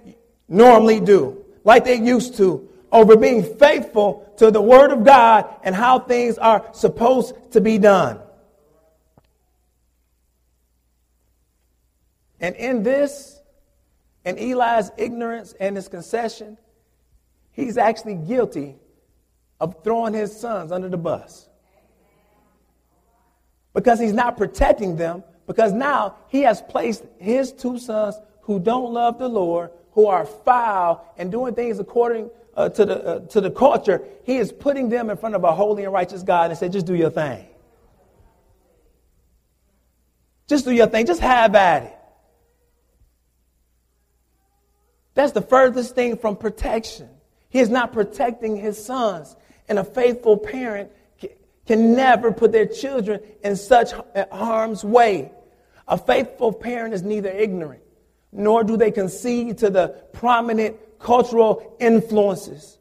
normally 0.48 1.00
do, 1.00 1.44
like 1.64 1.84
they 1.84 1.96
used 1.96 2.36
to, 2.36 2.68
over 2.92 3.16
being 3.16 3.42
faithful 3.56 4.32
to 4.36 4.50
the 4.50 4.60
Word 4.60 4.92
of 4.92 5.04
God 5.04 5.52
and 5.64 5.74
how 5.74 5.98
things 5.98 6.38
are 6.38 6.64
supposed 6.72 7.34
to 7.52 7.60
be 7.60 7.76
done. 7.78 8.20
And 12.40 12.54
in 12.56 12.82
this, 12.82 13.33
in 14.24 14.38
Eli's 14.38 14.90
ignorance 14.96 15.54
and 15.60 15.76
his 15.76 15.88
concession, 15.88 16.58
he's 17.52 17.76
actually 17.76 18.14
guilty 18.14 18.76
of 19.60 19.82
throwing 19.84 20.14
his 20.14 20.38
sons 20.38 20.72
under 20.72 20.88
the 20.88 20.96
bus. 20.96 21.48
because 23.74 23.98
he's 23.98 24.12
not 24.12 24.36
protecting 24.36 24.96
them, 24.96 25.22
because 25.46 25.72
now 25.72 26.16
he 26.28 26.42
has 26.42 26.62
placed 26.62 27.04
his 27.18 27.52
two 27.52 27.78
sons 27.78 28.16
who 28.42 28.58
don't 28.58 28.92
love 28.92 29.18
the 29.18 29.28
Lord, 29.28 29.70
who 29.92 30.06
are 30.06 30.24
foul 30.24 31.12
and 31.18 31.30
doing 31.30 31.54
things 31.54 31.78
according 31.78 32.30
uh, 32.56 32.68
to, 32.70 32.84
the, 32.84 33.04
uh, 33.04 33.18
to 33.26 33.40
the 33.40 33.50
culture. 33.50 34.02
He 34.24 34.36
is 34.36 34.52
putting 34.52 34.88
them 34.88 35.10
in 35.10 35.16
front 35.16 35.34
of 35.34 35.44
a 35.44 35.52
holy 35.52 35.84
and 35.84 35.92
righteous 35.92 36.22
God 36.22 36.50
and 36.50 36.58
said, 36.58 36.72
just 36.72 36.86
do 36.86 36.94
your 36.94 37.10
thing. 37.10 37.46
Just 40.46 40.64
do 40.64 40.72
your 40.72 40.86
thing. 40.86 41.06
Just 41.06 41.20
have 41.20 41.54
at 41.54 41.82
it. 41.84 41.98
That's 45.14 45.32
the 45.32 45.42
furthest 45.42 45.94
thing 45.94 46.16
from 46.16 46.36
protection. 46.36 47.08
He 47.48 47.60
is 47.60 47.68
not 47.68 47.92
protecting 47.92 48.56
his 48.56 48.84
sons. 48.84 49.36
And 49.68 49.78
a 49.78 49.84
faithful 49.84 50.36
parent 50.36 50.90
can 51.66 51.94
never 51.94 52.32
put 52.32 52.52
their 52.52 52.66
children 52.66 53.20
in 53.42 53.56
such 53.56 53.92
harm's 54.30 54.84
way. 54.84 55.32
A 55.88 55.96
faithful 55.96 56.52
parent 56.52 56.94
is 56.94 57.02
neither 57.02 57.30
ignorant 57.30 57.80
nor 58.34 58.64
do 58.64 58.76
they 58.76 58.90
concede 58.90 59.58
to 59.58 59.70
the 59.70 59.88
prominent 60.12 60.76
cultural 60.98 61.76
influences. 61.78 62.78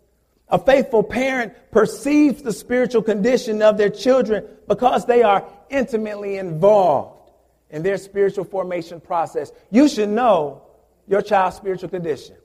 A 0.49 0.57
faithful 0.57 1.03
parent 1.03 1.53
perceives 1.71 2.41
the 2.41 2.51
spiritual 2.51 3.03
condition 3.03 3.61
of 3.61 3.77
their 3.77 3.89
children 3.89 4.45
because 4.67 5.05
they 5.05 5.21
are 5.21 5.47
intimately 5.69 6.37
involved 6.37 7.31
in 7.69 7.83
their 7.83 7.97
spiritual 7.97 8.43
formation 8.43 8.99
process. 8.99 9.51
You 9.71 9.87
should 9.87 10.09
know 10.09 10.62
your 11.07 11.21
child's 11.21 11.57
spiritual 11.57 11.89
condition. 11.89 12.35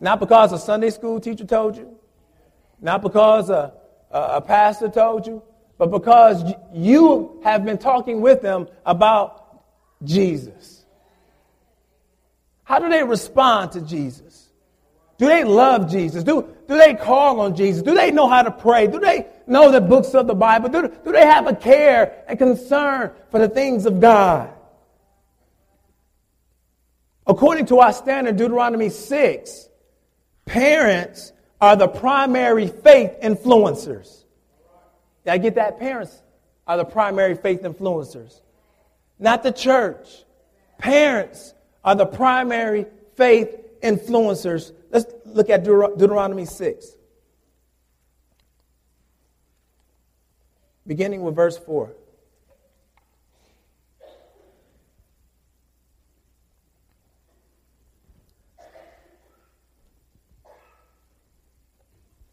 Not 0.00 0.20
because 0.20 0.52
a 0.52 0.58
Sunday 0.58 0.90
school 0.90 1.20
teacher 1.20 1.44
told 1.44 1.76
you, 1.76 1.96
not 2.80 3.02
because 3.02 3.48
a, 3.48 3.72
a, 4.10 4.18
a 4.18 4.40
pastor 4.40 4.88
told 4.88 5.26
you, 5.26 5.42
but 5.78 5.90
because 5.90 6.42
you 6.72 7.40
have 7.44 7.64
been 7.64 7.78
talking 7.78 8.20
with 8.20 8.42
them 8.42 8.68
about 8.84 9.62
Jesus. 10.04 10.84
How 12.64 12.78
do 12.78 12.88
they 12.88 13.04
respond 13.04 13.72
to 13.72 13.80
Jesus? 13.80 14.50
Do 15.18 15.26
they 15.26 15.44
love 15.44 15.90
Jesus? 15.90 16.24
Do, 16.24 16.46
do 16.68 16.76
they 16.76 16.94
call 16.94 17.40
on 17.40 17.56
Jesus? 17.56 17.82
Do 17.82 17.94
they 17.94 18.10
know 18.10 18.28
how 18.28 18.42
to 18.42 18.50
pray? 18.50 18.86
Do 18.86 18.98
they 18.98 19.26
know 19.46 19.70
the 19.70 19.80
books 19.80 20.14
of 20.14 20.26
the 20.26 20.34
Bible? 20.34 20.68
Do, 20.68 20.88
do 21.04 21.12
they 21.12 21.24
have 21.24 21.46
a 21.46 21.54
care 21.54 22.24
and 22.28 22.38
concern 22.38 23.12
for 23.30 23.38
the 23.38 23.48
things 23.48 23.86
of 23.86 24.00
God? 24.00 24.52
According 27.26 27.66
to 27.66 27.80
our 27.80 27.92
standard, 27.92 28.36
Deuteronomy 28.36 28.88
6, 28.88 29.68
parents 30.44 31.32
are 31.60 31.76
the 31.76 31.88
primary 31.88 32.68
faith 32.68 33.16
influencers. 33.22 34.24
Did 35.24 35.32
I 35.32 35.38
get 35.38 35.56
that? 35.56 35.80
Parents 35.80 36.22
are 36.66 36.76
the 36.76 36.84
primary 36.84 37.34
faith 37.34 37.62
influencers, 37.62 38.40
not 39.18 39.42
the 39.42 39.50
church. 39.52 40.24
Parents 40.78 41.54
are 41.84 41.94
the 41.94 42.06
primary 42.06 42.86
faith 43.16 43.56
influencers. 43.82 44.72
Let's 44.90 45.06
look 45.24 45.50
at 45.50 45.64
Deut- 45.64 45.98
Deuteronomy 45.98 46.44
6. 46.44 46.96
Beginning 50.86 51.22
with 51.22 51.34
verse 51.34 51.58
4. 51.58 51.92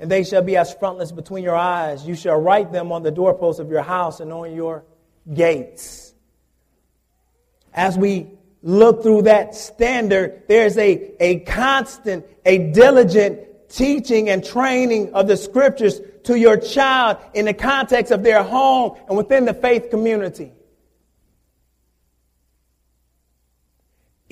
and 0.00 0.10
they 0.10 0.24
shall 0.24 0.40
be 0.40 0.56
as 0.56 0.72
frontlets 0.72 1.12
between 1.12 1.44
your 1.44 1.54
eyes. 1.54 2.06
You 2.06 2.14
shall 2.14 2.40
write 2.40 2.72
them 2.72 2.90
on 2.90 3.02
the 3.02 3.10
doorposts 3.10 3.60
of 3.60 3.70
your 3.70 3.82
house 3.82 4.20
and 4.20 4.32
on 4.32 4.54
your 4.54 4.82
gates. 5.32 6.14
As 7.74 7.98
we 7.98 8.30
look 8.62 9.02
through 9.02 9.22
that 9.22 9.54
standard, 9.54 10.44
there's 10.48 10.78
a, 10.78 11.12
a 11.20 11.40
constant, 11.40 12.24
a 12.46 12.72
diligent 12.72 13.68
teaching 13.68 14.30
and 14.30 14.42
training 14.42 15.12
of 15.12 15.28
the 15.28 15.36
scriptures 15.36 16.00
to 16.24 16.38
your 16.38 16.56
child 16.56 17.18
in 17.34 17.44
the 17.44 17.54
context 17.54 18.10
of 18.10 18.22
their 18.22 18.42
home 18.42 18.96
and 19.06 19.18
within 19.18 19.44
the 19.44 19.54
faith 19.54 19.90
community. 19.90 20.50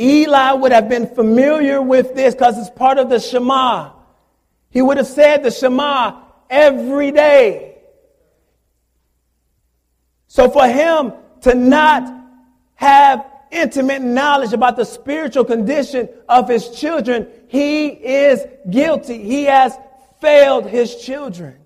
Eli 0.01 0.53
would 0.53 0.73
have 0.73 0.89
been 0.89 1.09
familiar 1.09 1.83
with 1.83 2.15
this 2.15 2.35
because 2.35 2.57
it's 2.57 2.71
part 2.71 2.97
of 2.97 3.11
the 3.11 3.21
Shema. 3.21 3.98
He 4.71 4.83
would 4.83 4.97
have 4.97 5.07
said 5.07 5.43
the 5.43 5.51
Shema 5.51 6.21
every 6.51 7.11
day. 7.11 7.79
So 10.27 10.51
for 10.51 10.67
him 10.67 11.13
to 11.43 11.55
not 11.55 12.15
have 12.75 13.25
intimate 13.51 14.03
knowledge 14.03 14.53
about 14.53 14.77
the 14.77 14.85
spiritual 14.85 15.45
condition 15.45 16.09
of 16.29 16.49
his 16.49 16.69
children, 16.71 17.29
he 17.49 17.87
is 17.89 18.45
guilty. 18.69 19.23
He 19.23 19.45
has 19.45 19.77
failed 20.21 20.67
his 20.67 20.97
children. 20.97 21.57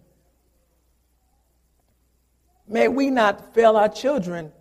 May 2.68 2.88
we 2.88 3.10
not 3.10 3.52
fail 3.54 3.76
our 3.76 3.88
children 3.88 4.52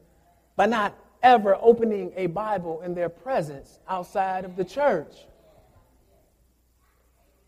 by 0.56 0.66
not 0.66 0.98
ever 1.24 1.56
opening 1.62 2.12
a 2.16 2.28
Bible 2.28 2.82
in 2.82 2.96
their 2.96 3.10
presence 3.10 3.80
outside 3.88 4.44
of 4.44 4.56
the 4.56 4.66
church. 4.66 5.14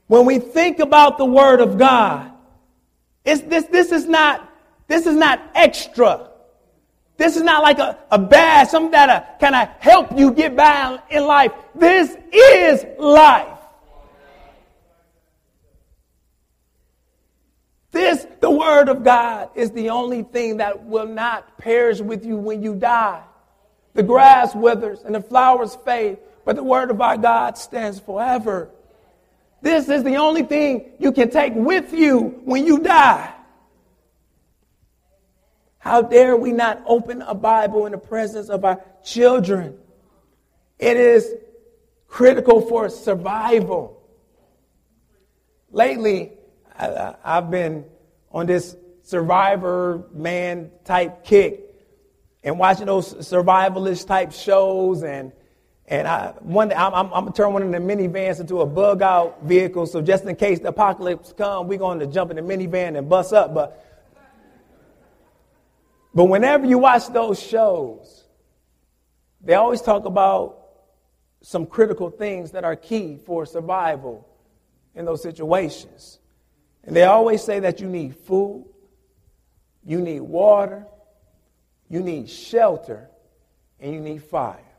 When 0.07 0.25
we 0.25 0.39
think 0.39 0.79
about 0.79 1.17
the 1.17 1.25
Word 1.25 1.61
of 1.61 1.77
God, 1.77 2.31
it's, 3.25 3.41
this, 3.41 3.65
this, 3.65 3.91
is 3.91 4.05
not, 4.05 4.49
this 4.87 5.05
is 5.05 5.15
not 5.15 5.41
extra. 5.55 6.29
This 7.17 7.37
is 7.37 7.43
not 7.43 7.63
like 7.63 7.79
a, 7.79 7.97
a 8.11 8.19
badge, 8.19 8.69
something 8.69 8.91
that 8.91 9.09
uh, 9.09 9.23
kind 9.39 9.55
of 9.55 9.69
help 9.79 10.17
you 10.17 10.31
get 10.31 10.55
by 10.55 10.99
in 11.09 11.25
life. 11.25 11.51
This 11.75 12.15
is 12.31 12.85
life. 12.99 13.47
This, 17.91 18.25
the 18.39 18.49
Word 18.49 18.89
of 18.89 19.03
God, 19.03 19.51
is 19.55 19.71
the 19.71 19.91
only 19.91 20.23
thing 20.23 20.57
that 20.57 20.83
will 20.83 21.05
not 21.05 21.59
perish 21.59 21.99
with 22.01 22.25
you 22.25 22.37
when 22.37 22.63
you 22.63 22.75
die. 22.75 23.21
The 23.93 24.01
grass 24.01 24.55
withers 24.55 25.03
and 25.03 25.13
the 25.13 25.21
flowers 25.21 25.77
fade, 25.85 26.17
but 26.43 26.55
the 26.55 26.63
Word 26.63 26.89
of 26.89 26.99
our 26.99 27.17
God 27.17 27.57
stands 27.57 27.99
forever. 27.99 28.69
This 29.63 29.87
is 29.87 30.03
the 30.03 30.17
only 30.17 30.43
thing 30.43 30.91
you 30.99 31.13
can 31.13 31.29
take 31.29 31.53
with 31.55 31.93
you 31.93 32.41
when 32.43 32.65
you 32.67 32.79
die. 32.79 33.33
How 35.77 36.01
dare 36.01 36.35
we 36.35 36.51
not 36.51 36.83
open 36.85 37.21
a 37.21 37.33
Bible 37.33 37.85
in 37.85 37.93
the 37.93 37.97
presence 37.97 38.49
of 38.49 38.65
our 38.65 38.83
children? 39.05 39.77
It 40.79 40.97
is 40.97 41.33
critical 42.09 42.59
for 42.59 42.89
survival. 42.89 44.03
Lately, 45.71 46.33
I, 46.77 47.15
have 47.23 47.49
been 47.49 47.85
on 48.33 48.47
this 48.47 48.75
Survivorman 49.05 50.71
type 50.83 51.23
kick 51.23 51.61
and 52.43 52.59
watching 52.59 52.87
those 52.87 53.13
survivalist 53.13 54.07
type 54.07 54.33
shows 54.33 55.03
and 55.03 55.31
and 55.87 56.07
I, 56.07 56.33
one 56.39 56.71
I'm, 56.71 56.93
I'm, 56.93 57.05
I'm 57.07 57.23
going 57.23 57.33
to 57.33 57.37
turn 57.37 57.53
one 57.53 57.61
of 57.61 57.71
the 57.71 57.77
minivans 57.77 58.39
into 58.39 58.61
a 58.61 58.65
bug 58.65 59.01
out 59.01 59.43
vehicle. 59.43 59.85
So 59.85 60.01
just 60.01 60.23
in 60.25 60.35
case 60.35 60.59
the 60.59 60.69
apocalypse 60.69 61.33
comes, 61.33 61.67
we're 61.67 61.77
going 61.77 61.99
to 61.99 62.07
jump 62.07 62.31
in 62.31 62.37
the 62.37 62.41
minivan 62.41 62.97
and 62.97 63.09
bust 63.09 63.33
up. 63.33 63.53
But, 63.53 63.85
but 66.13 66.25
whenever 66.25 66.65
you 66.65 66.77
watch 66.77 67.07
those 67.07 67.41
shows, 67.41 68.23
they 69.41 69.55
always 69.55 69.81
talk 69.81 70.05
about 70.05 70.59
some 71.41 71.65
critical 71.65 72.09
things 72.09 72.51
that 72.51 72.63
are 72.63 72.77
key 72.77 73.17
for 73.17 73.45
survival 73.45 74.25
in 74.95 75.03
those 75.03 75.21
situations. 75.21 76.19
And 76.85 76.95
they 76.95 77.03
always 77.03 77.43
say 77.43 77.59
that 77.59 77.81
you 77.81 77.89
need 77.89 78.15
food, 78.15 78.65
you 79.83 79.99
need 79.99 80.21
water, 80.21 80.85
you 81.89 81.99
need 81.99 82.29
shelter, 82.29 83.09
and 83.79 83.93
you 83.93 83.99
need 83.99 84.23
fire. 84.23 84.72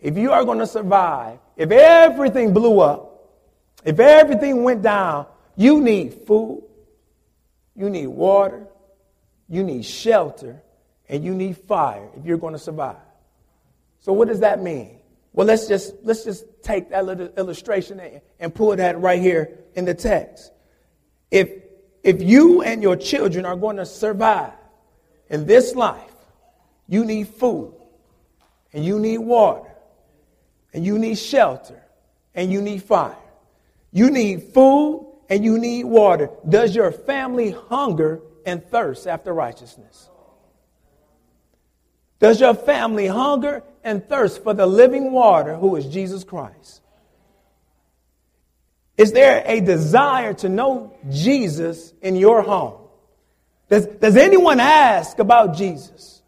If 0.00 0.16
you 0.16 0.32
are 0.32 0.44
going 0.44 0.58
to 0.58 0.66
survive, 0.66 1.38
if 1.56 1.70
everything 1.70 2.52
blew 2.54 2.80
up, 2.80 3.28
if 3.84 3.98
everything 3.98 4.62
went 4.62 4.82
down, 4.82 5.26
you 5.56 5.80
need 5.80 6.14
food, 6.26 6.64
you 7.74 7.90
need 7.90 8.06
water, 8.06 8.66
you 9.48 9.62
need 9.62 9.84
shelter, 9.84 10.62
and 11.08 11.24
you 11.24 11.34
need 11.34 11.56
fire 11.56 12.08
if 12.16 12.24
you're 12.24 12.38
going 12.38 12.52
to 12.52 12.58
survive. 12.58 12.96
So 14.00 14.12
what 14.12 14.28
does 14.28 14.40
that 14.40 14.62
mean? 14.62 15.00
Well, 15.32 15.46
let's 15.46 15.68
just 15.68 15.94
let's 16.02 16.24
just 16.24 16.44
take 16.62 16.90
that 16.90 17.04
little 17.04 17.28
illustration 17.36 18.00
and, 18.40 18.54
pull 18.54 18.74
that 18.74 18.98
right 19.00 19.20
here 19.20 19.58
in 19.74 19.84
the 19.84 19.94
text. 19.94 20.50
If 21.30 21.50
if 22.02 22.22
you 22.22 22.62
and 22.62 22.82
your 22.82 22.96
children 22.96 23.44
are 23.44 23.56
going 23.56 23.76
to 23.76 23.86
survive 23.86 24.52
in 25.28 25.46
this 25.46 25.74
life, 25.74 26.12
you 26.88 27.04
need 27.04 27.28
food, 27.28 27.74
and 28.72 28.84
you 28.84 28.98
need 28.98 29.18
water, 29.18 29.69
and 30.72 30.84
you 30.84 30.98
need 30.98 31.18
shelter, 31.18 31.82
and 32.34 32.52
you 32.52 32.62
need 32.62 32.82
fire. 32.82 33.16
You 33.92 34.10
need 34.10 34.54
food 34.54 35.06
and 35.28 35.44
you 35.44 35.58
need 35.58 35.84
water. 35.84 36.30
Does 36.48 36.74
your 36.74 36.92
family 36.92 37.50
hunger 37.50 38.20
and 38.46 38.64
thirst 38.64 39.06
after 39.06 39.32
righteousness? 39.32 40.08
Does 42.18 42.40
your 42.40 42.54
family 42.54 43.06
hunger 43.06 43.62
and 43.82 44.06
thirst 44.06 44.42
for 44.42 44.54
the 44.54 44.66
living 44.66 45.12
water 45.12 45.56
who 45.56 45.76
is 45.76 45.86
Jesus 45.86 46.22
Christ? 46.22 46.82
Is 48.98 49.12
there 49.12 49.42
a 49.46 49.60
desire 49.60 50.34
to 50.34 50.48
know 50.48 50.94
Jesus 51.08 51.94
in 52.02 52.16
your 52.16 52.42
home? 52.42 52.76
Does, 53.70 53.86
does 53.86 54.16
anyone 54.16 54.60
ask 54.60 55.18
about 55.18 55.56
Jesus? 55.56 56.20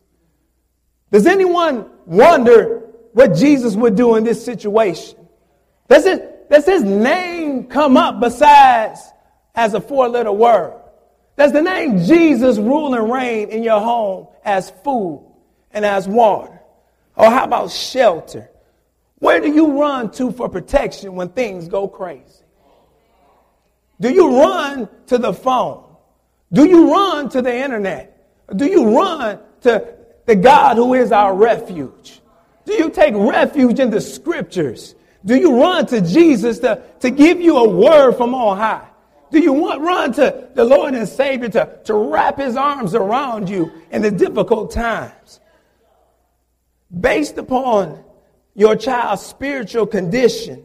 Does 1.11 1.27
anyone 1.27 1.91
wonder 2.07 2.83
what 3.13 3.35
Jesus 3.35 3.77
would 3.77 3.97
do 3.97 4.17
in 4.17 4.25
this 4.25 4.45
situation? 4.45 5.19
Does, 5.89 6.07
it, 6.07 6.49
does 6.51 6.65
his 6.65 6.83
name 6.83 7.67
come 7.67 7.97
up 7.97 8.21
besides 8.21 9.01
as 9.55 9.75
a 9.75 9.81
four 9.81 10.09
letter 10.09 10.33
word? 10.33 10.81
Does 11.37 11.53
the 11.53 11.63
name 11.63 11.99
Jesus 11.99 12.59
rule 12.59 12.95
and 12.95 13.13
reign 13.13 13.49
in 13.51 13.63
your 13.63 13.81
home 13.81 14.29
as 14.45 14.71
food 14.85 15.27
and 15.71 15.85
as 15.85 16.09
water? 16.09 16.61
Or 17.17 17.31
how 17.31 17.45
about 17.45 17.71
shelter? 17.71 18.51
Where 19.19 19.41
do 19.41 19.53
you 19.53 19.81
run 19.81 20.11
to 20.13 20.33
for 20.33 20.49
protection 20.49 21.15
when 21.15 21.29
things 21.29 21.69
go 21.69 21.89
crazy? 21.89 22.45
Do 24.01 24.11
you 24.11 24.41
run 24.41 24.89
to 25.07 25.19
the 25.19 25.33
phone? 25.33 25.85
Do 26.53 26.69
you 26.69 26.93
run 26.93 27.29
to 27.31 27.41
the 27.41 27.55
internet? 27.55 28.09
Do 28.57 28.67
you 28.67 28.99
run 28.99 29.39
to 29.61 29.95
the 30.27 30.35
God 30.35 30.77
who 30.77 30.95
is 30.95 31.13
our 31.13 31.35
refuge? 31.35 32.22
Do 32.65 32.75
you 32.75 32.91
take 32.91 33.15
refuge 33.15 33.81
in 33.81 33.91
the 33.91 34.01
scriptures? 34.01 34.95
Do 35.25 35.37
you 35.37 35.61
run 35.61 35.87
to 35.87 36.01
Jesus 36.01 36.59
to, 36.61 36.83
to 37.01 37.11
give 37.11 37.41
you 37.41 37.57
a 37.59 37.69
word 37.69 38.13
from 38.13 38.35
on 38.35 38.57
high? 38.57 38.89
Do 39.31 39.41
you 39.41 39.53
want 39.53 39.81
run 39.81 40.13
to 40.15 40.49
the 40.55 40.65
Lord 40.65 40.95
and 40.95 41.09
Savior 41.09 41.49
to, 41.51 41.79
to 41.85 41.95
wrap 41.95 42.39
his 42.39 42.57
arms 42.57 42.95
around 42.95 43.49
you 43.49 43.73
in 43.91 44.03
the 44.03 44.11
difficult 44.11 44.73
times? 44.73 45.41
Based 46.99 47.39
upon 47.39 48.05
your 48.55 48.77
child's 48.77 49.23
spiritual 49.23 49.87
condition, 49.87 50.65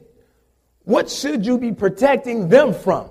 what 0.83 1.10
should 1.10 1.45
you 1.45 1.57
be 1.57 1.71
protecting 1.71 2.49
them 2.49 2.73
from? 2.73 3.10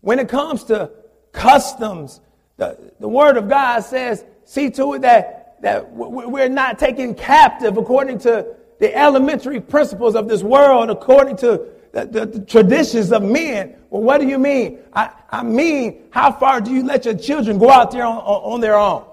When 0.00 0.18
it 0.18 0.28
comes 0.28 0.64
to 0.64 0.90
customs, 1.32 2.20
the, 2.56 2.92
the 2.98 3.08
Word 3.08 3.36
of 3.36 3.48
God 3.48 3.80
says, 3.80 4.24
see 4.44 4.70
to 4.70 4.94
it 4.94 5.02
that, 5.02 5.39
that 5.60 5.92
we're 5.92 6.48
not 6.48 6.78
taken 6.78 7.14
captive 7.14 7.76
according 7.76 8.18
to 8.20 8.56
the 8.78 8.96
elementary 8.96 9.60
principles 9.60 10.14
of 10.14 10.28
this 10.28 10.42
world, 10.42 10.88
according 10.90 11.36
to 11.38 11.68
the, 11.92 12.06
the, 12.06 12.26
the, 12.26 12.40
traditions 12.40 13.12
of 13.12 13.22
men. 13.22 13.76
Well, 13.90 14.02
what 14.02 14.20
do 14.20 14.26
you 14.26 14.38
mean? 14.38 14.78
I, 14.92 15.10
I 15.28 15.42
mean, 15.42 16.04
how 16.10 16.32
far 16.32 16.60
do 16.60 16.72
you 16.72 16.84
let 16.84 17.04
your 17.04 17.14
children 17.14 17.58
go 17.58 17.70
out 17.70 17.90
there 17.90 18.04
on, 18.04 18.16
on, 18.16 18.54
on 18.54 18.60
their 18.60 18.76
own? 18.76 19.04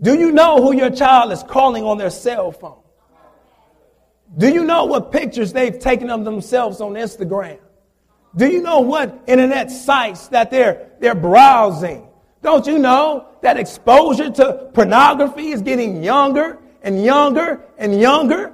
Do 0.00 0.18
you 0.18 0.32
know 0.32 0.62
who 0.62 0.74
your 0.74 0.90
child 0.90 1.32
is 1.32 1.42
calling 1.42 1.84
on 1.84 1.98
their 1.98 2.10
cell 2.10 2.52
phone? 2.52 2.82
Do 4.36 4.48
you 4.48 4.64
know 4.64 4.84
what 4.84 5.12
pictures 5.12 5.52
they've 5.52 5.78
taken 5.78 6.08
of 6.10 6.24
themselves 6.24 6.80
on 6.80 6.94
Instagram? 6.94 7.58
Do 8.34 8.48
you 8.48 8.62
know 8.62 8.80
what 8.80 9.24
internet 9.26 9.70
sites 9.70 10.28
that 10.28 10.50
they're, 10.50 10.92
they're 11.00 11.14
browsing? 11.14 12.08
Don't 12.42 12.66
you 12.66 12.78
know 12.78 13.28
that 13.40 13.56
exposure 13.56 14.30
to 14.30 14.70
pornography 14.74 15.50
is 15.50 15.62
getting 15.62 16.02
younger 16.02 16.58
and 16.82 17.02
younger 17.04 17.60
and 17.78 17.98
younger? 18.00 18.52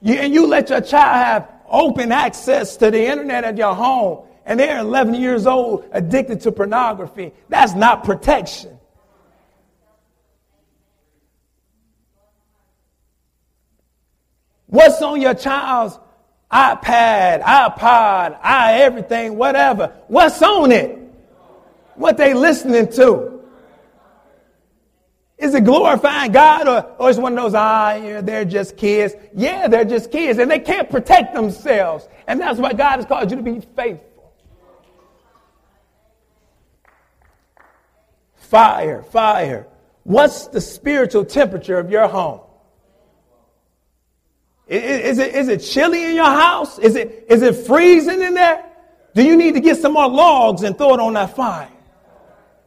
You, 0.00 0.14
and 0.14 0.32
you 0.32 0.46
let 0.46 0.70
your 0.70 0.80
child 0.80 1.16
have 1.16 1.48
open 1.68 2.12
access 2.12 2.76
to 2.76 2.90
the 2.90 3.04
internet 3.04 3.44
at 3.44 3.58
your 3.58 3.74
home, 3.74 4.26
and 4.46 4.58
they're 4.58 4.78
11 4.78 5.14
years 5.14 5.46
old 5.46 5.88
addicted 5.92 6.40
to 6.42 6.52
pornography. 6.52 7.32
That's 7.48 7.74
not 7.74 8.04
protection. 8.04 8.78
What's 14.66 15.02
on 15.02 15.20
your 15.20 15.34
child's 15.34 15.98
iPad, 16.50 17.42
iPod, 17.42 18.38
i 18.40 18.74
everything, 18.82 19.36
whatever? 19.36 19.92
What's 20.06 20.40
on 20.42 20.70
it? 20.70 20.99
What 22.00 22.16
they 22.16 22.32
listening 22.32 22.90
to? 22.92 23.42
Is 25.36 25.52
it 25.52 25.64
glorifying 25.64 26.32
God 26.32 26.66
or, 26.66 26.94
or 26.98 27.10
is 27.10 27.18
one 27.18 27.36
of 27.36 27.44
those, 27.44 27.52
ah, 27.54 27.92
yeah, 27.92 28.22
they're 28.22 28.46
just 28.46 28.78
kids? 28.78 29.14
Yeah, 29.34 29.68
they're 29.68 29.84
just 29.84 30.10
kids 30.10 30.38
and 30.38 30.50
they 30.50 30.60
can't 30.60 30.88
protect 30.88 31.34
themselves. 31.34 32.08
And 32.26 32.40
that's 32.40 32.58
why 32.58 32.72
God 32.72 32.96
has 32.96 33.04
called 33.04 33.30
you 33.30 33.36
to 33.36 33.42
be 33.42 33.60
faithful. 33.76 34.32
Fire, 38.36 39.02
fire. 39.02 39.66
What's 40.04 40.46
the 40.46 40.62
spiritual 40.62 41.26
temperature 41.26 41.78
of 41.78 41.90
your 41.90 42.08
home? 42.08 42.40
Is 44.68 45.18
it, 45.18 45.34
is 45.34 45.48
it 45.48 45.58
chilly 45.58 46.04
in 46.04 46.14
your 46.14 46.24
house? 46.24 46.78
Is 46.78 46.96
it, 46.96 47.26
is 47.28 47.42
it 47.42 47.66
freezing 47.66 48.22
in 48.22 48.32
there? 48.32 48.64
Do 49.14 49.22
you 49.22 49.36
need 49.36 49.52
to 49.52 49.60
get 49.60 49.76
some 49.76 49.92
more 49.92 50.08
logs 50.08 50.62
and 50.62 50.78
throw 50.78 50.94
it 50.94 51.00
on 51.00 51.12
that 51.12 51.36
fire? 51.36 51.68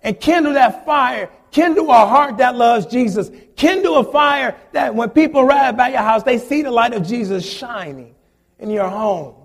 And 0.04 0.20
kindle 0.20 0.54
that 0.54 0.86
fire. 0.86 1.30
Kindle 1.52 1.90
a 1.90 2.06
heart 2.06 2.38
that 2.38 2.56
loves 2.56 2.86
Jesus. 2.86 3.32
Kindle 3.56 3.98
a 3.98 4.04
fire 4.12 4.56
that 4.74 4.94
when 4.94 5.10
people 5.10 5.44
ride 5.44 5.78
by 5.78 5.90
your 5.90 6.02
house, 6.02 6.24
they 6.24 6.38
see 6.38 6.62
the 6.62 6.72
light 6.72 6.94
of 6.94 7.08
Jesus 7.08 7.50
shining 7.50 8.14
in 8.60 8.70
your 8.70 8.90
home. 8.90 9.36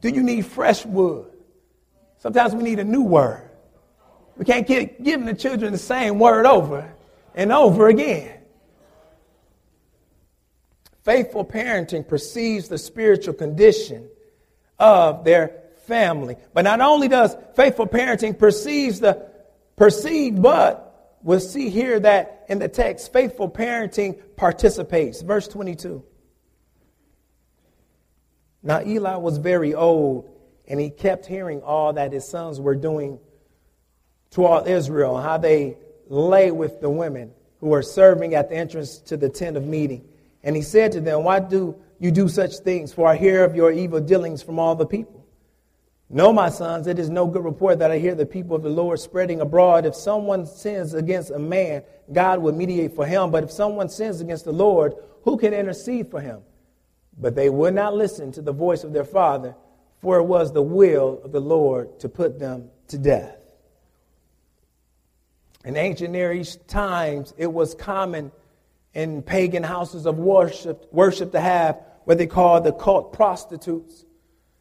Do 0.00 0.10
you 0.10 0.22
need 0.22 0.46
fresh 0.46 0.84
wood? 0.84 1.32
Sometimes 2.18 2.54
we 2.54 2.62
need 2.62 2.78
a 2.78 2.84
new 2.84 3.02
word. 3.02 3.50
We 4.36 4.44
can't 4.44 4.66
keep 4.66 5.02
giving 5.02 5.26
the 5.26 5.34
children 5.34 5.72
the 5.72 5.78
same 5.78 6.18
word 6.18 6.46
over 6.46 6.94
and 7.34 7.50
over 7.50 7.88
again. 7.88 8.40
Faithful 11.02 11.44
parenting 11.44 12.06
perceives 12.06 12.68
the 12.68 12.78
spiritual 12.78 13.34
condition 13.34 14.08
of 14.78 15.24
their 15.24 15.62
family. 15.86 16.36
But 16.52 16.62
not 16.62 16.80
only 16.80 17.08
does 17.08 17.36
faithful 17.54 17.86
parenting 17.86 18.38
perceives 18.38 19.00
the 19.00 19.30
perceive, 19.76 20.40
but 20.40 21.18
we'll 21.22 21.40
see 21.40 21.70
here 21.70 22.00
that 22.00 22.44
in 22.48 22.58
the 22.58 22.68
text, 22.68 23.12
faithful 23.12 23.50
parenting 23.50 24.20
participates. 24.36 25.22
Verse 25.22 25.48
22. 25.48 26.04
Now 28.62 28.82
Eli 28.84 29.16
was 29.16 29.38
very 29.38 29.74
old, 29.74 30.28
and 30.66 30.80
he 30.80 30.90
kept 30.90 31.26
hearing 31.26 31.62
all 31.62 31.92
that 31.92 32.12
his 32.12 32.26
sons 32.26 32.60
were 32.60 32.74
doing 32.74 33.20
to 34.30 34.44
all 34.44 34.66
Israel, 34.66 35.18
how 35.18 35.38
they 35.38 35.76
lay 36.08 36.50
with 36.50 36.80
the 36.80 36.90
women 36.90 37.32
who 37.60 37.68
were 37.68 37.82
serving 37.82 38.34
at 38.34 38.48
the 38.48 38.56
entrance 38.56 38.98
to 38.98 39.16
the 39.16 39.28
tent 39.28 39.56
of 39.56 39.64
meeting. 39.64 40.06
And 40.42 40.54
he 40.54 40.62
said 40.62 40.92
to 40.92 41.00
them, 41.00 41.24
Why 41.24 41.40
do 41.40 41.76
you 41.98 42.10
do 42.10 42.28
such 42.28 42.58
things? 42.58 42.92
For 42.92 43.06
I 43.08 43.16
hear 43.16 43.44
of 43.44 43.56
your 43.56 43.72
evil 43.72 44.00
dealings 44.00 44.42
from 44.42 44.58
all 44.58 44.74
the 44.74 44.86
people. 44.86 45.15
No, 46.08 46.32
my 46.32 46.50
sons, 46.50 46.86
it 46.86 46.98
is 47.00 47.10
no 47.10 47.26
good 47.26 47.44
report 47.44 47.80
that 47.80 47.90
I 47.90 47.98
hear 47.98 48.14
the 48.14 48.26
people 48.26 48.54
of 48.54 48.62
the 48.62 48.70
Lord 48.70 49.00
spreading 49.00 49.40
abroad. 49.40 49.86
If 49.86 49.96
someone 49.96 50.46
sins 50.46 50.94
against 50.94 51.32
a 51.32 51.38
man, 51.38 51.82
God 52.12 52.40
will 52.40 52.52
mediate 52.52 52.94
for 52.94 53.04
him. 53.04 53.32
But 53.32 53.44
if 53.44 53.50
someone 53.50 53.88
sins 53.88 54.20
against 54.20 54.44
the 54.44 54.52
Lord, 54.52 54.94
who 55.24 55.36
can 55.36 55.52
intercede 55.52 56.10
for 56.10 56.20
him? 56.20 56.42
But 57.18 57.34
they 57.34 57.50
would 57.50 57.74
not 57.74 57.94
listen 57.94 58.30
to 58.32 58.42
the 58.42 58.52
voice 58.52 58.84
of 58.84 58.92
their 58.92 59.04
father, 59.04 59.56
for 60.00 60.18
it 60.18 60.24
was 60.24 60.52
the 60.52 60.62
will 60.62 61.20
of 61.24 61.32
the 61.32 61.40
Lord 61.40 61.98
to 62.00 62.08
put 62.08 62.38
them 62.38 62.70
to 62.88 62.98
death. 62.98 63.36
In 65.64 65.76
ancient 65.76 66.12
Near 66.12 66.32
East 66.32 66.68
times, 66.68 67.34
it 67.36 67.52
was 67.52 67.74
common 67.74 68.30
in 68.94 69.22
pagan 69.22 69.64
houses 69.64 70.06
of 70.06 70.18
worship, 70.18 70.86
worship 70.92 71.32
to 71.32 71.40
have 71.40 71.80
what 72.04 72.18
they 72.18 72.28
called 72.28 72.62
the 72.62 72.72
cult 72.72 73.12
prostitutes. 73.12 74.05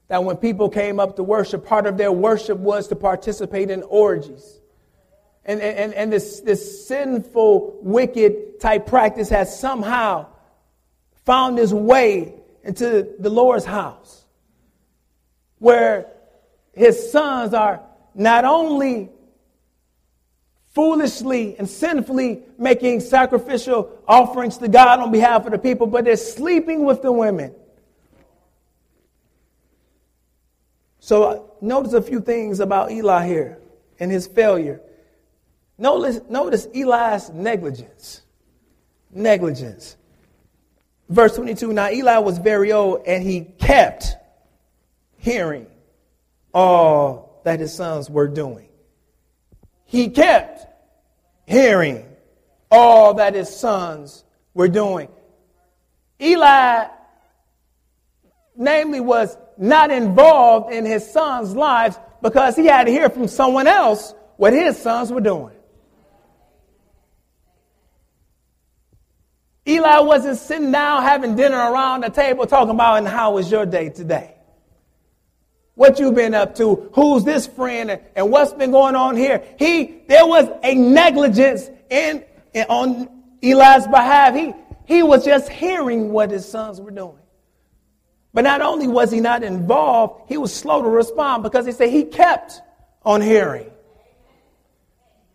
That 0.07 0.23
when 0.23 0.37
people 0.37 0.69
came 0.69 0.99
up 0.99 1.15
to 1.15 1.23
worship, 1.23 1.65
part 1.65 1.87
of 1.87 1.97
their 1.97 2.11
worship 2.11 2.57
was 2.57 2.87
to 2.89 2.95
participate 2.95 3.71
in 3.71 3.83
orgies. 3.83 4.59
And, 5.45 5.61
and, 5.61 5.93
and 5.93 6.11
this, 6.11 6.41
this 6.41 6.87
sinful, 6.87 7.79
wicked 7.81 8.59
type 8.59 8.87
practice 8.87 9.29
has 9.29 9.59
somehow 9.59 10.27
found 11.25 11.59
its 11.59 11.71
way 11.71 12.33
into 12.63 13.13
the 13.19 13.29
Lord's 13.29 13.65
house, 13.65 14.25
where 15.59 16.07
his 16.73 17.11
sons 17.11 17.53
are 17.53 17.81
not 18.15 18.45
only 18.45 19.09
foolishly 20.73 21.55
and 21.57 21.69
sinfully 21.69 22.43
making 22.57 22.99
sacrificial 22.99 23.97
offerings 24.07 24.57
to 24.57 24.67
God 24.67 24.99
on 24.99 25.11
behalf 25.11 25.45
of 25.45 25.51
the 25.51 25.57
people, 25.57 25.87
but 25.87 26.05
they're 26.05 26.17
sleeping 26.17 26.83
with 26.83 27.01
the 27.01 27.11
women. 27.11 27.53
So 31.05 31.23
uh, 31.23 31.39
notice 31.61 31.93
a 31.93 32.01
few 32.01 32.19
things 32.19 32.59
about 32.59 32.89
Eli 32.89 33.27
here 33.27 33.59
and 33.99 34.11
his 34.11 34.25
failure. 34.25 34.81
Notice, 35.77 36.19
notice 36.31 36.67
Eli's 36.73 37.29
negligence. 37.29 38.23
Negligence. 39.11 39.97
Verse 41.07 41.35
22 41.35 41.73
Now 41.73 41.91
Eli 41.91 42.17
was 42.17 42.39
very 42.39 42.71
old, 42.71 43.03
and 43.05 43.23
he 43.23 43.41
kept 43.41 44.15
hearing 45.19 45.67
all 46.55 47.39
that 47.43 47.59
his 47.59 47.71
sons 47.71 48.09
were 48.09 48.27
doing. 48.27 48.67
He 49.83 50.09
kept 50.09 50.65
hearing 51.45 52.03
all 52.71 53.13
that 53.13 53.35
his 53.35 53.55
sons 53.55 54.23
were 54.55 54.69
doing. 54.69 55.09
Eli, 56.19 56.87
namely, 58.57 58.99
was 58.99 59.37
not 59.57 59.91
involved 59.91 60.73
in 60.73 60.85
his 60.85 61.09
sons' 61.09 61.55
lives 61.55 61.97
because 62.21 62.55
he 62.55 62.65
had 62.65 62.85
to 62.85 62.91
hear 62.91 63.09
from 63.09 63.27
someone 63.27 63.67
else 63.67 64.13
what 64.37 64.53
his 64.53 64.77
sons 64.77 65.11
were 65.11 65.21
doing. 65.21 65.55
Eli 69.67 69.99
wasn't 69.99 70.37
sitting 70.37 70.71
down 70.71 71.01
having 71.01 71.35
dinner 71.35 71.57
around 71.57 72.03
the 72.03 72.09
table 72.09 72.45
talking 72.45 72.69
about, 72.69 72.99
and 72.99 73.07
how 73.07 73.33
was 73.33 73.49
your 73.49 73.65
day 73.65 73.89
today? 73.89 74.35
What 75.73 75.99
you 75.99 76.11
been 76.11 76.33
up 76.33 76.55
to? 76.55 76.89
Who's 76.93 77.23
this 77.23 77.47
friend? 77.47 77.99
And 78.15 78.31
what's 78.31 78.53
been 78.53 78.71
going 78.71 78.95
on 78.95 79.17
here? 79.17 79.43
He, 79.59 80.01
there 80.07 80.25
was 80.25 80.47
a 80.63 80.75
negligence 80.75 81.69
in, 81.89 82.23
in 82.53 82.65
on 82.69 83.09
Eli's 83.41 83.87
behalf. 83.87 84.35
He, 84.35 84.53
he 84.85 85.03
was 85.03 85.25
just 85.25 85.49
hearing 85.49 86.11
what 86.11 86.31
his 86.31 86.47
sons 86.47 86.79
were 86.79 86.91
doing. 86.91 87.17
But 88.35 88.43
not 88.43 88.61
only 88.61 88.85
was 88.85 89.11
he 89.11 89.21
not 89.21 89.43
involved, 89.43 90.23
he 90.27 90.35
was 90.35 90.53
slow 90.53 90.81
to 90.81 90.89
respond 90.89 91.41
because 91.41 91.63
they 91.63 91.71
say 91.71 91.89
he 91.89 92.03
kept 92.03 92.59
on 93.05 93.21
hearing. 93.21 93.71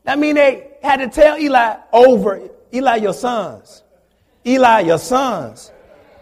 I 0.07 0.17
mean, 0.17 0.35
they 0.35 0.73
had 0.83 0.99
to 0.99 1.09
tell 1.09 1.39
Eli 1.39 1.77
over, 1.95 2.51
Eli, 2.75 2.97
your 2.97 3.15
sons. 3.15 3.83
Eli, 4.47 4.81
your 4.81 4.99
sons. 4.99 5.73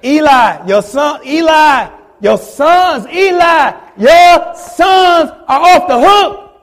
Eli, 0.05 0.68
your 0.68 0.83
son. 0.83 1.26
Eli, 1.26 1.91
your 2.20 2.39
sons. 2.39 3.07
Eli, 3.07 3.72
your 3.97 4.55
sons 4.55 5.31
are 5.49 5.61
off 5.61 5.89
the 5.89 5.99
hook. 5.99 6.62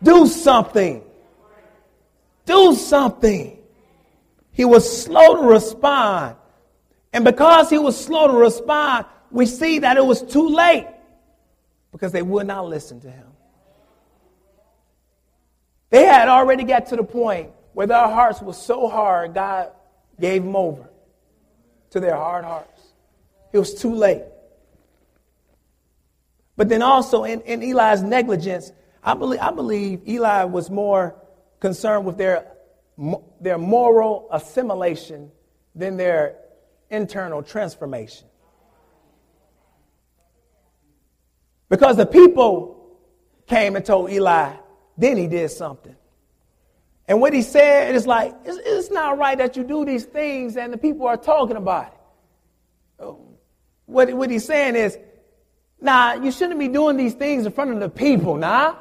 Do 0.00 0.28
something. 0.28 1.02
Do 2.44 2.76
something. 2.76 3.58
He 4.52 4.64
was 4.64 5.02
slow 5.02 5.42
to 5.42 5.48
respond. 5.48 6.36
And 7.16 7.24
because 7.24 7.70
he 7.70 7.78
was 7.78 7.98
slow 7.98 8.26
to 8.26 8.34
respond, 8.34 9.06
we 9.30 9.46
see 9.46 9.78
that 9.78 9.96
it 9.96 10.04
was 10.04 10.20
too 10.20 10.50
late 10.50 10.86
because 11.90 12.12
they 12.12 12.20
would 12.20 12.46
not 12.46 12.66
listen 12.66 13.00
to 13.00 13.10
him. 13.10 13.28
They 15.88 16.04
had 16.04 16.28
already 16.28 16.64
got 16.64 16.88
to 16.88 16.96
the 16.96 17.02
point 17.02 17.52
where 17.72 17.86
their 17.86 18.06
hearts 18.06 18.42
were 18.42 18.52
so 18.52 18.86
hard, 18.86 19.32
God 19.32 19.70
gave 20.20 20.44
them 20.44 20.54
over 20.54 20.90
to 21.88 22.00
their 22.00 22.16
hard 22.16 22.44
hearts. 22.44 22.82
It 23.50 23.60
was 23.60 23.72
too 23.72 23.94
late. 23.94 24.24
But 26.54 26.68
then 26.68 26.82
also 26.82 27.24
in, 27.24 27.40
in 27.40 27.62
Eli's 27.62 28.02
negligence, 28.02 28.72
I 29.02 29.14
believe, 29.14 29.40
I 29.40 29.52
believe 29.52 30.06
Eli 30.06 30.44
was 30.44 30.68
more 30.68 31.16
concerned 31.60 32.04
with 32.04 32.18
their, 32.18 32.52
their 33.40 33.56
moral 33.56 34.28
assimilation 34.30 35.32
than 35.74 35.96
their 35.96 36.40
internal 36.90 37.42
transformation. 37.42 38.26
Because 41.68 41.96
the 41.96 42.06
people 42.06 42.96
came 43.46 43.76
and 43.76 43.84
told 43.84 44.10
Eli, 44.10 44.52
then 44.96 45.16
he 45.16 45.26
did 45.26 45.50
something. 45.50 45.96
And 47.08 47.20
what 47.20 47.32
he 47.32 47.42
said 47.42 47.94
is 47.94 48.06
like, 48.06 48.34
it's, 48.44 48.58
it's, 48.64 48.90
not 48.90 49.18
right 49.18 49.38
that 49.38 49.56
you 49.56 49.62
do 49.62 49.84
these 49.84 50.04
things 50.04 50.56
and 50.56 50.72
the 50.72 50.78
people 50.78 51.06
are 51.06 51.16
talking 51.16 51.56
about 51.56 51.92
it. 52.98 53.14
What, 53.86 54.12
what 54.14 54.30
he's 54.30 54.44
saying 54.44 54.74
is, 54.74 54.98
nah, 55.80 56.14
you 56.14 56.32
shouldn't 56.32 56.58
be 56.58 56.68
doing 56.68 56.96
these 56.96 57.14
things 57.14 57.46
in 57.46 57.52
front 57.52 57.72
of 57.72 57.80
the 57.80 57.88
people, 57.88 58.36
nah. 58.36 58.76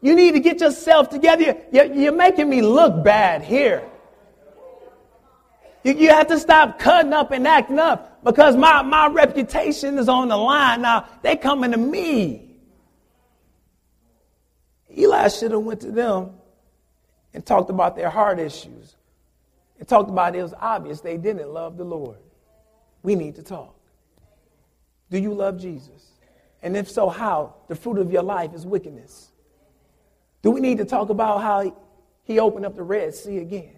You 0.00 0.16
need 0.16 0.32
to 0.32 0.40
get 0.40 0.60
yourself 0.60 1.10
together. 1.10 1.58
You're, 1.70 1.84
you're 1.84 2.12
making 2.12 2.48
me 2.48 2.62
look 2.62 3.04
bad 3.04 3.42
here. 3.42 3.89
You, 5.82 5.94
you 5.94 6.08
have 6.10 6.26
to 6.28 6.38
stop 6.38 6.78
cutting 6.78 7.12
up 7.12 7.30
and 7.30 7.46
acting 7.46 7.78
up 7.78 8.22
because 8.24 8.56
my, 8.56 8.82
my 8.82 9.08
reputation 9.08 9.98
is 9.98 10.08
on 10.08 10.28
the 10.28 10.36
line. 10.36 10.82
Now, 10.82 11.08
they 11.22 11.36
coming 11.36 11.70
to 11.72 11.76
me. 11.76 12.50
Eli 14.96 15.28
should 15.28 15.52
have 15.52 15.62
went 15.62 15.80
to 15.80 15.90
them 15.90 16.32
and 17.32 17.44
talked 17.44 17.70
about 17.70 17.96
their 17.96 18.10
heart 18.10 18.38
issues 18.38 18.96
and 19.78 19.88
talked 19.88 20.10
about 20.10 20.34
it 20.34 20.42
was 20.42 20.54
obvious 20.58 21.00
they 21.00 21.16
didn't 21.16 21.48
love 21.48 21.76
the 21.76 21.84
Lord. 21.84 22.18
We 23.02 23.14
need 23.14 23.36
to 23.36 23.42
talk. 23.42 23.74
Do 25.10 25.18
you 25.18 25.32
love 25.32 25.58
Jesus? 25.58 26.10
And 26.62 26.76
if 26.76 26.90
so, 26.90 27.08
how? 27.08 27.54
The 27.68 27.74
fruit 27.74 27.98
of 27.98 28.12
your 28.12 28.22
life 28.22 28.52
is 28.52 28.66
wickedness. 28.66 29.30
Do 30.42 30.50
we 30.50 30.60
need 30.60 30.78
to 30.78 30.84
talk 30.84 31.08
about 31.08 31.42
how 31.42 31.74
he 32.24 32.38
opened 32.38 32.66
up 32.66 32.76
the 32.76 32.82
Red 32.82 33.14
Sea 33.14 33.38
again? 33.38 33.74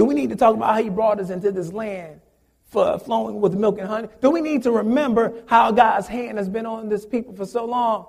Do 0.00 0.06
we 0.06 0.14
need 0.14 0.30
to 0.30 0.36
talk 0.36 0.56
about 0.56 0.74
how 0.74 0.82
he 0.82 0.88
brought 0.88 1.20
us 1.20 1.28
into 1.28 1.52
this 1.52 1.74
land 1.74 2.22
for 2.70 2.98
flowing 2.98 3.38
with 3.38 3.52
milk 3.52 3.78
and 3.78 3.86
honey? 3.86 4.08
Do 4.22 4.30
we 4.30 4.40
need 4.40 4.62
to 4.62 4.72
remember 4.72 5.42
how 5.44 5.72
God's 5.72 6.06
hand 6.08 6.38
has 6.38 6.48
been 6.48 6.64
on 6.64 6.88
this 6.88 7.04
people 7.04 7.36
for 7.36 7.44
so 7.44 7.66
long? 7.66 8.06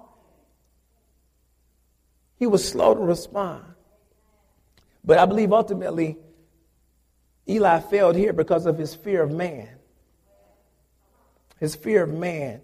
He 2.40 2.48
was 2.48 2.66
slow 2.66 2.96
to 2.96 3.02
respond. 3.02 3.66
But 5.04 5.18
I 5.18 5.26
believe 5.26 5.52
ultimately 5.52 6.18
Eli 7.50 7.82
failed 7.82 8.16
here 8.16 8.32
because 8.32 8.66
of 8.68 8.78
his 8.78 8.96
fear 8.96 9.22
of 9.22 9.32
man. 9.32 9.68
His 11.60 11.76
fear 11.76 12.04
of 12.04 12.14
man. 12.14 12.62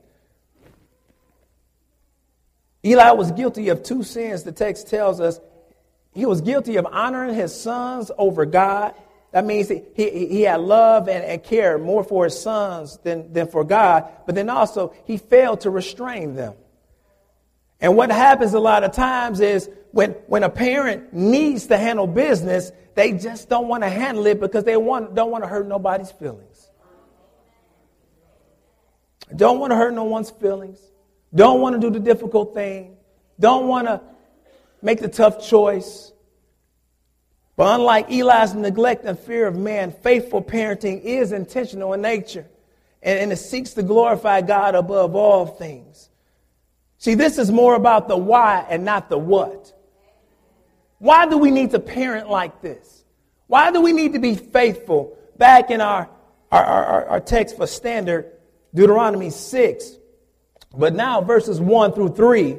Eli 2.82 3.12
was 3.12 3.34
guilty 3.34 3.68
of 3.68 3.84
two 3.84 4.04
sins, 4.04 4.44
the 4.44 4.54
text 4.54 4.88
tells 4.88 5.20
us. 5.20 5.42
He 6.14 6.26
was 6.26 6.40
guilty 6.40 6.78
of 6.78 6.86
honoring 6.86 7.36
his 7.36 7.54
sons 7.54 8.10
over 8.18 8.46
God. 8.46 8.96
That 9.32 9.46
means 9.46 9.70
he, 9.70 9.84
he, 9.96 10.42
had 10.44 10.62
love 10.62 11.10
and, 11.10 11.24
and 11.24 11.44
care 11.44 11.78
more 11.78 12.04
for 12.04 12.24
his 12.24 12.40
sons 12.40 12.98
than, 13.04 13.34
than 13.34 13.48
for 13.48 13.64
God. 13.64 14.10
But 14.26 14.36
then 14.36 14.50
also, 14.50 14.94
he 15.06 15.18
failed 15.18 15.62
to 15.62 15.70
restrain 15.70 16.34
them. 16.34 16.56
And 17.80 17.96
what 17.96 18.10
happens 18.10 18.54
a 18.54 18.60
lot 18.60 18.84
of 18.84 18.94
times 18.94 19.40
is 19.40 19.70
when, 19.92 20.12
when 20.28 20.44
a 20.44 20.50
parent 20.50 21.14
needs 21.14 21.68
to 21.68 21.78
handle 21.78 22.08
business, 22.08 22.72
they 22.96 23.14
just 23.14 23.50
don't 23.50 23.68
want 23.68 23.84
to 23.84 23.90
handle 23.90 24.26
it 24.26 24.40
because 24.40 24.64
they 24.64 24.78
want, 24.78 25.14
don't 25.14 25.30
want 25.30 25.44
to 25.44 25.48
hurt 25.48 25.68
nobody's 25.68 26.12
feelings. 26.12 26.70
Don't 29.36 29.60
want 29.60 29.72
to 29.72 29.76
hurt 29.76 29.94
no 29.94 30.06
one's 30.06 30.32
feelings. 30.32 30.80
Don't 31.36 31.62
want 31.62 31.80
to 31.80 31.80
do 31.80 31.92
the 31.92 32.00
difficult 32.00 32.54
thing. 32.54 32.96
Don't 33.40 33.68
want 33.68 33.88
to 33.88 34.02
make 34.82 35.00
the 35.00 35.10
tough 35.10 35.46
choice. 35.46 36.12
But 37.58 37.74
unlike 37.80 38.12
Eli's 38.12 38.54
neglect 38.54 39.04
and 39.04 39.20
fear 39.20 39.48
of 39.48 39.58
man, 39.58 39.92
faithful 39.92 40.44
parenting 40.44 41.02
is 41.02 41.32
intentional 41.32 41.92
in 41.94 42.02
nature 42.02 42.46
and, 43.02 43.20
and 43.20 43.32
it 43.34 43.38
seeks 43.38 43.74
to 43.74 43.84
glorify 43.84 44.42
God 44.42 44.76
above 44.76 45.16
all 45.16 45.48
things. 45.48 46.10
See, 47.00 47.16
this 47.16 47.40
is 47.40 47.52
more 47.52 47.76
about 47.76 48.08
the 48.08 48.16
why 48.16 48.66
and 48.70 48.86
not 48.86 49.10
the 49.10 49.18
what. 49.18 49.74
Why 51.00 51.28
do 51.28 51.38
we 51.38 51.50
need 51.50 51.72
to 51.72 51.80
parent 51.80 52.30
like 52.30 52.62
this? 52.62 53.04
Why 53.48 53.72
do 53.72 53.82
we 53.82 53.92
need 53.92 54.14
to 54.14 54.20
be 54.20 54.36
faithful? 54.36 55.18
Back 55.38 55.72
in 55.72 55.82
our, 55.82 56.10
our, 56.52 56.64
our, 56.64 57.06
our 57.06 57.20
text 57.20 57.58
for 57.58 57.66
standard, 57.66 58.34
Deuteronomy 58.74 59.32
6, 59.32 59.92
but 60.76 60.94
now 60.94 61.22
verses 61.22 61.60
1 61.60 61.94
through 61.94 62.16
3, 62.16 62.58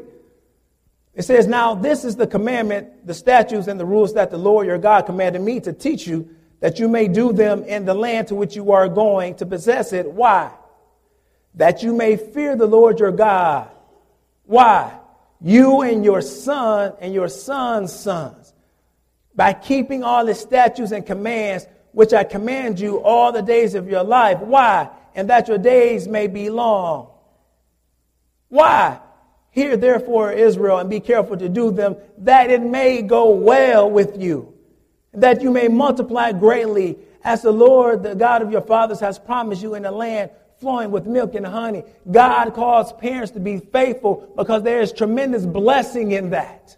it 1.19 1.25
says, 1.25 1.47
Now 1.47 1.75
this 1.75 2.05
is 2.05 2.16
the 2.16 2.27
commandment, 2.27 3.07
the 3.07 3.12
statutes, 3.12 3.66
and 3.66 3.79
the 3.79 3.85
rules 3.85 4.14
that 4.14 4.31
the 4.31 4.39
Lord 4.39 4.66
your 4.66 4.79
God 4.79 5.03
commanded 5.03 5.43
me 5.43 5.61
to 5.61 5.75
teach 5.75 6.07
you, 6.07 6.31
that 6.61 6.79
you 6.79 6.89
may 6.89 7.09
do 7.09 7.35
them 7.35 7.64
in 7.64 7.85
the 7.85 7.93
land 7.93 8.29
to 8.29 8.35
which 8.35 8.57
you 8.57 8.73
are 8.73 8.89
going 8.89 9.35
to 9.37 9.45
possess 9.45 9.93
it. 9.93 10.11
Why? 10.11 10.51
That 11.57 11.83
you 11.83 11.95
may 11.95 12.16
fear 12.16 12.57
the 12.57 12.66
Lord 12.66 13.01
your 13.01 13.12
God 13.12 13.71
why? 14.45 14.99
You 15.43 15.83
and 15.83 16.03
your 16.03 16.23
son 16.23 16.95
and 17.03 17.12
your 17.12 17.29
son's 17.29 17.93
sons, 17.93 18.55
by 19.35 19.53
keeping 19.53 20.03
all 20.03 20.25
the 20.25 20.35
statutes 20.35 20.91
and 20.91 21.05
commands 21.05 21.66
which 21.93 22.14
I 22.14 22.25
command 22.25 22.81
you 22.81 23.03
all 23.03 23.31
the 23.31 23.43
days 23.43 23.75
of 23.75 23.91
your 23.91 24.05
life. 24.05 24.39
Why? 24.39 24.89
and 25.19 25.31
that 25.31 25.49
your 25.49 25.59
days 25.59 26.07
may 26.07 26.29
be 26.29 26.49
long. 26.49 27.09
Why? 28.51 29.01
Hear 29.59 29.77
therefore, 29.77 30.31
Israel, 30.31 30.79
and 30.79 30.89
be 30.89 31.01
careful 31.01 31.37
to 31.37 31.49
do 31.49 31.73
them, 31.73 31.97
that 32.19 32.49
it 32.49 32.63
may 32.63 33.03
go 33.03 33.31
well 33.31 33.91
with 33.91 34.17
you, 34.17 34.55
that 35.15 35.43
you 35.43 35.51
may 35.51 35.67
multiply 35.67 36.31
greatly, 36.31 36.97
as 37.25 37.43
the 37.43 37.51
Lord, 37.51 38.05
the 38.05 38.15
God 38.15 38.41
of 38.41 38.53
your 38.53 38.61
fathers, 38.61 39.01
has 39.01 39.19
promised 39.19 39.61
you 39.61 39.75
in 39.75 39.85
a 39.85 39.91
land 39.91 40.31
flowing 40.61 40.93
with 40.93 41.07
milk 41.07 41.35
and 41.35 41.45
honey. 41.45 41.83
God 42.09 42.55
calls 42.55 42.93
parents 42.93 43.33
to 43.33 43.41
be 43.41 43.59
faithful 43.59 44.33
because 44.37 44.63
there 44.63 44.81
is 44.81 44.93
tremendous 44.93 45.45
blessing 45.45 46.13
in 46.13 46.31
that. 46.31 46.77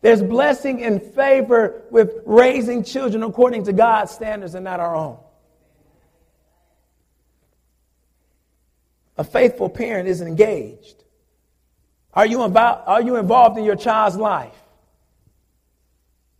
There's 0.00 0.24
blessing 0.24 0.82
and 0.82 1.00
favor 1.00 1.82
with 1.92 2.22
raising 2.26 2.82
children 2.82 3.22
according 3.22 3.62
to 3.66 3.72
God's 3.72 4.10
standards 4.10 4.56
and 4.56 4.64
not 4.64 4.80
our 4.80 4.96
own. 4.96 5.18
A 9.16 9.22
faithful 9.22 9.68
parent 9.68 10.08
is 10.08 10.20
engaged. 10.20 11.04
Are 12.12 12.26
you, 12.26 12.44
involved, 12.44 12.82
are 12.86 13.02
you 13.02 13.16
involved 13.16 13.58
in 13.58 13.64
your 13.64 13.76
child's 13.76 14.16
life? 14.16 14.54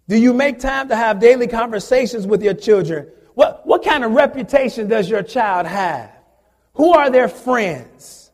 Do 0.08 0.16
you 0.16 0.34
make 0.34 0.58
time 0.58 0.88
to 0.88 0.96
have 0.96 1.20
daily 1.20 1.46
conversations 1.46 2.26
with 2.26 2.42
your 2.42 2.54
children? 2.54 3.08
What, 3.34 3.64
what 3.64 3.84
kind 3.84 4.04
of 4.04 4.10
reputation 4.10 4.88
does 4.88 5.08
your 5.08 5.22
child 5.22 5.66
have? 5.66 6.10
Who 6.74 6.92
are 6.92 7.10
their 7.10 7.28
friends? 7.28 8.32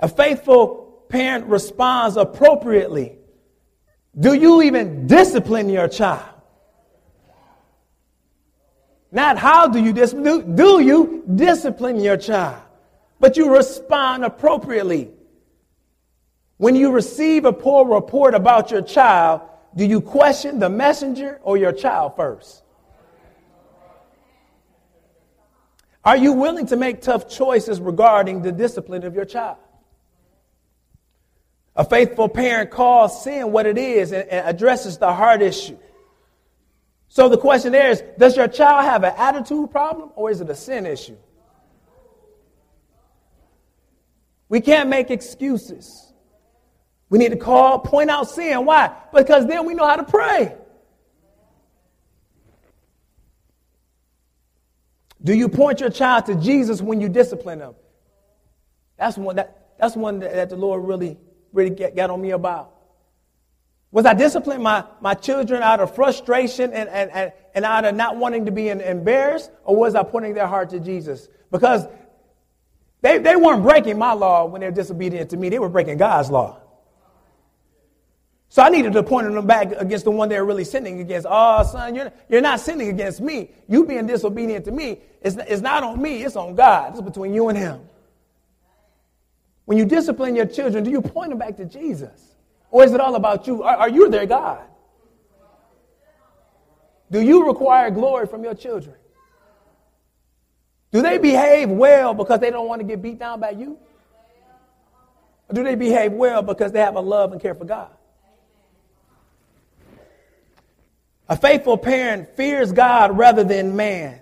A 0.00 0.08
faithful 0.08 1.04
parent 1.08 1.46
responds 1.46 2.16
appropriately. 2.16 3.18
Do 4.18 4.32
you 4.32 4.62
even 4.62 5.06
discipline 5.06 5.68
your 5.68 5.88
child? 5.88 6.34
Not 9.12 9.38
how 9.38 9.68
do 9.68 9.82
you 9.82 9.92
discipline, 9.92 10.56
do 10.56 10.80
you 10.80 11.24
discipline 11.34 12.00
your 12.00 12.16
child? 12.16 12.62
But 13.20 13.36
you 13.36 13.54
respond 13.54 14.24
appropriately. 14.24 15.10
When 16.58 16.74
you 16.74 16.90
receive 16.90 17.44
a 17.44 17.52
poor 17.52 17.86
report 17.86 18.34
about 18.34 18.70
your 18.70 18.82
child, 18.82 19.40
do 19.74 19.84
you 19.84 20.00
question 20.00 20.58
the 20.58 20.68
messenger 20.68 21.40
or 21.42 21.56
your 21.56 21.72
child 21.72 22.16
first? 22.16 22.62
Are 26.04 26.16
you 26.16 26.32
willing 26.32 26.66
to 26.66 26.76
make 26.76 27.00
tough 27.00 27.28
choices 27.28 27.80
regarding 27.80 28.42
the 28.42 28.50
discipline 28.50 29.04
of 29.04 29.14
your 29.14 29.24
child? 29.24 29.58
A 31.76 31.84
faithful 31.84 32.28
parent 32.28 32.70
calls 32.70 33.22
sin 33.22 33.52
what 33.52 33.66
it 33.66 33.78
is 33.78 34.10
and, 34.10 34.28
addresses 34.28 34.98
the 34.98 35.12
heart 35.12 35.42
issue. 35.42 35.78
So 37.06 37.28
the 37.28 37.38
question 37.38 37.70
there 37.70 37.90
is 37.90 38.02
Does 38.18 38.36
your 38.36 38.48
child 38.48 38.84
have 38.84 39.04
an 39.04 39.14
attitude 39.16 39.70
problem 39.70 40.10
or 40.16 40.28
is 40.30 40.40
it 40.40 40.50
a 40.50 40.56
sin 40.56 40.86
issue? 40.86 41.16
We 44.48 44.60
can't 44.60 44.88
make 44.88 45.10
excuses. 45.12 46.07
We 47.10 47.18
need 47.18 47.30
to 47.30 47.36
call, 47.36 47.78
point 47.78 48.10
out 48.10 48.28
sin. 48.28 48.64
Why? 48.64 48.94
Because 49.14 49.46
then 49.46 49.64
we 49.64 49.74
know 49.74 49.86
how 49.86 49.96
to 49.96 50.04
pray. 50.04 50.54
Do 55.22 55.34
you 55.34 55.48
point 55.48 55.80
your 55.80 55.90
child 55.90 56.26
to 56.26 56.34
Jesus 56.36 56.80
when 56.80 57.00
you 57.00 57.08
discipline 57.08 57.58
them? 57.58 57.74
That's 58.96 59.16
one 59.16 59.36
that, 59.36 59.74
that's 59.78 59.96
one 59.96 60.20
that, 60.20 60.34
that 60.34 60.48
the 60.50 60.56
Lord 60.56 60.84
really, 60.84 61.16
really 61.52 61.70
get, 61.70 61.96
got 61.96 62.10
on 62.10 62.20
me 62.20 62.30
about. 62.30 62.74
Was 63.90 64.04
I 64.04 64.12
disciplining 64.12 64.62
my, 64.62 64.84
my 65.00 65.14
children 65.14 65.62
out 65.62 65.80
of 65.80 65.94
frustration 65.94 66.72
and, 66.72 66.88
and, 66.90 67.10
and, 67.10 67.32
and 67.54 67.64
out 67.64 67.86
of 67.86 67.94
not 67.94 68.16
wanting 68.16 68.44
to 68.46 68.52
be 68.52 68.68
embarrassed? 68.68 69.50
Or 69.64 69.76
was 69.76 69.94
I 69.94 70.02
pointing 70.02 70.34
their 70.34 70.46
heart 70.46 70.70
to 70.70 70.80
Jesus? 70.80 71.26
Because 71.50 71.86
they, 73.00 73.18
they 73.18 73.34
weren't 73.34 73.62
breaking 73.62 73.98
my 73.98 74.12
law 74.12 74.44
when 74.44 74.60
they're 74.60 74.70
disobedient 74.70 75.30
to 75.30 75.36
me, 75.36 75.48
they 75.48 75.58
were 75.58 75.70
breaking 75.70 75.96
God's 75.96 76.30
law. 76.30 76.60
So 78.50 78.62
I 78.62 78.70
needed 78.70 78.94
to 78.94 79.02
point 79.02 79.32
them 79.32 79.46
back 79.46 79.72
against 79.72 80.04
the 80.04 80.10
one 80.10 80.28
they're 80.28 80.44
really 80.44 80.64
sinning 80.64 81.00
against. 81.00 81.26
Oh, 81.28 81.62
son, 81.64 81.94
you're, 81.94 82.10
you're 82.28 82.40
not 82.40 82.60
sinning 82.60 82.88
against 82.88 83.20
me. 83.20 83.50
You 83.68 83.84
being 83.84 84.06
disobedient 84.06 84.64
to 84.64 84.72
me, 84.72 85.00
it's, 85.20 85.36
it's 85.36 85.60
not 85.60 85.82
on 85.82 86.00
me, 86.00 86.24
it's 86.24 86.36
on 86.36 86.54
God. 86.54 86.92
It's 86.92 87.02
between 87.02 87.34
you 87.34 87.48
and 87.48 87.58
Him. 87.58 87.80
When 89.66 89.76
you 89.76 89.84
discipline 89.84 90.34
your 90.34 90.46
children, 90.46 90.82
do 90.82 90.90
you 90.90 91.02
point 91.02 91.28
them 91.28 91.38
back 91.38 91.56
to 91.58 91.66
Jesus? 91.66 92.36
Or 92.70 92.84
is 92.84 92.92
it 92.92 93.00
all 93.00 93.14
about 93.16 93.46
you? 93.46 93.62
Are, 93.62 93.76
are 93.76 93.88
you 93.88 94.08
their 94.08 94.24
God? 94.24 94.64
Do 97.10 97.20
you 97.20 97.46
require 97.46 97.90
glory 97.90 98.26
from 98.26 98.44
your 98.44 98.54
children? 98.54 98.96
Do 100.90 101.02
they 101.02 101.18
behave 101.18 101.68
well 101.68 102.14
because 102.14 102.40
they 102.40 102.50
don't 102.50 102.66
want 102.66 102.80
to 102.80 102.86
get 102.86 103.02
beat 103.02 103.18
down 103.18 103.40
by 103.40 103.50
you? 103.50 103.78
Or 105.50 105.54
do 105.54 105.62
they 105.62 105.74
behave 105.74 106.12
well 106.12 106.40
because 106.40 106.72
they 106.72 106.80
have 106.80 106.96
a 106.96 107.00
love 107.00 107.32
and 107.32 107.40
care 107.40 107.54
for 107.54 107.66
God? 107.66 107.90
A 111.28 111.36
faithful 111.36 111.76
parent 111.76 112.36
fears 112.36 112.72
God 112.72 113.16
rather 113.16 113.44
than 113.44 113.76
man. 113.76 114.20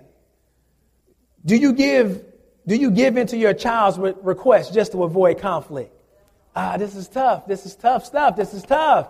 Do 1.45 1.55
you 1.55 1.71
give, 1.71 2.25
do 2.67 2.75
you 2.75 2.91
give 2.91 3.15
into 3.15 3.37
your 3.37 3.53
child's 3.53 3.97
re- 3.97 4.13
request 4.21 4.73
just 4.73 4.91
to 4.91 5.03
avoid 5.03 5.39
conflict? 5.39 5.93
Ah, 6.55 6.75
this 6.75 6.95
is 6.95 7.07
tough. 7.07 7.47
This 7.47 7.65
is 7.65 7.75
tough 7.75 8.05
stuff. 8.05 8.35
This 8.35 8.53
is 8.53 8.63
tough. 8.63 9.09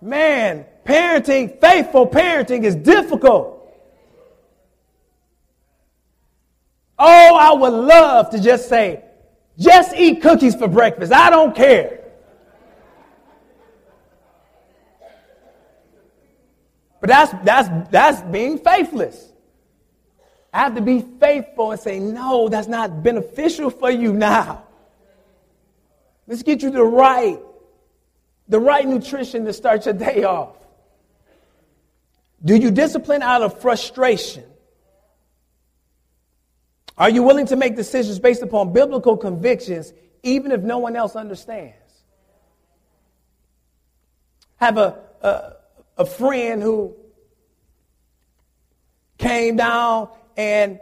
Man, 0.00 0.66
parenting, 0.84 1.60
faithful 1.60 2.06
parenting 2.06 2.64
is 2.64 2.74
difficult. 2.74 3.52
Oh, 6.98 7.36
I 7.36 7.54
would 7.54 7.72
love 7.72 8.30
to 8.30 8.40
just 8.40 8.68
say, 8.68 9.04
just 9.58 9.94
eat 9.94 10.22
cookies 10.22 10.54
for 10.54 10.68
breakfast. 10.68 11.12
I 11.12 11.30
don't 11.30 11.54
care. 11.54 12.05
But 17.06 17.30
that's, 17.30 17.44
that's, 17.44 17.90
that's 17.90 18.22
being 18.32 18.58
faithless. 18.58 19.32
I 20.52 20.58
have 20.58 20.74
to 20.74 20.80
be 20.80 21.02
faithful 21.20 21.70
and 21.70 21.80
say, 21.80 22.00
no, 22.00 22.48
that's 22.48 22.66
not 22.66 23.04
beneficial 23.04 23.70
for 23.70 23.92
you 23.92 24.12
now. 24.12 24.64
Let's 26.26 26.42
get 26.42 26.62
you 26.62 26.70
the 26.70 26.82
right, 26.82 27.38
the 28.48 28.58
right 28.58 28.84
nutrition 28.84 29.44
to 29.44 29.52
start 29.52 29.84
your 29.84 29.94
day 29.94 30.24
off. 30.24 30.56
Do 32.44 32.56
you 32.56 32.72
discipline 32.72 33.22
out 33.22 33.42
of 33.42 33.60
frustration? 33.60 34.42
Are 36.98 37.10
you 37.10 37.22
willing 37.22 37.46
to 37.46 37.56
make 37.56 37.76
decisions 37.76 38.18
based 38.18 38.42
upon 38.42 38.72
biblical 38.72 39.16
convictions, 39.16 39.92
even 40.24 40.50
if 40.50 40.62
no 40.62 40.78
one 40.78 40.96
else 40.96 41.14
understands? 41.14 41.76
Have 44.56 44.76
a, 44.76 44.98
a, 45.22 45.52
a 45.96 46.04
friend 46.04 46.62
who 46.62 46.94
came 49.18 49.56
down 49.56 50.10
and 50.36 50.78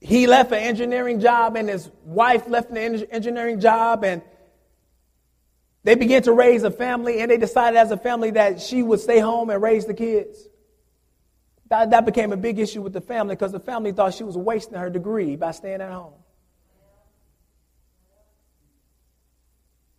he 0.00 0.26
left 0.26 0.52
an 0.52 0.58
engineering 0.58 1.20
job 1.20 1.56
and 1.56 1.68
his 1.68 1.90
wife 2.04 2.46
left 2.48 2.70
an 2.70 2.76
engineering 2.76 3.60
job 3.60 4.04
and 4.04 4.22
they 5.82 5.94
began 5.94 6.22
to 6.22 6.32
raise 6.32 6.64
a 6.64 6.70
family 6.70 7.20
and 7.20 7.30
they 7.30 7.38
decided 7.38 7.78
as 7.78 7.90
a 7.90 7.96
family 7.96 8.32
that 8.32 8.60
she 8.60 8.82
would 8.82 9.00
stay 9.00 9.20
home 9.20 9.50
and 9.50 9.62
raise 9.62 9.86
the 9.86 9.94
kids. 9.94 10.48
That, 11.68 11.90
that 11.90 12.04
became 12.04 12.32
a 12.32 12.36
big 12.36 12.58
issue 12.58 12.82
with 12.82 12.92
the 12.92 13.00
family 13.00 13.34
because 13.34 13.52
the 13.52 13.60
family 13.60 13.92
thought 13.92 14.14
she 14.14 14.24
was 14.24 14.36
wasting 14.36 14.78
her 14.78 14.90
degree 14.90 15.36
by 15.36 15.52
staying 15.52 15.80
at 15.80 15.90
home. 15.90 16.12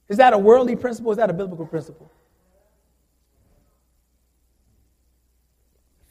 Is 0.07 0.18
that 0.18 0.34
a 0.34 0.38
worldly 0.38 0.76
principle? 0.76 1.11
Is 1.11 1.18
that 1.18 1.30
a 1.30 1.34
biblical 1.34 1.65
principle? 1.65 2.11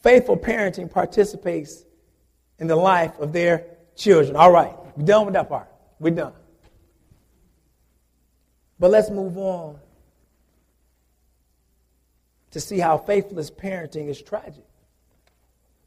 Faithful 0.06 0.36
parenting 0.36 0.88
participates 0.88 1.84
in 2.60 2.68
the 2.68 2.76
life 2.76 3.18
of 3.18 3.32
their 3.32 3.66
children. 3.96 4.36
All 4.36 4.52
right, 4.52 4.72
we're 4.96 5.04
done 5.04 5.24
with 5.24 5.34
that 5.34 5.48
part. 5.48 5.66
We're 5.98 6.14
done. 6.14 6.32
But 8.78 8.92
let's 8.92 9.10
move 9.10 9.36
on 9.36 9.80
to 12.52 12.60
see 12.60 12.78
how 12.78 12.98
faithless 12.98 13.50
parenting 13.50 14.06
is 14.08 14.22
tragic. 14.22 14.62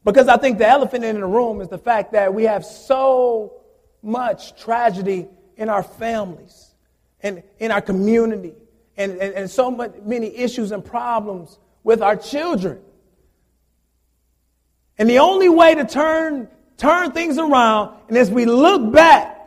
Because 0.04 0.28
I 0.28 0.36
think 0.36 0.58
the 0.58 0.68
elephant 0.68 1.02
in 1.02 1.18
the 1.18 1.26
room 1.26 1.62
is 1.62 1.68
the 1.68 1.78
fact 1.78 2.12
that 2.12 2.34
we 2.34 2.42
have 2.42 2.62
so 2.62 3.54
much 4.02 4.62
tragedy 4.62 5.28
in 5.56 5.70
our 5.70 5.82
families 5.82 6.74
and 7.22 7.42
in 7.58 7.70
our 7.70 7.80
community 7.80 8.52
and, 8.98 9.12
and, 9.12 9.32
and 9.32 9.50
so 9.50 9.70
much, 9.70 9.94
many 10.04 10.36
issues 10.36 10.72
and 10.72 10.84
problems 10.84 11.58
with 11.84 12.02
our 12.02 12.16
children. 12.16 12.82
And 15.00 15.08
the 15.08 15.20
only 15.20 15.48
way 15.48 15.74
to 15.74 15.86
turn, 15.86 16.46
turn 16.76 17.12
things 17.12 17.38
around 17.38 17.96
and 18.08 18.18
as 18.18 18.30
we 18.30 18.44
look 18.44 18.92
back 18.92 19.38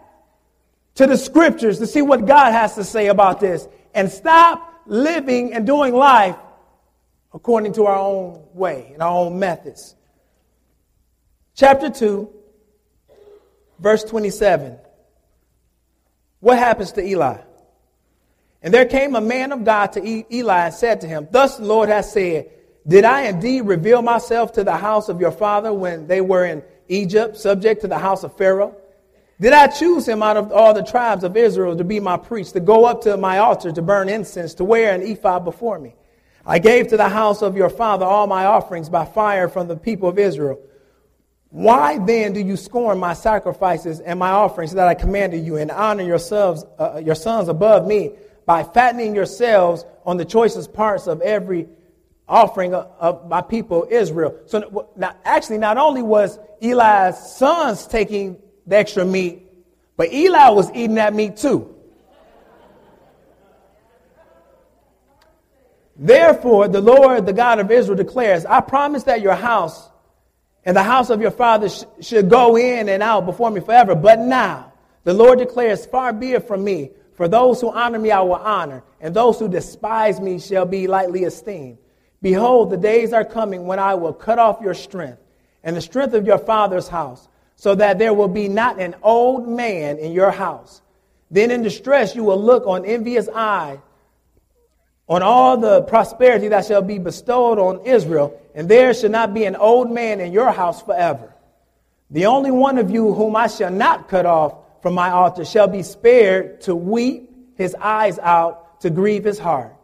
to 0.95 1.06
the 1.06 1.16
scriptures 1.16 1.78
to 1.78 1.86
see 1.86 2.01
what 2.01 2.26
God 2.26 2.51
has 2.54 2.74
to 2.74 2.84
say 2.84 3.06
about 3.08 3.39
this 3.39 3.68
and 3.93 4.12
stop 4.12 4.82
living 4.88 5.54
and 5.54 5.68
doing 5.68 5.93
life 5.93 6.36
according 7.36 7.74
to 7.74 7.86
our 7.86 7.95
own 7.95 8.43
way 8.56 8.89
and 8.93 9.04
our 9.04 9.12
own 9.12 9.38
methods. 9.38 9.95
chapter 11.54 11.91
2, 11.91 12.28
verse 13.78 14.04
27. 14.06 14.80
What 16.39 16.58
happens 16.58 16.93
to 16.93 17.06
Eli? 17.06 17.38
And 18.64 18.74
there 18.74 18.86
came 18.86 19.16
a 19.16 19.22
man 19.22 19.51
of 19.51 19.64
God 19.64 19.93
to 19.93 20.36
Eli 20.36 20.66
and 20.66 20.74
said 20.74 21.01
to 21.01 21.08
him, 21.08 21.28
Thus 21.30 21.58
the 21.58 21.66
Lord 21.66 21.89
has 21.89 22.12
said, 22.12 22.49
Did 22.88 23.05
I 23.05 23.23
indeed 23.23 23.61
reveal 23.61 24.01
myself 24.01 24.51
to 24.53 24.63
the 24.63 24.75
house 24.75 25.07
of 25.07 25.21
your 25.21 25.31
father 25.31 25.73
when 25.73 26.07
they 26.07 26.21
were 26.21 26.45
in 26.45 26.63
Egypt, 26.89 27.38
subject 27.38 27.81
to 27.81 27.88
the 27.88 27.97
house 27.97 28.23
of 28.23 28.36
Pharaoh? 28.38 28.75
Did 29.39 29.53
I 29.53 29.67
choose 29.67 30.07
him 30.07 30.21
out 30.21 30.38
of 30.38 30.51
all 30.51 30.73
the 30.73 30.84
tribes 30.84 31.23
of 31.23 31.36
Israel 31.36 31.75
to 31.77 31.84
be 31.84 31.99
my 31.99 32.17
priest, 32.17 32.53
to 32.53 32.59
go 32.59 32.86
up 32.86 33.01
to 33.01 33.17
my 33.17 33.39
altar 33.39 33.71
to 33.71 33.81
burn 33.81 34.09
incense, 34.09 34.53
to 34.55 34.63
wear 34.63 34.93
an 34.93 35.01
ephod 35.01 35.43
before 35.45 35.79
me? 35.79 35.95
I 36.45 36.59
gave 36.59 36.89
to 36.89 36.97
the 36.97 37.09
house 37.09 37.41
of 37.41 37.55
your 37.55 37.69
father 37.69 38.05
all 38.05 38.27
my 38.27 38.45
offerings 38.45 38.89
by 38.89 39.05
fire 39.05 39.47
from 39.47 39.67
the 39.67 39.77
people 39.77 40.09
of 40.09 40.19
Israel. 40.19 40.59
Why 41.49 41.99
then 41.99 42.34
do 42.34 42.41
you 42.41 42.57
scorn 42.57 42.97
my 42.97 43.13
sacrifices 43.13 44.01
and 44.01 44.19
my 44.19 44.31
offerings 44.31 44.73
that 44.73 44.88
I 44.88 44.93
commanded 44.93 45.45
you, 45.45 45.55
and 45.55 45.71
honor 45.71 46.03
yourselves, 46.03 46.65
uh, 46.77 47.01
your 47.03 47.15
sons 47.15 47.47
above 47.47 47.88
me 47.88 48.11
by 48.45 48.63
fattening 48.63 49.15
yourselves 49.15 49.86
on 50.05 50.17
the 50.17 50.25
choicest 50.25 50.73
parts 50.73 51.07
of 51.07 51.21
every 51.21 51.67
offering 52.34 52.73
of, 52.73 52.91
of 52.99 53.29
my 53.29 53.41
people 53.41 53.88
Israel? 53.89 54.39
So, 54.47 54.89
now, 54.95 55.15
actually, 55.23 55.59
not 55.59 55.77
only 55.77 56.01
was 56.01 56.39
Eli's 56.61 57.17
sons 57.17 57.88
taking 57.88 58.41
the 58.65 58.77
extra 58.77 59.05
meat, 59.05 59.43
but 59.95 60.11
Eli 60.11 60.49
was 60.49 60.69
eating 60.71 60.95
that 60.95 61.13
meat 61.13 61.38
too. 61.38 61.73
Therefore, 65.95 66.67
the 66.67 66.81
Lord, 66.81 67.25
the 67.25 67.34
God 67.34 67.59
of 67.59 67.69
Israel, 67.69 67.95
declares, 67.95 68.45
I 68.45 68.61
promise 68.61 69.03
that 69.03 69.21
your 69.21 69.36
house 69.36 69.89
and 70.65 70.75
the 70.75 70.84
house 70.84 71.09
of 71.09 71.21
your 71.21 71.31
father 71.31 71.69
sh- 71.69 71.84
should 72.01 72.29
go 72.29 72.57
in 72.57 72.89
and 72.89 73.03
out 73.03 73.25
before 73.25 73.51
me 73.51 73.61
forever. 73.61 73.93
But 73.93 74.19
now, 74.19 74.73
the 75.03 75.13
Lord 75.13 75.39
declares, 75.39 75.86
Far 75.86 76.13
be 76.13 76.31
it 76.31 76.47
from 76.47 76.63
me. 76.63 76.91
For 77.15 77.27
those 77.27 77.61
who 77.61 77.69
honor 77.69 77.99
me, 77.99 78.09
I 78.09 78.21
will 78.21 78.34
honor, 78.34 78.84
and 78.99 79.13
those 79.13 79.38
who 79.38 79.47
despise 79.47 80.19
me 80.19 80.39
shall 80.39 80.65
be 80.65 80.88
lightly 80.88 81.25
esteemed. 81.25 81.77
Behold, 82.24 82.69
the 82.69 82.78
days 82.78 83.11
are 83.11 83.26
coming 83.26 83.65
when 83.65 83.80
I 83.80 83.95
will 83.95 84.13
cut 84.13 84.39
off 84.39 84.61
your 84.61 84.74
strength 84.74 85.21
and 85.61 85.76
the 85.76 85.82
strength 85.82 86.13
of 86.13 86.26
your 86.26 86.38
father's 86.39 86.88
house 86.88 87.28
so 87.57 87.76
that 87.76 87.99
there 87.99 88.13
will 88.13 88.30
be 88.30 88.47
not 88.47 88.80
an 88.80 88.95
old 89.03 89.47
man 89.47 89.97
in 89.97 90.13
your 90.13 90.32
house. 90.32 90.82
Then 91.30 91.51
in 91.51 91.61
distress 91.61 92.15
you 92.15 92.24
will 92.24 92.41
look 92.41 92.65
on 92.65 92.86
envious 92.86 93.28
eye 93.28 93.80
on 95.09 95.21
all 95.21 95.57
the 95.57 95.82
prosperity 95.82 96.47
that 96.47 96.65
shall 96.65 96.82
be 96.82 96.97
bestowed 96.97 97.59
on 97.59 97.86
Israel, 97.86 98.39
and 98.55 98.69
there 98.69 98.93
shall 98.93 99.09
not 99.09 99.34
be 99.34 99.43
an 99.43 99.57
old 99.57 99.91
man 99.91 100.21
in 100.21 100.32
your 100.32 100.49
house 100.49 100.82
forever. 100.82 101.34
The 102.09 102.28
only 102.28 102.51
one 102.51 102.78
of 102.78 102.89
you 102.89 103.13
whom 103.13 103.36
I 103.36 103.47
shall 103.47 103.71
not 103.71 104.07
cut 104.07 104.26
off 104.26 104.55
from 104.82 104.93
my 104.93 105.09
altar 105.09 105.43
shall 105.43 105.67
be 105.67 105.84
spared 105.84 106.61
to 106.61 106.74
weep 106.74 107.57
his 107.57 107.76
eyes 107.76 108.17
out, 108.19 108.80
to 108.82 108.89
grieve 108.89 109.26
his 109.26 109.39
heart. 109.39 109.76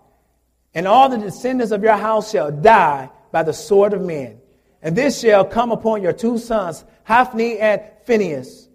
And 0.74 0.88
all 0.88 1.10
the 1.10 1.18
descendants 1.18 1.72
of 1.72 1.84
your 1.84 1.98
house 1.98 2.32
shall 2.32 2.52
die 2.52 3.10
by 3.32 3.44
the 3.44 3.54
sword 3.54 3.94
of 3.94 4.02
men. 4.02 4.40
And 4.82 4.96
this 4.96 5.20
shall 5.20 5.44
come 5.44 5.72
upon 5.72 6.02
your 6.02 6.14
two 6.14 6.38
sons, 6.38 6.86
Hophni 7.04 7.60
and 7.60 7.82
Phinehas, 8.06 8.70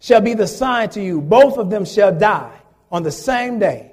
shall 0.00 0.20
be 0.20 0.34
the 0.34 0.46
sign 0.46 0.90
to 0.90 1.02
you. 1.02 1.20
Both 1.20 1.58
of 1.58 1.70
them 1.70 1.84
shall 1.84 2.16
die 2.16 2.56
on 2.92 3.02
the 3.02 3.10
same 3.10 3.58
day. 3.58 3.92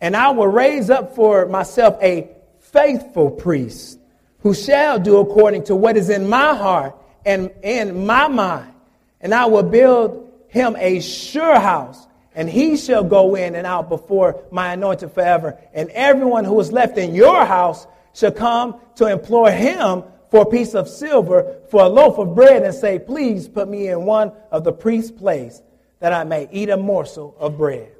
And 0.00 0.16
I 0.16 0.30
will 0.30 0.46
raise 0.46 0.90
up 0.90 1.14
for 1.14 1.46
myself 1.46 1.98
a 2.00 2.30
faithful 2.60 3.30
priest 3.30 3.98
who 4.40 4.54
shall 4.54 4.98
do 4.98 5.18
according 5.18 5.64
to 5.64 5.74
what 5.74 5.96
is 5.96 6.10
in 6.10 6.28
my 6.28 6.54
heart 6.54 6.96
and 7.26 7.50
in 7.62 8.06
my 8.06 8.28
mind. 8.28 8.72
And 9.20 9.34
I 9.34 9.46
will 9.46 9.64
build 9.64 10.30
him 10.48 10.76
a 10.78 11.00
sure 11.00 11.58
house, 11.58 12.06
and 12.38 12.48
he 12.48 12.76
shall 12.76 13.02
go 13.02 13.34
in 13.34 13.56
and 13.56 13.66
out 13.66 13.88
before 13.88 14.44
my 14.52 14.72
anointed 14.72 15.10
forever. 15.10 15.58
And 15.74 15.90
everyone 15.90 16.44
who 16.44 16.60
is 16.60 16.70
left 16.70 16.96
in 16.96 17.12
your 17.12 17.44
house 17.44 17.84
shall 18.14 18.30
come 18.30 18.80
to 18.94 19.08
implore 19.08 19.50
him 19.50 20.04
for 20.30 20.42
a 20.42 20.46
piece 20.46 20.76
of 20.76 20.88
silver, 20.88 21.62
for 21.68 21.82
a 21.82 21.88
loaf 21.88 22.16
of 22.16 22.36
bread, 22.36 22.62
and 22.62 22.72
say, 22.72 23.00
Please 23.00 23.48
put 23.48 23.68
me 23.68 23.88
in 23.88 24.04
one 24.04 24.30
of 24.52 24.62
the 24.62 24.70
priest's 24.70 25.10
place, 25.10 25.60
that 25.98 26.12
I 26.12 26.22
may 26.22 26.48
eat 26.52 26.68
a 26.68 26.76
morsel 26.76 27.34
of 27.40 27.58
bread. 27.58 27.90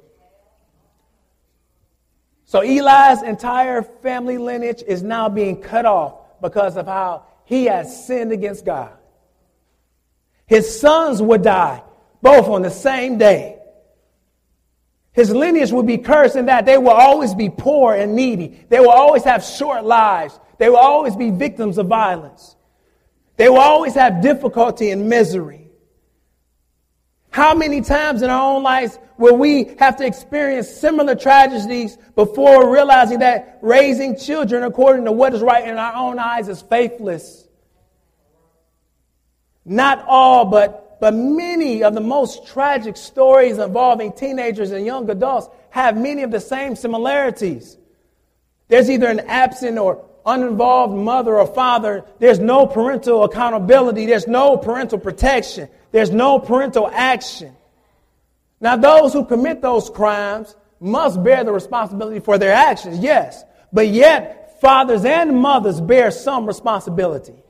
So 2.45 2.61
Eli's 2.61 3.21
entire 3.21 3.81
family 3.81 4.37
lineage 4.37 4.81
is 4.87 5.03
now 5.03 5.27
being 5.27 5.61
cut 5.61 5.85
off 5.85 6.39
because 6.41 6.77
of 6.77 6.85
how 6.85 7.25
he 7.43 7.65
has 7.65 8.07
sinned 8.07 8.31
against 8.31 8.63
God. 8.63 8.93
His 10.45 10.79
sons 10.79 11.21
would 11.21 11.41
die 11.41 11.83
both 12.21 12.47
on 12.47 12.61
the 12.61 12.71
same 12.71 13.17
day. 13.17 13.58
His 15.19 15.31
lineage 15.31 15.73
would 15.73 15.85
be 15.85 15.97
cursed 15.97 16.37
in 16.37 16.45
that 16.45 16.65
they 16.65 16.77
will 16.77 16.91
always 16.91 17.35
be 17.35 17.49
poor 17.49 17.93
and 17.93 18.15
needy. 18.15 18.65
They 18.69 18.79
will 18.79 18.89
always 18.89 19.25
have 19.25 19.43
short 19.43 19.83
lives. 19.83 20.39
They 20.57 20.69
will 20.69 20.77
always 20.77 21.13
be 21.13 21.29
victims 21.29 21.77
of 21.77 21.87
violence. 21.87 22.55
They 23.35 23.49
will 23.49 23.59
always 23.59 23.95
have 23.95 24.21
difficulty 24.21 24.91
and 24.91 25.09
misery. 25.09 25.71
How 27.31 27.53
many 27.53 27.81
times 27.81 28.21
in 28.21 28.29
our 28.29 28.55
own 28.55 28.63
lives 28.63 28.97
will 29.17 29.35
we 29.35 29.75
have 29.79 29.97
to 29.97 30.05
experience 30.05 30.69
similar 30.69 31.15
tragedies 31.15 31.97
before 32.15 32.71
realizing 32.71 33.19
that 33.19 33.59
raising 33.61 34.17
children 34.17 34.63
according 34.63 35.03
to 35.03 35.11
what 35.11 35.33
is 35.33 35.41
right 35.41 35.67
in 35.67 35.77
our 35.77 35.95
own 35.95 36.17
eyes 36.17 36.47
is 36.47 36.61
faithless? 36.61 37.45
Not 39.65 40.05
all, 40.07 40.45
but, 40.45 40.88
but 40.99 41.13
many 41.13 41.83
of 41.83 41.93
the 41.93 42.01
most 42.01 42.47
tragic 42.47 42.97
stories 42.97 43.57
involving 43.57 44.11
teenagers 44.11 44.71
and 44.71 44.85
young 44.85 45.09
adults 45.09 45.47
have 45.69 45.97
many 45.97 46.23
of 46.23 46.31
the 46.31 46.39
same 46.39 46.75
similarities. 46.75 47.77
There's 48.67 48.89
either 48.89 49.07
an 49.07 49.21
absent 49.21 49.77
or 49.77 50.05
uninvolved 50.25 50.93
mother 50.93 51.39
or 51.39 51.47
father, 51.47 52.05
there's 52.19 52.39
no 52.39 52.67
parental 52.67 53.23
accountability, 53.23 54.05
there's 54.05 54.27
no 54.27 54.57
parental 54.57 54.99
protection, 54.99 55.69
there's 55.91 56.11
no 56.11 56.39
parental 56.39 56.87
action. 56.87 57.55
Now, 58.61 58.75
those 58.75 59.13
who 59.13 59.25
commit 59.25 59.61
those 59.61 59.89
crimes 59.89 60.55
must 60.79 61.23
bear 61.23 61.43
the 61.43 61.51
responsibility 61.51 62.19
for 62.19 62.37
their 62.37 62.53
actions, 62.53 62.99
yes, 62.99 63.43
but 63.71 63.87
yet 63.87 64.59
fathers 64.61 65.05
and 65.05 65.39
mothers 65.39 65.79
bear 65.79 66.11
some 66.11 66.45
responsibility. 66.45 67.41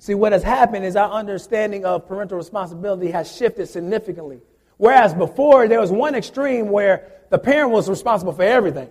See, 0.00 0.14
what 0.14 0.32
has 0.32 0.42
happened 0.42 0.86
is 0.86 0.96
our 0.96 1.10
understanding 1.10 1.84
of 1.84 2.08
parental 2.08 2.38
responsibility 2.38 3.10
has 3.10 3.36
shifted 3.36 3.66
significantly. 3.68 4.40
Whereas 4.78 5.12
before, 5.12 5.68
there 5.68 5.78
was 5.78 5.92
one 5.92 6.14
extreme 6.14 6.70
where 6.70 7.06
the 7.28 7.38
parent 7.38 7.70
was 7.70 7.86
responsible 7.86 8.32
for 8.32 8.42
everything. 8.42 8.88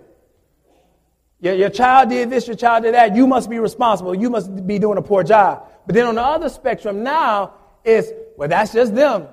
Your, 1.41 1.55
your 1.55 1.70
child 1.72 2.10
did 2.10 2.30
this, 2.30 2.45
your 2.45 2.55
child 2.55 2.84
did 2.84 2.93
that. 2.93 3.16
You 3.16 3.26
must 3.26 3.49
be 3.49 3.57
responsible. 3.57 4.14
You 4.14 4.30
must 4.30 4.68
be 4.68 4.78
doing 4.78 4.99
a 4.99 5.01
poor 5.01 5.24
job. 5.24 5.68
But 5.88 5.95
then 5.95 6.05
on 6.05 6.14
the 6.14 6.22
other 6.22 6.47
spectrum 6.47 7.01
now 7.01 7.55
is, 7.84 8.14
well, 8.38 8.47
that's 8.47 8.72
just 8.72 8.93
them. 8.93 9.28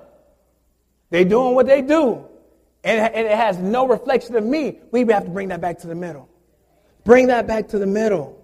They're 1.11 1.25
doing 1.25 1.53
what 1.53 1.67
they 1.67 1.83
do. 1.83 2.25
And, 2.83 3.13
and 3.13 3.27
it 3.27 3.37
has 3.37 3.59
no 3.59 3.87
reflection 3.87 4.35
of 4.35 4.43
me. 4.43 4.79
We 4.89 5.05
have 5.11 5.25
to 5.25 5.29
bring 5.29 5.49
that 5.49 5.61
back 5.61 5.77
to 5.79 5.87
the 5.87 5.95
middle. 5.95 6.27
Bring 7.03 7.27
that 7.27 7.45
back 7.45 7.67
to 7.67 7.77
the 7.77 7.85
middle. 7.85 8.36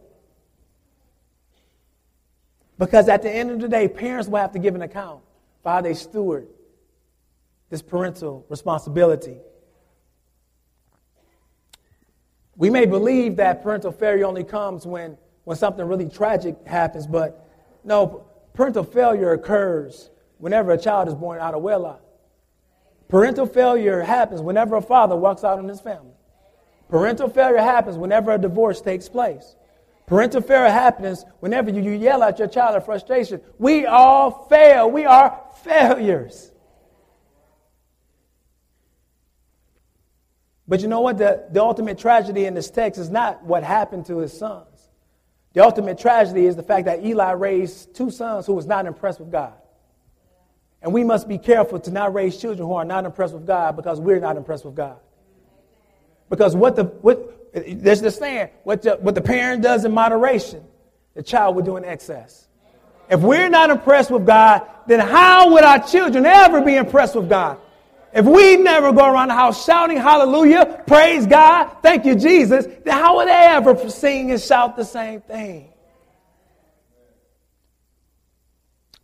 Because 2.78 3.07
at 3.07 3.21
the 3.21 3.32
end 3.32 3.51
of 3.51 3.59
the 3.59 3.67
day, 3.67 3.88
parents 3.88 4.28
will 4.28 4.39
have 4.39 4.51
to 4.53 4.59
give 4.59 4.76
an 4.76 4.82
account 4.82 5.21
for 5.61 5.71
how 5.71 5.82
they 5.82 5.93
steward 5.93 6.47
this 7.69 7.82
parental 7.82 8.45
responsibility. 8.49 9.38
We 12.55 12.69
may 12.69 12.86
believe 12.86 13.38
that 13.38 13.63
parental 13.63 13.91
failure 13.91 14.26
only 14.26 14.43
comes 14.43 14.86
when, 14.86 15.17
when 15.43 15.57
something 15.57 15.86
really 15.86 16.07
tragic 16.07 16.55
happens, 16.67 17.07
but 17.07 17.49
no, 17.84 18.26
parental 18.53 18.84
failure 18.84 19.34
occurs 19.34 20.11
whenever 20.38 20.71
a 20.71 20.78
child 20.78 21.07
is 21.07 21.15
born 21.15 21.39
out 21.39 21.55
of 21.55 21.63
wedlock. 21.63 22.01
Parental 23.07 23.45
failure 23.45 24.01
happens 24.01 24.41
whenever 24.41 24.76
a 24.76 24.82
father 24.82 25.15
walks 25.15 25.43
out 25.43 25.57
on 25.57 25.67
his 25.67 25.82
family. 25.82 26.13
Parental 26.89 27.30
failure 27.30 27.57
happens 27.57 27.97
whenever 27.97 28.32
a 28.32 28.38
divorce 28.38 28.82
takes 28.82 29.09
place. 29.09 29.55
Parental 30.06 30.41
failure 30.41 30.70
happens 30.70 31.26
whenever 31.39 31.70
you, 31.70 31.82
you 31.82 31.91
yell 31.91 32.24
at 32.24 32.38
your 32.38 32.47
child 32.47 32.76
in 32.76 32.82
frustration. 32.82 33.41
We 33.58 33.86
all 33.86 34.47
fail. 34.49 34.91
We 34.91 35.06
are 35.06 35.39
failures. 35.64 36.51
But 40.68 40.82
you 40.82 40.88
know 40.88 41.01
what? 41.01 41.18
The, 41.18 41.45
the 41.51 41.62
ultimate 41.62 41.97
tragedy 41.97 42.45
in 42.45 42.54
this 42.54 42.70
text 42.70 42.99
is 42.99 43.10
not 43.10 43.43
what 43.43 43.64
happened 43.64 44.06
to 44.08 44.20
his 44.20 44.38
sons. 44.38 44.68
The 45.54 45.64
ultimate 45.64 45.99
tragedy 45.99 46.45
is 46.45 46.56
the 46.56 46.64
fact 46.64 46.86
that 46.86 47.06
Eli 47.06 47.32
raised 47.32 47.95
two 47.95 48.10
sons 48.10 48.45
who 48.45 48.54
was 48.54 48.66
not 48.66 48.86
impressed 48.86 49.20
with 49.20 49.32
God. 49.32 49.54
And 50.82 50.91
we 50.91 51.04
must 51.04 51.28
be 51.28 51.38
careful 51.38 51.80
to 51.80 51.91
not 51.91 52.14
raise 52.14 52.38
children 52.38 52.68
who 52.68 52.74
are 52.74 52.84
not 52.84 53.06
impressed 53.06 53.34
with 53.34 53.47
God 53.47 53.76
because 53.76 54.01
we're 54.01 54.20
not 54.20 54.36
impressed 54.36 54.66
with 54.66 54.76
God. 54.76 54.97
Because 56.30 56.56
what 56.56 56.76
the 56.76 56.86
what 56.86 57.43
there's 57.54 58.01
the 58.01 58.12
saying, 58.12 58.49
what 58.64 58.82
the, 58.82 58.95
what 58.95 59.16
the 59.16 59.22
parent 59.22 59.62
does 59.62 59.86
in 59.86 59.91
moderation 59.91 60.64
the 61.14 61.24
child 61.24 61.56
will 61.56 61.64
do 61.64 61.78
in 61.78 61.86
excess. 61.86 62.47
If 63.10 63.20
we're 63.20 63.49
not 63.49 63.70
impressed 63.70 64.10
with 64.10 64.26
God, 64.26 64.68
then 64.88 64.99
how 64.99 65.54
would 65.54 65.64
our 65.64 65.80
children 65.86 66.26
ever 66.26 66.62
be 66.62 66.76
impressed 66.76 67.16
with 67.16 67.30
God? 67.30 67.60
If 68.14 68.26
we 68.26 68.58
never 68.58 68.91
go 68.91 69.12
around 69.12 69.30
the 69.30 69.34
house 69.34 69.66
shouting 69.66 69.97
hallelujah, 69.97 70.84
praise 70.88 71.26
God, 71.26 71.78
thank 71.82 72.06
you, 72.06 72.16
Jesus, 72.16 72.66
then 72.66 72.93
how 72.93 73.18
would 73.18 73.28
they 73.28 73.32
ever 73.32 73.89
sing 73.89 74.32
and 74.32 74.39
shout 74.39 74.76
the 74.76 74.86
same 74.86 75.22
thing? 75.22 75.70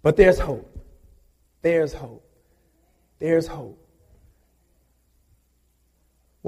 But 0.01 0.15
there's 0.15 0.39
hope. 0.39 0.65
There's 1.61 1.93
hope. 1.93 2.25
There's 3.19 3.47
hope. 3.47 3.78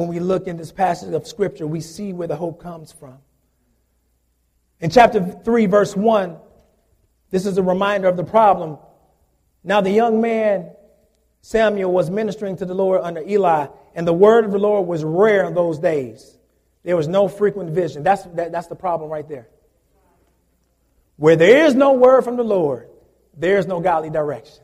When 0.02 0.10
we 0.10 0.20
look 0.20 0.48
in 0.48 0.58
this 0.58 0.72
passage 0.72 1.14
of 1.14 1.28
Scripture, 1.28 1.68
we 1.68 1.80
see 1.80 2.12
where 2.12 2.28
the 2.28 2.36
hope 2.36 2.60
comes 2.60 2.92
from. 2.92 3.20
In 4.80 4.90
chapter 4.90 5.24
3, 5.24 5.68
verse 5.68 5.96
1, 5.96 6.38
this 7.30 7.46
is 7.46 7.60
a 7.60 7.62
reminder 7.62 8.08
of 8.08 8.18
the 8.18 8.24
problem. 8.24 8.80
Now, 9.64 9.80
the 9.82 9.92
young 9.92 10.20
man 10.20 10.72
Samuel 11.42 11.92
was 11.92 12.10
ministering 12.10 12.58
to 12.58 12.66
the 12.66 12.74
Lord 12.74 13.02
under 13.04 13.22
Eli, 13.22 13.68
and 13.94 14.08
the 14.08 14.14
word 14.14 14.44
of 14.44 14.52
the 14.52 14.58
Lord 14.58 14.88
was 14.88 15.04
rare 15.04 15.46
in 15.46 15.54
those 15.54 15.78
days. 15.78 16.36
There 16.82 16.98
was 16.98 17.08
no 17.08 17.28
frequent 17.28 17.70
vision. 17.70 18.02
That's, 18.02 18.24
that, 18.24 18.52
that's 18.52 18.66
the 18.66 18.76
problem 18.76 19.12
right 19.12 19.30
there. 19.30 19.50
Where 21.18 21.36
there 21.36 21.68
is 21.68 21.76
no 21.76 21.94
word 21.94 22.24
from 22.24 22.38
the 22.38 22.44
Lord, 22.44 22.90
there 23.38 23.60
is 23.60 23.68
no 23.68 23.80
godly 23.80 24.10
direction. 24.10 24.64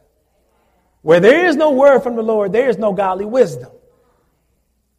Where 1.03 1.19
there 1.19 1.45
is 1.45 1.55
no 1.55 1.73
word 1.73 1.99
from 1.99 2.15
the 2.15 2.23
Lord, 2.23 2.53
there 2.53 2.69
is 2.69 2.79
no 2.79 2.91
godly 2.91 3.25
wisdom. 3.25 3.69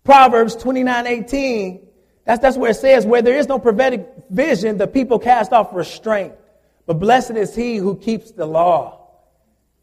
Proverbs 0.08 0.56
29 0.56 1.06
18, 1.06 1.86
that's, 2.24 2.40
that's 2.40 2.56
where 2.56 2.70
it 2.70 2.76
says, 2.76 3.04
Where 3.04 3.20
there 3.20 3.36
is 3.36 3.46
no 3.46 3.58
prophetic 3.58 4.08
vision, 4.30 4.78
the 4.78 4.86
people 4.86 5.18
cast 5.18 5.52
off 5.52 5.74
restraint. 5.74 6.32
But 6.86 6.94
blessed 6.94 7.32
is 7.32 7.54
he 7.54 7.76
who 7.76 7.94
keeps 7.94 8.30
the 8.30 8.46
law. 8.46 9.06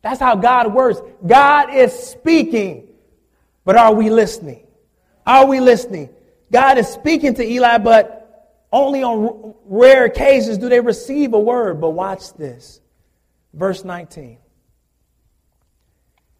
That's 0.01 0.19
how 0.19 0.35
God 0.35 0.73
works. 0.73 0.99
God 1.23 1.71
is 1.75 1.93
speaking, 1.93 2.87
but 3.65 3.75
are 3.75 3.93
we 3.93 4.09
listening? 4.09 4.65
Are 5.27 5.45
we 5.45 5.59
listening? 5.59 6.09
God 6.51 6.79
is 6.79 6.87
speaking 6.87 7.35
to 7.35 7.47
Eli, 7.47 7.77
but 7.77 8.65
only 8.71 9.03
on 9.03 9.53
rare 9.65 10.05
occasions 10.05 10.57
do 10.57 10.69
they 10.69 10.79
receive 10.79 11.35
a 11.35 11.39
word. 11.39 11.79
But 11.79 11.91
watch 11.91 12.33
this. 12.33 12.81
Verse 13.53 13.83
19. 13.83 14.39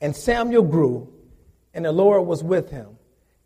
And 0.02 0.16
Samuel 0.16 0.64
grew, 0.64 1.14
and 1.76 1.86
the 1.86 1.92
Lord 1.92 2.26
was 2.26 2.44
with 2.44 2.72
him, 2.72 2.95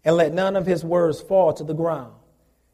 and 0.03 0.15
let 0.15 0.33
none 0.33 0.55
of 0.55 0.65
his 0.65 0.83
words 0.83 1.21
fall 1.21 1.53
to 1.53 1.63
the 1.63 1.73
ground. 1.73 2.13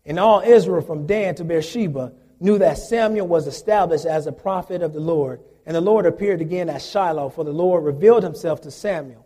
And 0.06 0.20
all 0.20 0.42
Israel 0.42 0.82
from 0.82 1.08
Dan 1.08 1.36
to 1.36 1.44
Beersheba 1.44 2.14
knew 2.40 2.58
that 2.60 2.78
Samuel 2.78 3.28
was 3.28 3.48
established 3.48 4.06
as 4.06 4.28
a 4.28 4.32
prophet 4.32 4.82
of 4.82 4.94
the 4.94 5.00
Lord 5.00 5.42
and 5.66 5.76
the 5.76 5.82
Lord 5.82 6.06
appeared 6.06 6.42
again 6.42 6.70
at 6.70 6.82
Shiloh, 6.82 7.30
for 7.30 7.44
the 7.44 7.52
Lord 7.52 7.84
revealed 7.84 8.24
himself 8.24 8.62
to 8.62 8.72
Samuel 8.72 9.26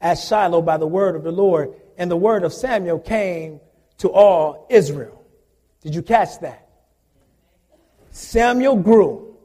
at 0.00 0.18
Shiloh 0.18 0.62
by 0.62 0.76
the 0.78 0.86
word 0.86 1.14
of 1.14 1.22
the 1.22 1.30
Lord. 1.30 1.74
And 1.96 2.10
the 2.10 2.16
word 2.16 2.42
of 2.42 2.52
Samuel 2.52 2.98
came 2.98 3.60
to 3.98 4.10
all 4.10 4.66
Israel. 4.68 5.24
Did 5.82 5.94
you 5.94 6.02
catch 6.02 6.40
that? 6.40 6.68
Samuel 8.10 8.76
grew. 8.76 9.36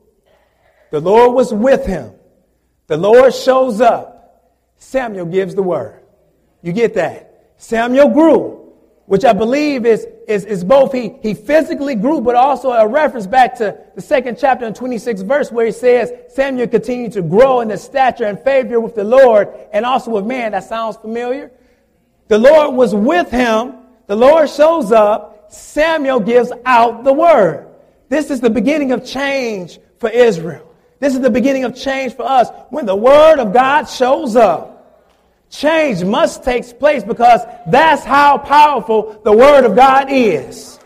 The 0.89 0.99
Lord 0.99 1.33
was 1.33 1.53
with 1.53 1.85
him. 1.85 2.11
The 2.87 2.97
Lord 2.97 3.33
shows 3.33 3.79
up. 3.79 4.51
Samuel 4.77 5.27
gives 5.27 5.53
the 5.53 5.63
word. 5.63 6.01
You 6.63 6.73
get 6.73 6.95
that? 6.95 7.30
Samuel 7.61 8.09
grew 8.09 8.61
which 9.11 9.25
I 9.25 9.33
believe 9.33 9.85
is, 9.85 10.07
is, 10.25 10.45
is 10.45 10.63
both 10.63 10.93
he, 10.93 11.13
he 11.21 11.33
physically 11.33 11.95
grew, 11.95 12.21
but 12.21 12.33
also 12.33 12.71
a 12.71 12.87
reference 12.87 13.27
back 13.27 13.57
to 13.57 13.77
the 13.93 14.01
second 14.01 14.37
chapter 14.39 14.63
and 14.63 14.73
26th 14.73 15.27
verse 15.27 15.51
where 15.51 15.65
he 15.65 15.73
says 15.73 16.13
Samuel 16.29 16.69
continued 16.69 17.11
to 17.11 17.21
grow 17.21 17.59
in 17.59 17.67
the 17.67 17.77
stature 17.77 18.23
and 18.23 18.39
favor 18.39 18.79
with 18.79 18.95
the 18.95 19.03
Lord 19.03 19.49
and 19.73 19.85
also 19.85 20.11
with 20.11 20.25
man. 20.25 20.53
That 20.53 20.63
sounds 20.63 20.95
familiar. 20.95 21.51
The 22.29 22.37
Lord 22.37 22.73
was 22.73 22.95
with 22.95 23.29
him. 23.29 23.79
The 24.07 24.15
Lord 24.15 24.49
shows 24.49 24.93
up. 24.93 25.51
Samuel 25.51 26.21
gives 26.21 26.53
out 26.65 27.03
the 27.03 27.11
word. 27.11 27.67
This 28.07 28.31
is 28.31 28.39
the 28.39 28.49
beginning 28.49 28.93
of 28.93 29.05
change 29.05 29.77
for 29.99 30.09
Israel. 30.09 30.73
This 31.01 31.15
is 31.15 31.19
the 31.19 31.29
beginning 31.29 31.65
of 31.65 31.75
change 31.75 32.15
for 32.15 32.23
us. 32.23 32.47
When 32.69 32.85
the 32.85 32.95
word 32.95 33.39
of 33.39 33.51
God 33.51 33.89
shows 33.89 34.37
up, 34.37 34.80
change 35.51 36.03
must 36.03 36.43
take 36.43 36.79
place 36.79 37.03
because 37.03 37.41
that's 37.67 38.03
how 38.03 38.39
powerful 38.39 39.21
the 39.23 39.31
Word 39.31 39.65
of 39.65 39.75
God 39.75 40.07
is. 40.09 40.79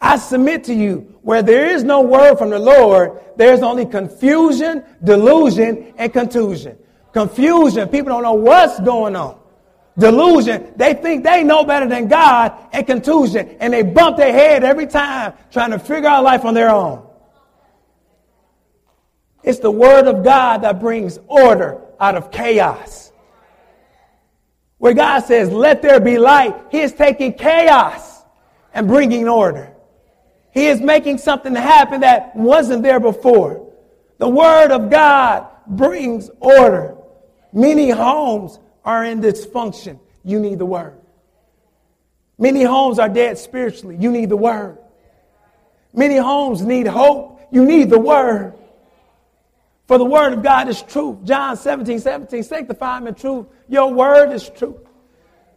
I 0.00 0.18
submit 0.18 0.64
to 0.64 0.74
you, 0.74 1.18
where 1.22 1.42
there 1.42 1.66
is 1.66 1.82
no 1.82 2.02
word 2.02 2.36
from 2.36 2.50
the 2.50 2.58
Lord, 2.58 3.18
there's 3.36 3.62
only 3.62 3.86
confusion, 3.86 4.84
delusion, 5.02 5.94
and 5.96 6.12
contusion. 6.12 6.78
Confusion, 7.12 7.88
people 7.88 8.12
don't 8.12 8.22
know 8.22 8.34
what's 8.34 8.78
going 8.80 9.16
on. 9.16 9.40
Delusion, 9.98 10.74
they 10.76 10.92
think 10.92 11.24
they 11.24 11.42
know 11.42 11.64
better 11.64 11.88
than 11.88 12.08
God, 12.08 12.52
and 12.72 12.86
contusion, 12.86 13.56
and 13.58 13.72
they 13.72 13.82
bump 13.82 14.18
their 14.18 14.32
head 14.32 14.62
every 14.62 14.86
time 14.86 15.32
trying 15.50 15.70
to 15.70 15.78
figure 15.78 16.08
out 16.08 16.22
life 16.22 16.44
on 16.44 16.52
their 16.52 16.68
own. 16.68 17.04
It's 19.42 19.60
the 19.60 19.70
Word 19.70 20.06
of 20.06 20.22
God 20.22 20.62
that 20.62 20.78
brings 20.78 21.18
order 21.26 21.80
out 21.98 22.16
of 22.16 22.30
chaos. 22.30 23.12
Where 24.86 24.94
God 24.94 25.24
says, 25.24 25.50
let 25.50 25.82
there 25.82 25.98
be 25.98 26.16
light, 26.16 26.54
He 26.70 26.78
is 26.78 26.92
taking 26.92 27.32
chaos 27.32 28.22
and 28.72 28.86
bringing 28.86 29.28
order. 29.28 29.74
He 30.52 30.66
is 30.66 30.80
making 30.80 31.18
something 31.18 31.56
happen 31.56 32.02
that 32.02 32.36
wasn't 32.36 32.84
there 32.84 33.00
before. 33.00 33.68
The 34.18 34.28
Word 34.28 34.70
of 34.70 34.88
God 34.88 35.48
brings 35.66 36.30
order. 36.38 36.96
Many 37.52 37.90
homes 37.90 38.60
are 38.84 39.04
in 39.04 39.20
dysfunction. 39.20 39.98
You 40.22 40.38
need 40.38 40.60
the 40.60 40.66
Word. 40.66 40.96
Many 42.38 42.62
homes 42.62 43.00
are 43.00 43.08
dead 43.08 43.38
spiritually. 43.38 43.96
You 43.98 44.12
need 44.12 44.28
the 44.28 44.36
Word. 44.36 44.78
Many 45.92 46.16
homes 46.16 46.62
need 46.62 46.86
hope. 46.86 47.40
You 47.50 47.64
need 47.64 47.90
the 47.90 47.98
Word. 47.98 48.54
For 49.88 49.98
the 49.98 50.04
word 50.04 50.32
of 50.32 50.42
God 50.42 50.68
is 50.68 50.82
truth. 50.82 51.24
John 51.24 51.56
17, 51.56 52.00
17, 52.00 52.42
sanctify 52.42 52.98
him 52.98 53.06
in 53.06 53.14
truth. 53.14 53.46
Your 53.68 53.92
word 53.92 54.32
is 54.32 54.48
truth. 54.50 54.76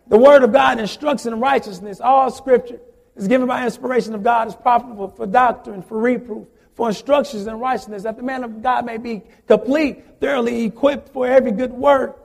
The 0.07 0.17
word 0.17 0.43
of 0.43 0.51
God 0.51 0.79
instructs 0.79 1.25
in 1.25 1.39
righteousness. 1.39 2.01
All 2.01 2.31
scripture 2.31 2.79
is 3.15 3.27
given 3.27 3.47
by 3.47 3.63
inspiration 3.63 4.15
of 4.15 4.23
God, 4.23 4.47
is 4.47 4.55
profitable 4.55 5.09
for 5.09 5.27
doctrine, 5.27 5.83
for 5.83 5.99
reproof, 5.99 6.47
for 6.73 6.87
instructions 6.87 7.45
in 7.45 7.59
righteousness, 7.59 8.03
that 8.03 8.17
the 8.17 8.23
man 8.23 8.43
of 8.43 8.63
God 8.63 8.85
may 8.85 8.97
be 8.97 9.21
complete, 9.47 10.19
thoroughly 10.19 10.63
equipped 10.63 11.09
for 11.09 11.27
every 11.27 11.51
good 11.51 11.71
work. 11.71 12.17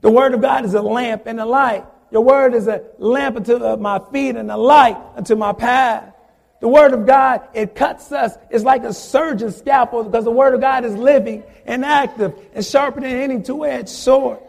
The 0.00 0.10
word 0.10 0.34
of 0.34 0.40
God 0.40 0.64
is 0.64 0.74
a 0.74 0.82
lamp 0.82 1.24
and 1.26 1.40
a 1.40 1.44
light. 1.44 1.84
Your 2.10 2.22
word 2.22 2.54
is 2.54 2.68
a 2.68 2.84
lamp 2.98 3.36
unto 3.36 3.76
my 3.76 4.00
feet 4.12 4.36
and 4.36 4.50
a 4.50 4.56
light 4.56 4.96
unto 5.16 5.34
my 5.34 5.52
path. 5.52 6.12
The 6.60 6.68
Word 6.68 6.92
of 6.92 7.06
God, 7.06 7.48
it 7.54 7.74
cuts 7.74 8.12
us. 8.12 8.36
It's 8.50 8.64
like 8.64 8.84
a 8.84 8.92
surgeon's 8.92 9.56
scalpel 9.56 10.04
because 10.04 10.24
the 10.24 10.30
Word 10.30 10.54
of 10.54 10.60
God 10.60 10.84
is 10.84 10.94
living 10.94 11.42
and 11.64 11.84
active 11.84 12.34
and 12.54 12.64
sharper 12.64 13.00
than 13.00 13.10
any 13.10 13.40
two 13.40 13.64
edged 13.64 13.88
sword. 13.88 14.40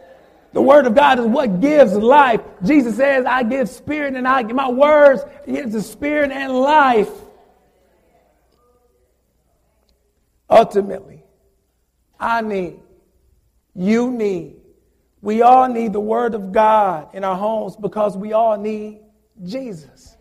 The 0.54 0.62
Word 0.62 0.86
of 0.86 0.96
God 0.96 1.20
is 1.20 1.26
what 1.26 1.62
gives 1.62 1.94
life. 1.94 2.42
Jesus 2.64 2.98
says, 2.98 3.26
I 3.26 3.44
give 3.44 3.70
spirit 3.70 4.16
and 4.16 4.28
I 4.28 4.44
give 4.44 4.56
my 4.56 4.70
words, 4.70 5.24
gives 5.48 5.72
the 5.72 5.82
spirit 5.82 6.32
and 6.32 6.52
life. 6.52 7.10
Ultimately, 10.50 11.24
I 12.20 12.42
need, 12.42 12.80
you 13.74 14.12
need, 14.12 14.58
we 15.22 15.42
all 15.42 15.70
need 15.70 15.94
the 15.94 16.02
Word 16.02 16.36
of 16.36 16.52
God 16.52 17.16
in 17.16 17.24
our 17.24 17.38
homes 17.38 17.78
because 17.78 18.18
we 18.18 18.34
all 18.34 18.58
need 18.58 19.00
Jesus. 19.46 20.18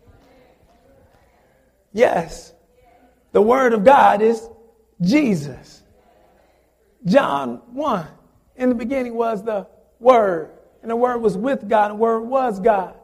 Yes. 1.91 2.53
The 3.33 3.41
Word 3.41 3.73
of 3.73 3.83
God 3.83 4.21
is 4.21 4.47
Jesus. 5.01 5.83
John 7.05 7.61
1. 7.73 8.07
In 8.55 8.69
the 8.69 8.75
beginning 8.75 9.15
was 9.15 9.43
the 9.43 9.67
Word, 10.01 10.51
and 10.81 10.91
the 10.91 10.95
Word 10.95 11.19
was 11.19 11.37
with 11.37 11.69
God, 11.69 11.91
and 11.91 11.99
the 11.99 12.01
Word 12.03 12.21
was 12.21 12.59
God. 12.59 12.95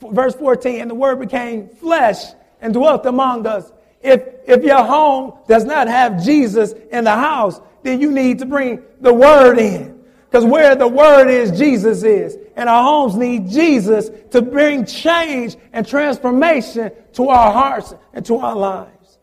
Verse 0.00 0.34
14, 0.34 0.80
and 0.80 0.90
the 0.90 0.94
Word 0.94 1.20
became 1.20 1.68
flesh 1.68 2.18
and 2.60 2.74
dwelt 2.74 3.06
among 3.06 3.46
us. 3.46 3.72
If, 4.02 4.22
if 4.46 4.62
your 4.64 4.82
home 4.82 5.34
does 5.46 5.64
not 5.64 5.88
have 5.88 6.22
Jesus 6.22 6.72
in 6.90 7.04
the 7.04 7.14
house, 7.14 7.60
then 7.82 8.00
you 8.00 8.10
need 8.10 8.40
to 8.40 8.46
bring 8.46 8.82
the 9.00 9.12
Word 9.12 9.58
in. 9.58 10.02
Because 10.30 10.44
where 10.44 10.74
the 10.74 10.88
Word 10.88 11.28
is, 11.28 11.58
Jesus 11.58 12.02
is. 12.02 12.36
And 12.56 12.68
our 12.68 12.82
homes 12.82 13.16
need 13.16 13.48
Jesus 13.48 14.10
to 14.30 14.42
bring 14.42 14.86
change 14.86 15.56
and 15.72 15.86
transformation 15.86 16.92
to 17.14 17.28
our 17.28 17.52
hearts 17.52 17.94
and 18.12 18.24
to 18.26 18.36
our 18.36 18.54
lives. 18.54 19.18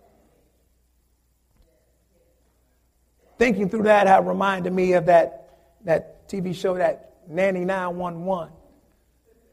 Thinking 3.38 3.70
through 3.70 3.84
that 3.84 4.08
have 4.08 4.26
reminded 4.26 4.74
me 4.74 4.94
of 4.94 5.06
that, 5.06 5.50
that 5.86 6.28
TV 6.28 6.56
show, 6.56 6.76
that 6.76 7.07
Nanny 7.28 7.66
911. 7.66 8.54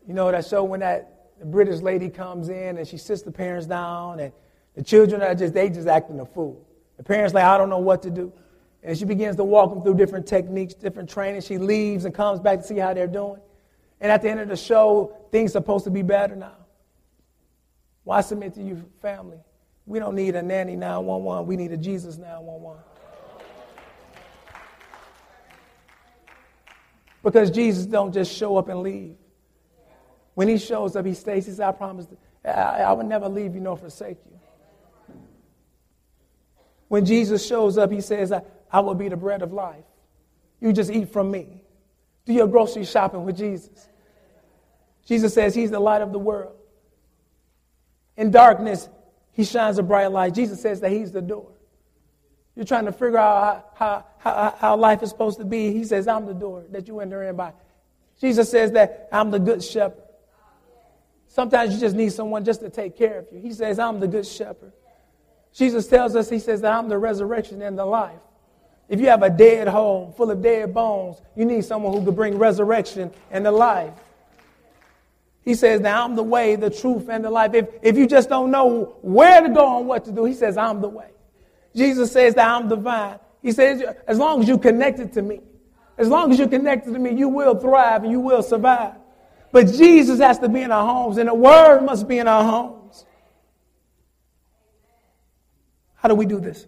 You 0.06 0.14
know, 0.14 0.30
that 0.30 0.46
show 0.46 0.64
when 0.64 0.80
that 0.80 1.10
British 1.44 1.80
lady 1.80 2.08
comes 2.08 2.48
in 2.48 2.78
and 2.78 2.86
she 2.86 2.96
sits 2.96 3.22
the 3.22 3.32
parents 3.32 3.66
down 3.66 4.20
and 4.20 4.32
The 4.74 4.82
children 4.82 5.22
are 5.22 5.34
just, 5.34 5.54
they 5.54 5.70
just 5.70 5.86
acting 5.86 6.20
a 6.20 6.26
fool. 6.26 6.66
The 6.96 7.04
parents 7.04 7.34
like, 7.34 7.44
I 7.44 7.56
don't 7.56 7.70
know 7.70 7.78
what 7.78 8.02
to 8.02 8.10
do. 8.10 8.32
And 8.82 8.98
she 8.98 9.04
begins 9.04 9.36
to 9.36 9.44
walk 9.44 9.70
them 9.72 9.82
through 9.82 9.94
different 9.94 10.26
techniques, 10.26 10.74
different 10.74 11.08
training. 11.08 11.40
She 11.40 11.58
leaves 11.58 12.04
and 12.04 12.14
comes 12.14 12.40
back 12.40 12.58
to 12.58 12.64
see 12.64 12.76
how 12.76 12.92
they're 12.92 13.06
doing. 13.06 13.40
And 14.00 14.12
at 14.12 14.20
the 14.20 14.28
end 14.28 14.40
of 14.40 14.48
the 14.48 14.56
show, 14.56 15.16
things 15.30 15.52
are 15.52 15.60
supposed 15.60 15.84
to 15.84 15.90
be 15.90 16.02
better 16.02 16.36
now. 16.36 16.56
Why 18.02 18.20
submit 18.20 18.54
to 18.54 18.62
you, 18.62 18.84
family? 19.00 19.38
We 19.86 19.98
don't 19.98 20.14
need 20.14 20.34
a 20.34 20.42
nanny 20.42 20.76
911. 20.76 21.46
We 21.46 21.56
need 21.56 21.72
a 21.72 21.76
Jesus 21.76 22.18
911. 22.18 22.82
Because 27.24 27.50
Jesus 27.50 27.86
don't 27.86 28.12
just 28.12 28.32
show 28.32 28.56
up 28.58 28.68
and 28.68 28.80
leave. 28.80 29.16
When 30.34 30.46
he 30.46 30.58
shows 30.58 30.94
up, 30.94 31.06
he 31.06 31.14
stays. 31.14 31.46
He 31.46 31.52
says, 31.52 31.60
I 31.60 31.72
promise, 31.72 32.06
I, 32.44 32.50
I 32.50 32.92
will 32.92 33.04
never 33.04 33.28
leave 33.28 33.54
you 33.54 33.60
nor 33.60 33.76
forsake 33.76 34.18
you. 34.26 34.38
When 36.88 37.06
Jesus 37.06 37.44
shows 37.44 37.78
up, 37.78 37.90
he 37.90 38.02
says, 38.02 38.30
I, 38.30 38.42
I 38.70 38.80
will 38.80 38.94
be 38.94 39.08
the 39.08 39.16
bread 39.16 39.40
of 39.40 39.52
life. 39.52 39.84
You 40.60 40.72
just 40.72 40.90
eat 40.90 41.08
from 41.12 41.30
me. 41.30 41.62
Do 42.26 42.34
your 42.34 42.46
grocery 42.46 42.84
shopping 42.84 43.24
with 43.24 43.38
Jesus. 43.38 43.88
Jesus 45.06 45.32
says 45.34 45.54
he's 45.54 45.70
the 45.70 45.80
light 45.80 46.02
of 46.02 46.12
the 46.12 46.18
world. 46.18 46.56
In 48.16 48.30
darkness, 48.30 48.88
he 49.32 49.44
shines 49.44 49.78
a 49.78 49.82
bright 49.82 50.10
light. 50.10 50.34
Jesus 50.34 50.60
says 50.60 50.80
that 50.80 50.90
he's 50.92 51.10
the 51.10 51.22
door. 51.22 51.50
You're 52.54 52.64
trying 52.64 52.84
to 52.84 52.92
figure 52.92 53.18
out 53.18 53.72
how, 53.74 53.86
how, 53.86 54.06
how, 54.24 54.76
life 54.76 55.02
is 55.02 55.10
supposed 55.10 55.38
to 55.38 55.44
be. 55.44 55.72
He 55.72 55.84
says, 55.84 56.08
I'm 56.08 56.24
the 56.24 56.34
door 56.34 56.64
that 56.70 56.88
you 56.88 57.00
enter 57.00 57.22
in 57.24 57.36
by. 57.36 57.52
Jesus 58.20 58.50
says 58.50 58.72
that 58.72 59.08
I'm 59.12 59.30
the 59.30 59.38
good 59.38 59.62
shepherd. 59.62 60.02
Sometimes 61.28 61.74
you 61.74 61.80
just 61.80 61.96
need 61.96 62.12
someone 62.12 62.44
just 62.44 62.60
to 62.60 62.70
take 62.70 62.96
care 62.96 63.18
of 63.18 63.26
you. 63.32 63.40
He 63.40 63.52
says, 63.52 63.78
I'm 63.78 64.00
the 64.00 64.08
good 64.08 64.26
shepherd. 64.26 64.72
Jesus 65.52 65.86
tells 65.86 66.16
us, 66.16 66.30
He 66.30 66.38
says 66.38 66.62
that 66.62 66.72
I'm 66.72 66.88
the 66.88 66.96
resurrection 66.98 67.60
and 67.60 67.78
the 67.78 67.84
life. 67.84 68.20
If 68.88 69.00
you 69.00 69.06
have 69.06 69.22
a 69.22 69.30
dead 69.30 69.68
home 69.68 70.12
full 70.12 70.30
of 70.30 70.42
dead 70.42 70.72
bones, 70.72 71.20
you 71.34 71.44
need 71.44 71.64
someone 71.64 71.92
who 71.92 72.04
could 72.04 72.16
bring 72.16 72.38
resurrection 72.38 73.10
and 73.30 73.44
the 73.44 73.52
life. 73.52 73.92
He 75.44 75.54
says, 75.54 75.80
Now 75.80 76.04
I'm 76.04 76.16
the 76.16 76.22
way, 76.22 76.56
the 76.56 76.70
truth, 76.70 77.08
and 77.08 77.24
the 77.24 77.30
life. 77.30 77.52
If, 77.54 77.68
if 77.82 77.98
you 77.98 78.06
just 78.06 78.28
don't 78.28 78.50
know 78.50 78.96
where 79.02 79.42
to 79.42 79.48
go 79.48 79.78
and 79.78 79.88
what 79.88 80.04
to 80.06 80.12
do, 80.12 80.24
He 80.24 80.34
says, 80.34 80.56
I'm 80.56 80.80
the 80.80 80.88
way. 80.88 81.10
Jesus 81.74 82.12
says 82.12 82.34
that 82.36 82.48
I'm 82.48 82.68
divine. 82.68 83.18
He 83.44 83.52
says, 83.52 83.82
as 84.08 84.18
long 84.18 84.40
as 84.40 84.48
you're 84.48 84.58
connected 84.58 85.12
to 85.12 85.22
me, 85.22 85.42
as 85.98 86.08
long 86.08 86.32
as 86.32 86.38
you're 86.38 86.48
connected 86.48 86.94
to 86.94 86.98
me, 86.98 87.12
you 87.12 87.28
will 87.28 87.54
thrive 87.54 88.02
and 88.02 88.10
you 88.10 88.18
will 88.18 88.42
survive. 88.42 88.94
But 89.52 89.66
Jesus 89.66 90.18
has 90.18 90.38
to 90.38 90.48
be 90.48 90.62
in 90.62 90.72
our 90.72 90.84
homes, 90.84 91.18
and 91.18 91.28
the 91.28 91.34
Word 91.34 91.82
must 91.82 92.08
be 92.08 92.18
in 92.18 92.26
our 92.26 92.42
homes. 92.42 93.04
How 95.92 96.08
do 96.08 96.14
we 96.14 96.24
do 96.24 96.40
this? 96.40 96.66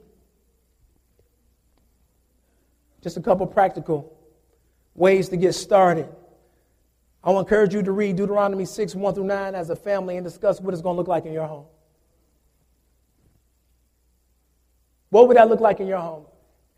Just 3.01 3.17
a 3.17 3.23
couple 3.23 3.47
practical 3.47 4.15
ways 4.95 5.31
to 5.31 5.39
get 5.39 5.55
started. 5.55 6.15
I 7.25 7.31
want 7.31 7.49
to 7.49 7.55
encourage 7.55 7.73
you 7.73 7.83
to 7.83 7.93
read 7.93 8.17
Deuteronomy 8.17 8.67
6, 8.67 8.95
1 8.95 9.15
through 9.15 9.25
9 9.25 9.55
as 9.55 9.71
a 9.71 9.77
family 9.77 10.19
and 10.19 10.25
discuss 10.25 10.61
what 10.61 10.75
it's 10.75 10.83
going 10.83 10.97
to 10.97 10.99
look 10.99 11.09
like 11.09 11.25
in 11.25 11.33
your 11.33 11.47
home. 11.47 11.65
What 15.09 15.27
would 15.27 15.39
that 15.39 15.49
look 15.49 15.61
like 15.61 15.81
in 15.81 15.87
your 15.87 16.01
home? 16.01 16.27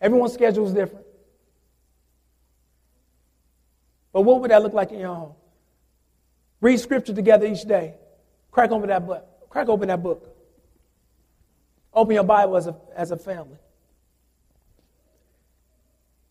Everyone's 0.01 0.33
schedule 0.33 0.67
is 0.67 0.73
different. 0.73 1.07
But 4.13 4.23
what 4.23 4.41
would 4.41 4.51
that 4.51 4.63
look 4.63 4.73
like 4.73 4.93
in 4.93 5.01
your 5.01 5.15
home? 5.15 5.35
Read 6.61 6.79
scripture 6.79 7.15
together 7.15 7.47
each 7.47 7.63
day. 7.63 7.95
Crack 8.51 8.71
open 8.71 8.89
that 8.89 9.07
book. 9.07 9.25
Crack 9.49 9.69
open 9.69 9.89
that 9.89 10.03
book. 10.03 10.35
Open 11.93 12.15
your 12.15 12.25
Bible 12.25 12.57
as 12.57 12.67
a, 12.67 12.77
as 12.97 13.11
a 13.11 13.17
family. 13.17 13.59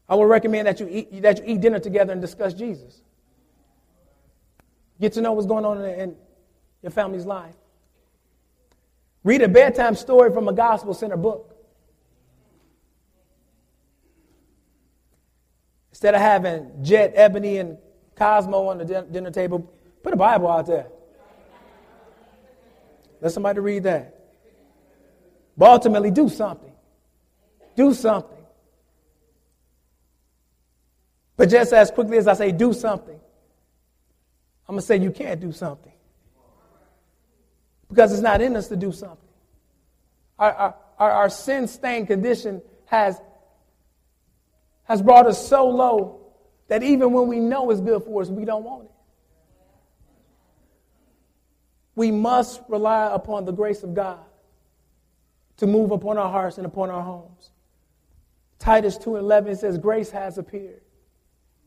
I 0.10 0.16
would 0.16 0.26
recommend 0.26 0.68
that 0.68 0.80
you, 0.80 0.88
eat, 0.90 1.22
that 1.22 1.40
you 1.40 1.56
eat 1.56 1.62
dinner 1.62 1.80
together 1.80 2.14
and 2.14 2.22
discuss 2.22 2.54
Jesus. 2.54 3.02
Get 5.00 5.14
to 5.14 5.22
know 5.22 5.34
what's 5.34 5.48
going 5.48 5.66
on 5.66 5.84
in, 5.84 6.00
in 6.00 6.16
your 6.82 6.92
family's 6.92 7.26
life. 7.26 7.56
Read 9.24 9.42
a 9.42 9.48
bedtime 9.48 9.96
story 9.96 10.32
from 10.32 10.48
a 10.48 10.54
gospel 10.54 10.94
center 10.94 11.18
book. 11.18 11.57
Instead 15.98 16.14
of 16.14 16.22
having 16.22 16.84
Jet, 16.84 17.14
Ebony, 17.16 17.58
and 17.58 17.76
Cosmo 18.16 18.68
on 18.68 18.78
the 18.78 18.86
dinner 18.86 19.32
table, 19.32 19.74
put 20.04 20.14
a 20.14 20.16
Bible 20.16 20.48
out 20.48 20.68
there. 20.68 20.86
Let 23.20 23.32
somebody 23.32 23.62
read 23.62 23.82
that. 23.82 24.16
But 25.58 25.72
ultimately, 25.72 26.12
do 26.12 26.30
something. 26.30 26.72
Do 27.76 27.96
something. 27.96 28.38
But 31.36 31.50
just 31.50 31.74
as 31.74 31.90
quickly 31.90 32.20
as 32.20 32.28
I 32.28 32.36
say, 32.36 32.52
do 32.52 32.74
something, 32.74 33.20
I'm 34.70 34.76
going 34.76 34.82
to 34.82 34.86
say 34.86 34.98
you 34.98 35.10
can't 35.10 35.40
do 35.40 35.52
something. 35.52 35.94
Because 37.90 38.14
it's 38.14 38.22
not 38.22 38.40
in 38.40 38.56
us 38.56 38.68
to 38.68 38.76
do 38.76 38.92
something. 38.92 39.18
Our, 40.38 40.76
our, 41.00 41.12
our 41.12 41.30
sin 41.32 41.68
stained 41.68 42.06
condition 42.06 42.62
has 42.86 43.20
has 44.88 45.02
brought 45.02 45.28
us 45.28 45.48
so 45.48 45.68
low 45.68 46.22
that 46.68 46.84
even 46.84 47.12
when 47.12 47.28
we 47.28 47.40
know 47.40 47.70
it's 47.70 47.82
good 47.82 48.04
for 48.04 48.22
us, 48.22 48.30
we 48.30 48.46
don't 48.46 48.64
want 48.64 48.86
it. 48.86 48.92
We 51.96 52.12
must 52.12 52.62
rely 52.70 53.10
upon 53.12 53.46
the 53.46 53.52
grace 53.52 53.84
of 53.84 53.94
God 53.94 54.20
to 55.58 55.68
move 55.68 55.92
upon 55.92 56.18
our 56.18 56.32
hearts 56.32 56.58
and 56.58 56.66
upon 56.66 56.90
our 56.90 57.02
homes. 57.02 57.52
Titus 58.60 58.98
2:11 58.98 59.58
says 59.58 59.78
grace 59.78 60.12
has 60.12 60.38
appeared. 60.38 60.82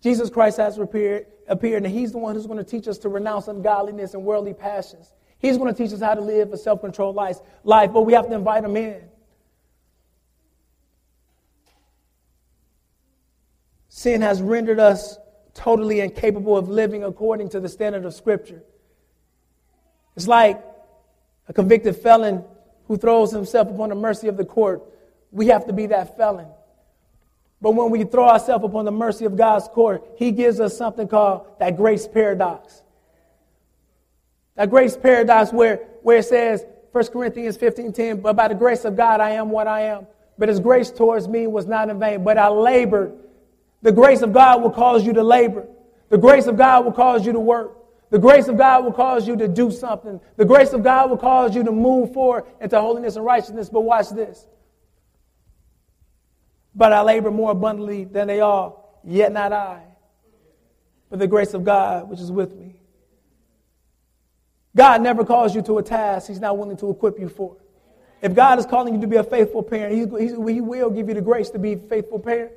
Jesus 0.01 0.31
Christ 0.31 0.57
has 0.57 0.79
appeared, 0.79 1.27
appeared, 1.47 1.85
and 1.85 1.93
He's 1.93 2.12
the 2.12 2.18
one 2.18 2.35
who's 2.35 2.47
going 2.47 2.59
to 2.59 2.64
teach 2.64 2.89
us 2.89 2.99
to 2.99 3.09
renounce 3.09 3.49
ungodliness 3.49 4.14
and 4.14 4.25
worldly 4.25 4.55
passions. 4.55 5.12
He's 5.39 5.59
going 5.59 5.73
to 5.73 5.83
teach 5.83 5.93
us 5.93 6.01
how 6.01 6.14
to 6.14 6.21
live 6.21 6.53
a 6.53 6.57
self-controlled 6.57 7.16
life, 7.16 7.39
life, 7.64 7.93
but 7.93 8.03
we 8.03 8.12
have 8.12 8.29
to 8.29 8.35
invite 8.35 8.64
Him 8.64 8.77
in. 8.77 9.09
Sin 14.01 14.22
has 14.22 14.40
rendered 14.40 14.80
us 14.80 15.18
totally 15.53 16.01
incapable 16.01 16.57
of 16.57 16.70
living 16.70 17.05
according 17.05 17.51
to 17.51 17.61
the 17.61 17.68
standard 17.68 18.07
of 18.07 18.14
Scripture. 18.14 18.62
It's 20.16 20.26
like 20.26 20.59
a 21.48 21.53
convicted 21.53 21.96
felon 21.96 22.42
who 22.88 22.96
throws 22.96 23.30
himself 23.30 23.68
upon 23.68 23.90
the 23.90 23.94
mercy 23.94 24.28
of 24.28 24.38
the 24.38 24.44
court. 24.46 24.82
We 25.30 25.48
have 25.48 25.66
to 25.66 25.74
be 25.74 25.84
that 25.88 26.16
felon. 26.16 26.46
But 27.61 27.72
when 27.72 27.90
we 27.90 28.05
throw 28.05 28.26
ourselves 28.26 28.64
upon 28.64 28.86
the 28.86 28.90
mercy 28.90 29.26
of 29.26 29.36
God's 29.36 29.68
court, 29.68 30.03
He 30.16 30.32
gives 30.32 30.61
us 30.61 30.78
something 30.78 31.07
called 31.07 31.46
that 31.59 31.76
grace 31.76 32.09
paradox. 32.09 32.82
That 34.55 34.70
grace 34.70 34.96
paradox 34.96 35.53
where, 35.53 35.76
where 36.01 36.16
it 36.16 36.24
says, 36.24 36.64
1 36.92 37.07
Corinthians 37.09 37.59
15 37.59 37.92
10, 37.92 38.20
but 38.22 38.34
by 38.34 38.48
the 38.48 38.55
grace 38.55 38.86
of 38.86 38.96
God 38.96 39.20
I 39.20 39.32
am 39.32 39.51
what 39.51 39.66
I 39.66 39.82
am. 39.82 40.07
But 40.38 40.48
His 40.48 40.59
grace 40.59 40.90
towards 40.90 41.28
me 41.28 41.46
was 41.46 41.66
not 41.66 41.90
in 41.90 41.98
vain, 41.98 42.24
but 42.24 42.38
I 42.38 42.48
labored 42.48 43.12
the 43.83 43.93
grace 43.93 44.22
of 44.22 44.33
God 44.33 44.62
will 44.62 44.70
cause 44.70 45.07
you 45.07 45.12
to 45.14 45.22
labor. 45.22 45.66
The 46.09 46.18
grace 46.18 46.47
of 46.47 46.57
God 46.57 46.85
will 46.85 46.93
cause 46.93 47.24
you 47.24 47.33
to 47.33 47.41
work. 47.41 47.76
The 48.11 48.18
grace 48.18 48.49
of 48.49 48.59
God 48.59 48.85
will 48.85 48.93
cause 48.93 49.26
you 49.26 49.37
to 49.37 49.47
do 49.47 49.70
something. 49.70 50.20
The 50.37 50.45
grace 50.45 50.72
of 50.72 50.83
God 50.83 51.11
will 51.11 51.16
cause 51.16 51.55
you 51.55 51.62
to 51.62 51.72
move 51.72 52.12
forward 52.12 52.45
into 52.61 52.81
holiness 52.81 53.16
and 53.16 53.24
righteousness. 53.24 53.68
But 53.68 53.83
watch 53.83 54.11
this. 54.11 54.47
But 56.74 56.93
I 56.93 57.03
labor 57.03 57.31
more 57.31 57.53
abundantly 57.53 58.05
than 58.05 58.26
they 58.26 58.41
all, 58.41 59.01
yet 59.05 59.33
not 59.33 59.53
I, 59.53 59.83
but 61.09 61.18
the 61.18 61.26
grace 61.26 61.55
of 61.55 61.64
God 61.64 62.09
which 62.09 62.20
is 62.20 62.31
with 62.31 62.55
me. 62.55 62.81
God 64.76 65.03
never 65.03 65.24
calls 65.24 65.55
you 65.55 65.62
to 65.62 65.78
a 65.78 65.83
task 65.83 66.28
He's 66.28 66.41
not 66.41 66.57
willing 66.57 66.76
to 66.76 66.91
equip 66.91 67.18
you 67.18 67.28
for. 67.28 67.57
If 68.22 68.35
God 68.35 68.59
is 68.59 68.66
calling 68.66 68.95
you 68.95 69.01
to 69.01 69.07
be 69.07 69.16
a 69.16 69.24
faithful 69.24 69.62
parent, 69.62 69.95
He 69.95 70.05
will 70.05 70.91
give 70.91 71.09
you 71.09 71.14
the 71.14 71.20
grace 71.20 71.51
to 71.51 71.59
be 71.59 71.72
a 71.72 71.76
faithful 71.76 72.18
parent. 72.18 72.53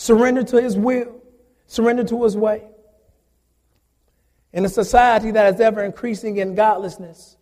Surrender 0.00 0.42
to 0.42 0.62
his 0.62 0.78
will, 0.78 1.20
surrender 1.66 2.02
to 2.04 2.24
his 2.24 2.34
way. 2.34 2.66
In 4.50 4.64
a 4.64 4.68
society 4.70 5.30
that 5.32 5.52
is 5.52 5.60
ever 5.60 5.84
increasing 5.84 6.38
in 6.38 6.54
godlessness, 6.54 7.36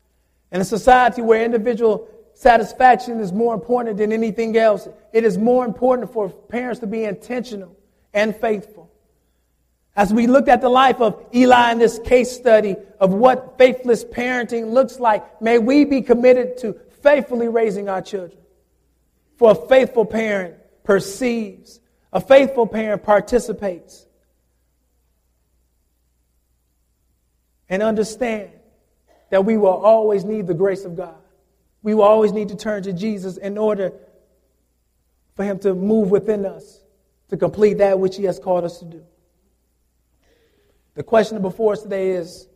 in 0.51 0.61
a 0.61 0.65
society 0.65 1.23
where 1.23 1.45
individual 1.45 2.09
satisfaction 2.35 3.21
is 3.21 3.33
more 3.33 3.55
important 3.55 3.99
than 3.99 4.11
anything 4.11 4.57
else, 4.57 4.89
it 5.13 5.23
is 5.23 5.39
more 5.39 5.65
important 5.65 6.13
for 6.13 6.31
parents 6.31 6.81
to 6.81 6.89
be 6.89 7.05
intentional 7.05 7.77
and 8.13 8.35
faithful. 8.35 8.91
As 9.95 10.13
we 10.13 10.27
looked 10.27 10.49
at 10.49 10.61
the 10.61 10.69
life 10.69 11.01
of 11.01 11.25
Eli 11.33 11.71
in 11.71 11.79
this 11.79 12.01
case 12.01 12.33
study 12.33 12.75
of 12.99 13.15
what 13.15 13.57
faithless 13.57 14.05
parenting 14.05 14.73
looks 14.73 14.99
like, 14.99 15.41
may 15.41 15.61
we 15.61 15.85
be 15.85 16.03
committed 16.03 16.57
to 16.59 16.75
faithfully 17.05 17.47
raising 17.47 17.89
our 17.89 18.03
children. 18.03 18.41
For 19.37 19.53
a 19.53 19.69
faithful 19.69 20.05
parent 20.05 20.57
perceives, 20.83 21.79
a 22.13 22.21
faithful 22.21 22.67
parent 22.67 23.03
participates 23.03 24.07
and 27.69 27.83
understand 27.83 28.51
that 29.31 29.45
we 29.45 29.57
will 29.57 29.69
always 29.69 30.25
need 30.25 30.47
the 30.47 30.55
grace 30.55 30.85
of 30.85 30.97
God. 30.97 31.17
we 31.83 31.95
will 31.95 32.05
always 32.05 32.33
need 32.33 32.49
to 32.49 32.57
turn 32.57 32.83
to 32.83 32.93
Jesus 32.93 33.37
in 33.37 33.57
order 33.57 33.93
for 35.37 35.45
Him 35.45 35.59
to 35.61 35.75
move 35.75 36.11
within 36.11 36.45
us 36.45 36.83
to 37.29 37.37
complete 37.37 37.79
that 37.79 38.01
which 38.01 38.17
He 38.17 38.25
has 38.25 38.39
called 38.39 38.65
us 38.65 38.79
to 38.79 38.85
do. 38.85 39.05
The 40.95 41.03
question 41.03 41.41
before 41.41 41.75
us 41.75 41.83
today 41.83 42.11
is 42.11 42.49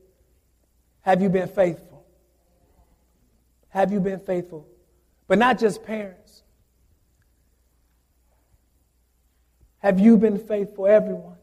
Have 1.02 1.22
you 1.22 1.28
been 1.28 1.48
faithful? 1.48 2.04
Have 3.68 3.92
you 3.92 4.00
been 4.00 4.18
faithful? 4.18 4.66
But 5.28 5.38
not 5.38 5.58
just 5.58 5.84
parents. 5.84 6.21
Have 9.82 9.98
you 9.98 10.16
been 10.16 10.38
faithful, 10.38 10.86
everyone? 10.86 11.36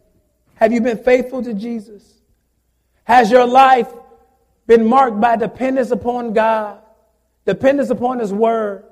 Have 0.56 0.72
you 0.72 0.80
been 0.80 0.98
faithful 0.98 1.44
to 1.44 1.54
Jesus? 1.54 2.22
Has 3.04 3.30
your 3.30 3.46
life 3.46 3.92
been 4.66 4.86
marked 4.86 5.20
by 5.20 5.36
dependence 5.36 5.92
upon 5.92 6.32
God, 6.32 6.82
dependence 7.46 7.90
upon 7.90 8.20
His 8.20 8.32
Word? 8.32 8.86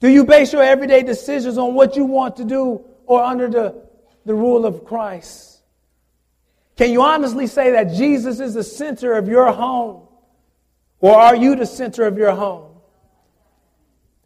Do 0.00 0.08
you 0.08 0.24
base 0.24 0.52
your 0.52 0.62
everyday 0.62 1.02
decisions 1.02 1.56
on 1.56 1.74
what 1.74 1.96
you 1.96 2.04
want 2.04 2.36
to 2.36 2.44
do 2.44 2.84
or 3.06 3.22
under 3.22 3.48
the, 3.48 3.82
the 4.26 4.34
rule 4.34 4.66
of 4.66 4.84
Christ? 4.84 5.60
Can 6.76 6.92
you 6.92 7.02
honestly 7.02 7.46
say 7.46 7.72
that 7.72 7.94
Jesus 7.94 8.38
is 8.38 8.54
the 8.54 8.62
center 8.62 9.14
of 9.14 9.28
your 9.28 9.50
home? 9.50 10.06
Or 11.00 11.16
are 11.16 11.34
you 11.34 11.56
the 11.56 11.66
center 11.66 12.04
of 12.04 12.18
your 12.18 12.32
home? 12.32 12.76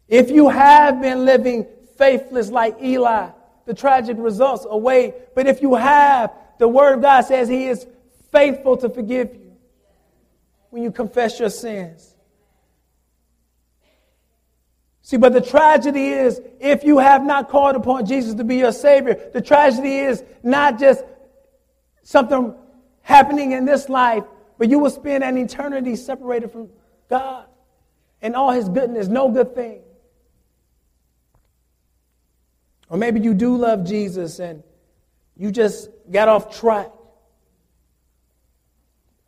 If 0.07 0.29
you 0.29 0.49
have 0.49 1.01
been 1.01 1.23
living 1.23 1.65
faithless 1.97 2.49
like 2.49 2.81
Eli, 2.81 3.29
the 3.65 3.73
tragic 3.73 4.17
results 4.19 4.65
await. 4.69 5.35
But 5.35 5.47
if 5.47 5.61
you 5.61 5.75
have, 5.75 6.33
the 6.59 6.67
Word 6.67 6.95
of 6.95 7.01
God 7.01 7.21
says 7.21 7.47
He 7.47 7.65
is 7.67 7.87
faithful 8.31 8.77
to 8.77 8.89
forgive 8.89 9.33
you 9.33 9.53
when 10.69 10.83
you 10.83 10.91
confess 10.91 11.39
your 11.39 11.49
sins. 11.49 12.13
See, 15.01 15.17
but 15.17 15.33
the 15.33 15.41
tragedy 15.41 16.07
is 16.07 16.41
if 16.59 16.83
you 16.83 16.97
have 16.97 17.25
not 17.25 17.49
called 17.49 17.75
upon 17.75 18.05
Jesus 18.05 18.35
to 18.35 18.43
be 18.43 18.55
your 18.55 18.71
Savior, 18.71 19.19
the 19.33 19.41
tragedy 19.41 19.97
is 19.97 20.23
not 20.41 20.79
just 20.79 21.03
something 22.03 22.55
happening 23.01 23.51
in 23.51 23.65
this 23.65 23.89
life, 23.89 24.23
but 24.57 24.69
you 24.69 24.79
will 24.79 24.89
spend 24.89 25.23
an 25.23 25.37
eternity 25.37 25.95
separated 25.97 26.51
from 26.51 26.69
God 27.09 27.45
and 28.21 28.35
all 28.35 28.51
His 28.51 28.69
goodness, 28.69 29.07
no 29.07 29.29
good 29.29 29.53
thing. 29.53 29.81
Or 32.89 32.97
maybe 32.97 33.19
you 33.19 33.33
do 33.33 33.55
love 33.57 33.85
Jesus 33.85 34.39
and 34.39 34.63
you 35.35 35.51
just 35.51 35.89
got 36.11 36.27
off 36.27 36.57
track. 36.59 36.91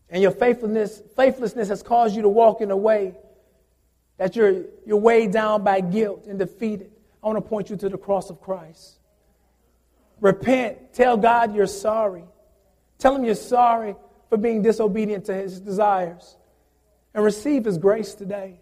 And 0.10 0.22
your 0.22 0.32
faithfulness, 0.32 1.02
faithlessness 1.16 1.70
has 1.70 1.82
caused 1.82 2.16
you 2.16 2.22
to 2.22 2.30
walk 2.30 2.62
in 2.62 2.72
a 2.72 2.78
way 2.78 3.16
that 4.18 4.36
you're, 4.36 4.64
you're 4.86 4.98
weighed 4.98 5.32
down 5.32 5.64
by 5.64 5.82
guilt 5.82 6.26
and 6.28 6.40
defeated. 6.40 6.92
I 7.24 7.28
want 7.28 7.38
to 7.38 7.50
point 7.50 7.70
you 7.70 7.76
to 7.78 7.90
the 7.90 7.98
cross 7.98 8.30
of 8.30 8.40
Christ. 8.40 9.00
Repent. 10.22 10.94
Tell 10.94 11.18
God 11.18 11.56
you're 11.56 11.68
sorry. 11.68 12.24
Tell 13.00 13.16
Him 13.16 13.26
you're 13.26 13.36
sorry 13.36 13.96
for 14.30 14.38
being 14.38 14.62
disobedient 14.62 15.26
to 15.26 15.34
His 15.34 15.60
desires. 15.60 16.38
And 17.14 17.24
receive 17.24 17.66
His 17.66 17.78
grace 17.78 18.14
today. 18.14 18.60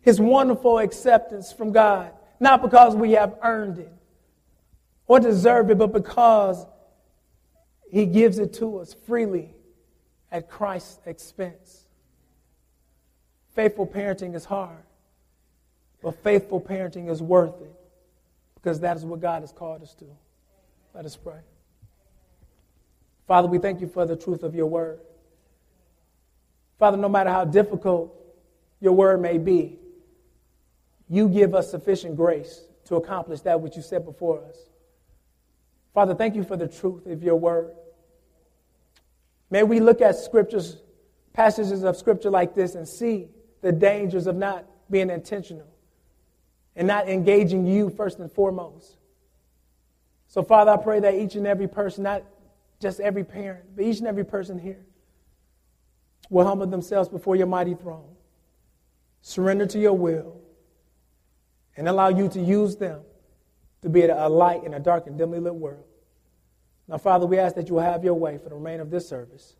His 0.00 0.20
wonderful 0.20 0.78
acceptance 0.78 1.52
from 1.52 1.72
God. 1.72 2.12
Not 2.40 2.62
because 2.62 2.94
we 2.94 3.12
have 3.12 3.36
earned 3.42 3.78
it 3.78 3.92
or 5.06 5.18
deserved 5.18 5.70
it, 5.70 5.78
but 5.78 5.92
because 5.92 6.66
He 7.90 8.06
gives 8.06 8.38
it 8.38 8.54
to 8.54 8.78
us 8.78 8.94
freely 9.06 9.54
at 10.30 10.48
Christ's 10.48 11.00
expense. 11.06 11.86
Faithful 13.54 13.86
parenting 13.86 14.34
is 14.34 14.44
hard, 14.44 14.84
but 16.02 16.22
faithful 16.22 16.60
parenting 16.60 17.10
is 17.10 17.20
worth 17.20 17.60
it 17.60 17.74
because 18.54 18.80
that 18.80 18.96
is 18.96 19.04
what 19.04 19.20
God 19.20 19.42
has 19.42 19.52
called 19.52 19.82
us 19.82 19.94
to. 19.94 20.04
Let 20.94 21.04
us 21.04 21.16
pray. 21.16 21.40
Father, 23.26 23.48
we 23.48 23.58
thank 23.58 23.80
you 23.80 23.88
for 23.88 24.06
the 24.06 24.16
truth 24.16 24.42
of 24.42 24.54
your 24.54 24.66
word. 24.66 25.00
Father, 26.78 26.96
no 26.96 27.08
matter 27.08 27.30
how 27.30 27.44
difficult 27.44 28.14
your 28.80 28.92
word 28.92 29.20
may 29.20 29.38
be, 29.38 29.78
you 31.08 31.28
give 31.28 31.54
us 31.54 31.70
sufficient 31.70 32.16
grace 32.16 32.62
to 32.84 32.96
accomplish 32.96 33.40
that 33.42 33.60
which 33.60 33.76
you 33.76 33.82
set 33.82 34.04
before 34.04 34.44
us. 34.44 34.56
Father, 35.94 36.14
thank 36.14 36.34
you 36.34 36.44
for 36.44 36.56
the 36.56 36.68
truth 36.68 37.06
of 37.06 37.22
your 37.22 37.36
word. 37.36 37.72
May 39.50 39.62
we 39.62 39.80
look 39.80 40.00
at 40.00 40.16
scriptures, 40.16 40.76
passages 41.32 41.82
of 41.82 41.96
scripture 41.96 42.30
like 42.30 42.54
this, 42.54 42.74
and 42.74 42.86
see 42.86 43.28
the 43.62 43.72
dangers 43.72 44.26
of 44.26 44.36
not 44.36 44.64
being 44.90 45.10
intentional 45.10 45.66
and 46.76 46.86
not 46.86 47.08
engaging 47.08 47.66
you 47.66 47.90
first 47.90 48.18
and 48.18 48.30
foremost. 48.30 48.96
So, 50.28 50.42
Father, 50.42 50.72
I 50.72 50.76
pray 50.76 51.00
that 51.00 51.14
each 51.14 51.34
and 51.34 51.46
every 51.46 51.66
person, 51.66 52.04
not 52.04 52.22
just 52.80 53.00
every 53.00 53.24
parent, 53.24 53.64
but 53.74 53.84
each 53.84 53.98
and 53.98 54.06
every 54.06 54.24
person 54.24 54.58
here, 54.58 54.84
will 56.30 56.46
humble 56.46 56.66
themselves 56.66 57.08
before 57.08 57.34
your 57.34 57.46
mighty 57.46 57.74
throne, 57.74 58.14
surrender 59.22 59.66
to 59.66 59.78
your 59.78 59.94
will 59.94 60.40
and 61.78 61.88
allow 61.88 62.08
you 62.08 62.28
to 62.28 62.40
use 62.40 62.76
them 62.76 63.00
to 63.82 63.88
be 63.88 64.02
a 64.02 64.28
light 64.28 64.64
in 64.64 64.74
a 64.74 64.80
dark 64.80 65.06
and 65.06 65.16
dimly 65.16 65.38
lit 65.38 65.54
world. 65.54 65.84
Now, 66.88 66.98
Father, 66.98 67.24
we 67.24 67.38
ask 67.38 67.54
that 67.54 67.68
you 67.68 67.76
will 67.76 67.82
have 67.82 68.02
your 68.02 68.14
way 68.14 68.36
for 68.36 68.48
the 68.48 68.56
remainder 68.56 68.82
of 68.82 68.90
this 68.90 69.08
service. 69.08 69.54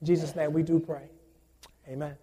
In 0.00 0.06
Jesus' 0.06 0.34
name 0.34 0.54
we 0.54 0.62
do 0.62 0.80
pray. 0.80 1.10
Amen. 1.86 2.16